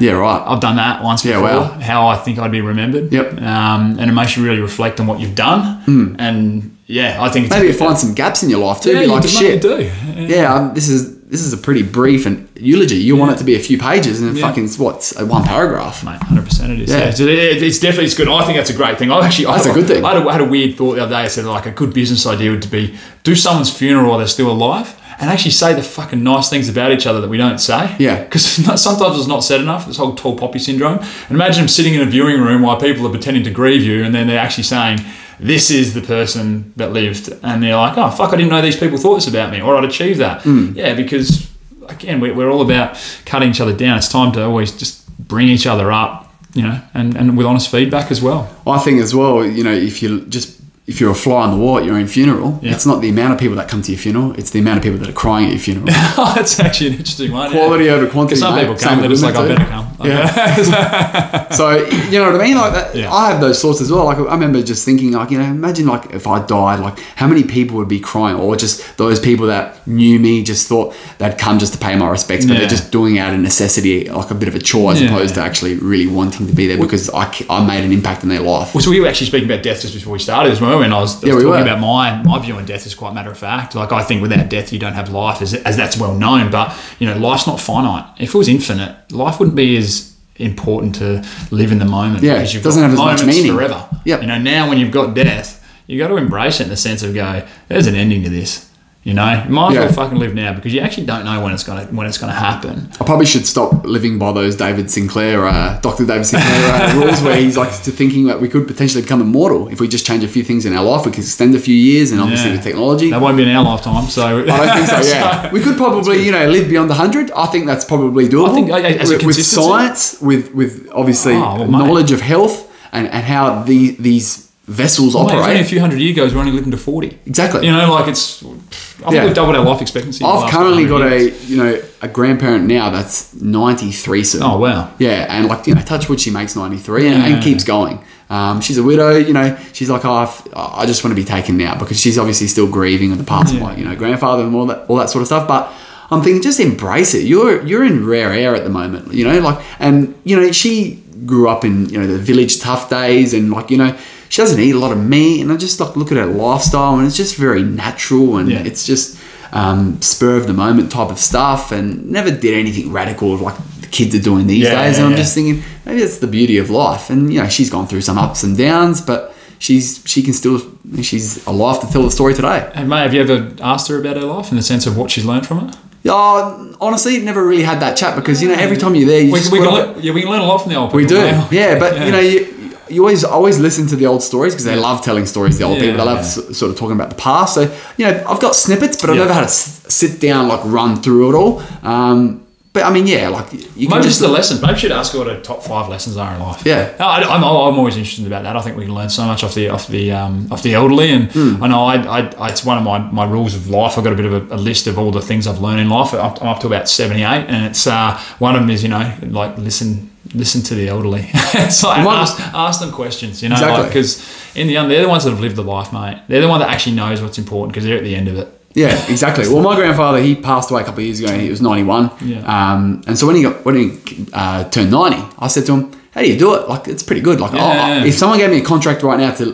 [0.00, 0.42] Yeah, right.
[0.46, 1.48] I've done that once Yeah, before.
[1.60, 1.80] wow.
[1.80, 3.12] How I think I'd be remembered.
[3.12, 3.42] Yep.
[3.42, 6.16] Um, and it makes you really reflect on what you've done.
[6.18, 8.92] And yeah, I think it's Maybe you find some gaps in your life too.
[8.94, 9.62] Yeah, be like, shit.
[9.62, 9.90] you do.
[10.16, 12.96] yeah, um, this is this is a pretty brief and eulogy.
[12.96, 14.46] You want it to be a few pages and Yeah.
[14.46, 16.02] fucking what uh, one paragraph.
[16.04, 16.90] Mate, hundred percent it is.
[16.90, 16.98] Yeah.
[17.24, 18.28] Yeah, it's definitely it's good.
[18.28, 19.10] I think that's a great thing.
[19.12, 20.04] I actually That's I, a good thing.
[20.04, 21.22] I had a, I had a weird thought the other day.
[21.22, 24.50] I said like a good business idea would be do someone's funeral while they're still
[24.50, 24.94] alive.
[25.20, 27.94] And actually say the fucking nice things about each other that we don't say.
[27.98, 28.22] Yeah.
[28.28, 28.44] Because
[28.80, 29.86] sometimes it's not said enough.
[29.86, 30.98] This whole tall poppy syndrome.
[30.98, 34.04] And imagine them sitting in a viewing room while people are pretending to grieve you,
[34.04, 35.00] and then they're actually saying,
[35.40, 38.76] "This is the person that lived," and they're like, "Oh fuck, I didn't know these
[38.78, 40.72] people thought this about me, or I'd achieve that." Hmm.
[40.74, 41.48] Yeah, because
[41.88, 43.98] again, we're, we're all about cutting each other down.
[43.98, 47.70] It's time to always just bring each other up, you know, and, and with honest
[47.70, 48.48] feedback as well.
[48.66, 51.56] I think as well, you know, if you just if you're a fly on the
[51.62, 52.72] wall at your own funeral, Yeah.
[52.72, 54.82] it's not the amount of people that come to your funeral; it's the amount of
[54.82, 55.86] people that are crying at your funeral.
[56.34, 57.52] That's actually an interesting one.
[57.52, 57.58] yeah.
[57.58, 58.40] Quality over quantity.
[58.40, 58.62] some mate.
[58.62, 59.86] people come, they're just like, I better come.
[60.02, 61.48] Yeah.
[61.50, 62.56] so you know what I mean?
[62.56, 63.12] Like that, Yeah.
[63.12, 64.04] I have those thoughts as well.
[64.04, 67.26] Like I remember just thinking, like you know, imagine like if I died, like how
[67.26, 71.38] many people would be crying, or just those people that knew me just thought they'd
[71.38, 72.60] come just to pay my respects, but Yeah.
[72.60, 75.08] they're just doing it out of necessity, like a bit of a chore, as Yeah.
[75.08, 78.28] opposed to actually really wanting to be there because I, I made an impact in
[78.28, 78.74] their life.
[78.74, 80.92] Well, so we were actually speaking about death just before we started as well, and
[80.92, 81.72] I was, I was Yeah, we talking were.
[81.72, 83.74] about my my view on death is quite matter of fact.
[83.74, 86.50] Like I think without death you don't have life, as, as that's well known.
[86.50, 88.04] But you know, life's not finite.
[88.18, 92.22] If it was infinite, life wouldn't be as important to live in the moment.
[92.22, 93.56] Yeah, because you've doesn't got have as much moments meaning.
[93.56, 93.88] forever.
[94.04, 94.20] Yep.
[94.22, 97.02] You know, now when you've got death, you got to embrace it in the sense
[97.02, 98.67] of go, there's an ending to this.
[99.04, 99.80] You know, you might as Yeah.
[99.84, 102.32] well fucking live now because you actually don't know when it's gonna when it's gonna
[102.34, 102.90] happen.
[103.00, 106.04] I probably should stop living by those David Sinclair, uh, Dr.
[106.04, 109.68] David Sinclair uh, rules, where he's like to thinking that we could potentially become immortal
[109.68, 111.06] if we just change a few things in our life.
[111.06, 112.56] We could extend a few years, and obviously Yeah.
[112.56, 113.10] with technology.
[113.10, 114.08] That won't be in our lifetime.
[114.08, 115.08] So I don't think so.
[115.14, 117.30] Yeah, we could probably you know live beyond hundred.
[117.30, 118.50] I think that's probably doable.
[118.50, 121.70] I think, uh, as a with, with science, with with obviously Oh, well, mate.
[121.78, 125.98] knowledge of health and, and how the, these vessels Mate, it's only a few hundred
[126.00, 127.18] years ago, we're only living to forty.
[127.26, 127.64] Exactly.
[127.66, 128.42] You know, like it's.
[128.42, 129.24] I think Yeah.
[129.24, 130.24] we've doubled our life expectancy.
[130.24, 131.42] I've currently got years.
[131.42, 134.24] a you know a grandparent now that's ninety three.
[134.40, 134.90] Oh wow.
[134.98, 137.34] Yeah, and like you know, touch wood, she makes ninety three and, Yeah.
[137.34, 138.00] and keeps going.
[138.30, 139.56] Um, she's a widow, you know.
[139.72, 143.10] She's like, oh, I just want to be taken now because she's obviously still grieving
[143.10, 145.26] of the past of my, you know, grandfather and all that, all that sort of
[145.28, 145.48] stuff.
[145.48, 145.72] But
[146.10, 147.24] I'm thinking, just embrace it.
[147.24, 149.38] You're you're in rare air at the moment, you know.
[149.40, 153.50] Like, and you know, she grew up in you know the village tough days, and
[153.50, 153.96] like you know,
[154.28, 156.96] she doesn't eat a lot of meat, and I just like look at her lifestyle,
[156.98, 158.62] and it's just very natural, and Yeah.
[158.64, 159.16] it's just
[159.52, 163.86] um, spur of the moment type of stuff, and never did anything radical like the
[163.86, 164.96] kids are doing these Yeah, days.
[164.96, 165.16] yeah, and I'm yeah.
[165.24, 168.18] just thinking maybe that's the beauty of life, and you know, she's gone through some
[168.18, 170.60] ups and downs, but she's she can still
[171.02, 172.70] she's alive to tell the story today.
[172.74, 175.10] And mate, have you ever asked her about her life in the sense of what
[175.10, 175.76] she's learned from it?
[176.10, 179.32] Oh, honestly, never really had that chat because you know every time you're there, you
[179.32, 180.98] We, we, can learn, yeah, we can learn a lot from the old people.
[181.00, 181.16] we do,
[181.50, 181.78] yeah.
[181.78, 182.54] But you know, you,
[182.90, 185.58] you always always listen to the old stories because they love telling stories.
[185.58, 186.42] The old Yeah, people, they love yeah.
[186.50, 187.54] s- sort of talking about the past.
[187.54, 187.62] So
[187.96, 189.22] you know, I've got snippets, but I've Yeah.
[189.22, 191.62] never had to s- sit down like run through it all.
[191.82, 192.42] Um,
[192.74, 194.60] but I mean, yeah, like you can Maybe just just the lessons.
[194.60, 196.62] Maybe you should ask what her top five lessons are in life.
[196.64, 196.90] Yeah.
[197.00, 198.56] I, I'm, I'm always interested about that.
[198.56, 201.10] I think we can learn so much off the off the um, off the elderly,
[201.10, 201.64] and Hmm.
[201.64, 203.96] I know I, I, I, it's one of my, my rules of life.
[203.98, 205.88] I've got a bit of a, a list of all the things I've learned in
[205.88, 206.12] life.
[206.12, 208.82] I'm up, I'm up to about seventy eight, and it's uh, one of them is
[208.82, 211.28] you know like listen listen to the elderly.
[211.32, 213.86] it's like One- ask, ask them questions, you know, Exactly.
[213.88, 214.22] because
[214.54, 216.18] in the end they're the ones that have lived the life, mate.
[216.28, 218.48] They're the one that actually knows what's important because they're at the end of it.
[218.74, 219.48] Yeah, exactly.
[219.52, 221.32] Well, my grandfather he passed away a couple of years ago.
[221.36, 222.10] He was ninety one.
[222.20, 222.40] Yeah.
[222.72, 223.98] Um, and so when he got when he
[224.32, 226.68] uh, turned ninety, I said to him, "How do you do it?
[226.68, 227.38] Like it's pretty good.
[227.44, 228.00] Like Yeah.
[228.02, 229.44] oh, if someone gave me a contract right now to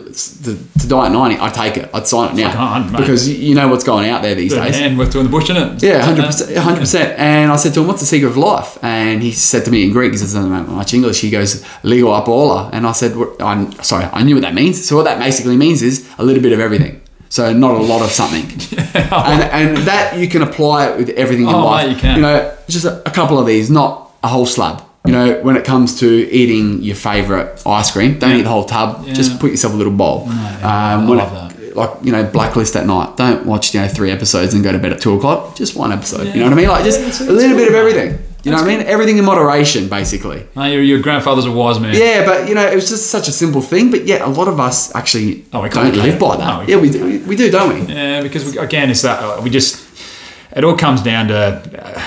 [0.45, 0.51] to,
[0.81, 1.85] to die at ninety, I'd take it.
[1.93, 4.75] I'd sign it now hard, because you- know what's going out there these Good days.
[4.79, 5.83] hand worth doing the bush, in it?
[5.83, 7.09] Yeah, hundred percent, hundred percent.
[7.19, 9.79] And I said to him, "What's the secret of life?" And he said to me
[9.85, 11.51] in Greek, he says, "I don't know much English." He goes,
[11.83, 13.61] "Lego apola," and I said, "What- "I'm
[13.91, 16.53] sorry, I knew what that means." So what that basically means is a little bit
[16.57, 16.95] of everything.
[17.29, 18.45] So not a lot of something,
[19.31, 21.87] and and that you can apply it with everything in Oh, life.
[21.87, 22.15] mate, you can.
[22.17, 23.91] You know, just a, a couple of these, not
[24.23, 24.77] a whole slab.
[25.05, 28.65] You know, when it comes to eating your favorite ice cream, don't eat the whole
[28.65, 29.03] tub.
[29.05, 29.13] Yeah.
[29.13, 30.25] Just put yourself a little bowl.
[30.27, 33.17] yeah, um, I love it- like you know blacklist at night.
[33.17, 35.55] Don't watch you know three episodes and go to bed at two o'clock.
[35.57, 36.27] Just one episode.
[36.33, 36.69] You know what i mean?
[36.69, 38.17] Like just Yeah, it's- a little bit of everything.
[38.45, 38.85] You know what i mean?
[38.85, 40.45] everything in moderation basically.
[40.55, 41.95] Mate, your, your grandfather's a wise man.
[41.95, 44.47] yeah but you know it was just such a simple thing but yet a lot
[44.47, 46.47] of us actually Oh, we don't live by that.
[46.47, 47.93] No, we yeah we do, we, we do don't we?
[47.93, 49.84] Yeah, because we, again, it's that uh, we just
[50.55, 52.01] it all comes down to uh,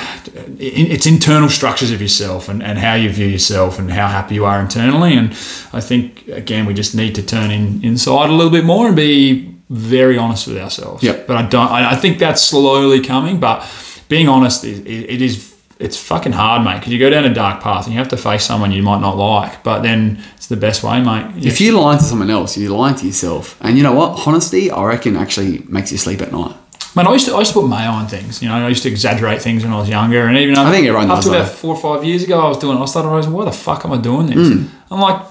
[0.58, 4.44] it's internal structures of yourself and, and how you view yourself and how happy you
[4.44, 5.16] are internally.
[5.16, 5.30] And
[5.72, 8.96] I think again, we just need to turn in inside a little bit more and
[8.96, 11.02] be very honest with ourselves.
[11.02, 11.26] Yep.
[11.26, 11.70] But I don't.
[11.70, 13.38] I, I think that's slowly coming.
[13.38, 13.68] But
[14.08, 15.54] being honest, it, it is.
[15.78, 18.16] It's fucking hard, mate, because you go down a dark path and you have to
[18.16, 19.62] face someone you might not like.
[19.62, 21.46] But then it's the best way, mate.
[21.46, 24.70] if you're lying to someone else you're lying to yourself and you know what honesty
[24.70, 26.56] i reckon actually makes you sleep at night
[26.98, 28.42] Man, I used to I used to put mayo on things.
[28.42, 30.86] You know, I used to exaggerate things when I was younger, and even I think
[30.86, 31.52] everyone does about that.
[31.52, 32.76] four or five years ago, I was doing.
[32.76, 34.48] I started realizing, why the fuck am I doing this?
[34.48, 34.66] Hmm.
[34.90, 35.24] I'm like,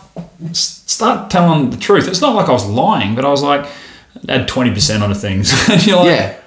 [0.53, 2.07] start telling the truth.
[2.07, 3.69] It's not like I was lying, but I was like,
[4.29, 5.51] add twenty percent onto things.
[5.69, 6.39] and you're like, yeah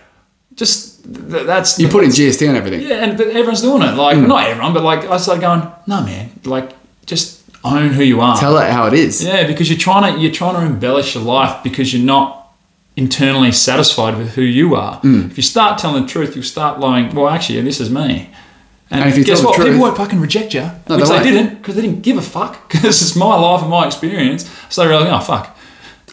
[0.61, 3.95] just th- that's you put in gst and everything yeah, and but everyone's doing it.
[3.95, 6.73] Like not everyone, but like I started going, no, man, like
[7.07, 8.37] just own who you are.
[8.39, 11.25] tell it how it is Yeah, because you're trying to you're trying to embellish your
[11.25, 12.40] life because you're not
[13.01, 14.97] internally satisfied with who you are.
[14.97, 15.23] Hmm.
[15.31, 17.15] If you start telling the truth, you'll start lying.
[17.15, 18.31] Well, actually, this is me.
[18.93, 19.57] And, And if you guess tell the what?
[19.57, 22.17] truth- People won't fucking reject you, No, which they they, didn't because they didn't give
[22.19, 22.53] a fuck.
[22.73, 24.43] Because it's my life and my experience.
[24.69, 25.57] So they're like, oh fuck.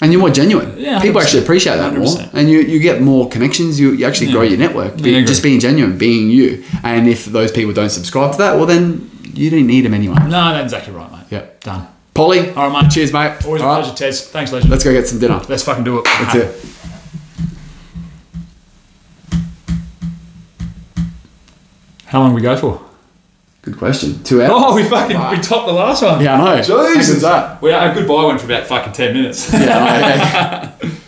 [0.02, 0.70] and you're more genuine.
[0.78, 2.34] Yeah, People actually appreciate that more, 100%.
[2.36, 3.80] and you, you get more connections.
[3.80, 4.92] You, you actually grow your network.
[5.02, 6.64] Be- Yeah, just being genuine, being you.
[6.84, 9.10] And if those people don't subscribe to that, well, then
[9.40, 10.20] you didn't need them anyway.
[10.38, 11.26] No, that's exactly right, mate.
[11.32, 11.64] Yep.
[11.64, 11.88] Done.
[12.14, 12.92] Polly, All right, mate.
[12.92, 13.44] Cheers, mate.
[13.46, 14.28] Always All a right, pleasure, Tez.
[14.30, 14.70] Thanks, legend.
[14.72, 15.40] Let's go get some dinner.
[15.50, 16.06] Let's fucking do it.
[16.06, 16.77] That's it.
[22.08, 22.82] How long we go for?
[23.62, 24.24] Good question.
[24.24, 24.52] Two hours.
[24.54, 26.22] Oh, we fucking we topped the last one.
[26.24, 26.58] Yeah, I know.
[26.58, 26.72] Jesus.
[26.74, 27.62] How good's that?
[27.62, 29.52] We our goodbye went for about fucking ten minutes.
[29.52, 30.08] Yeah, I know,
[30.90, 30.92] yeah.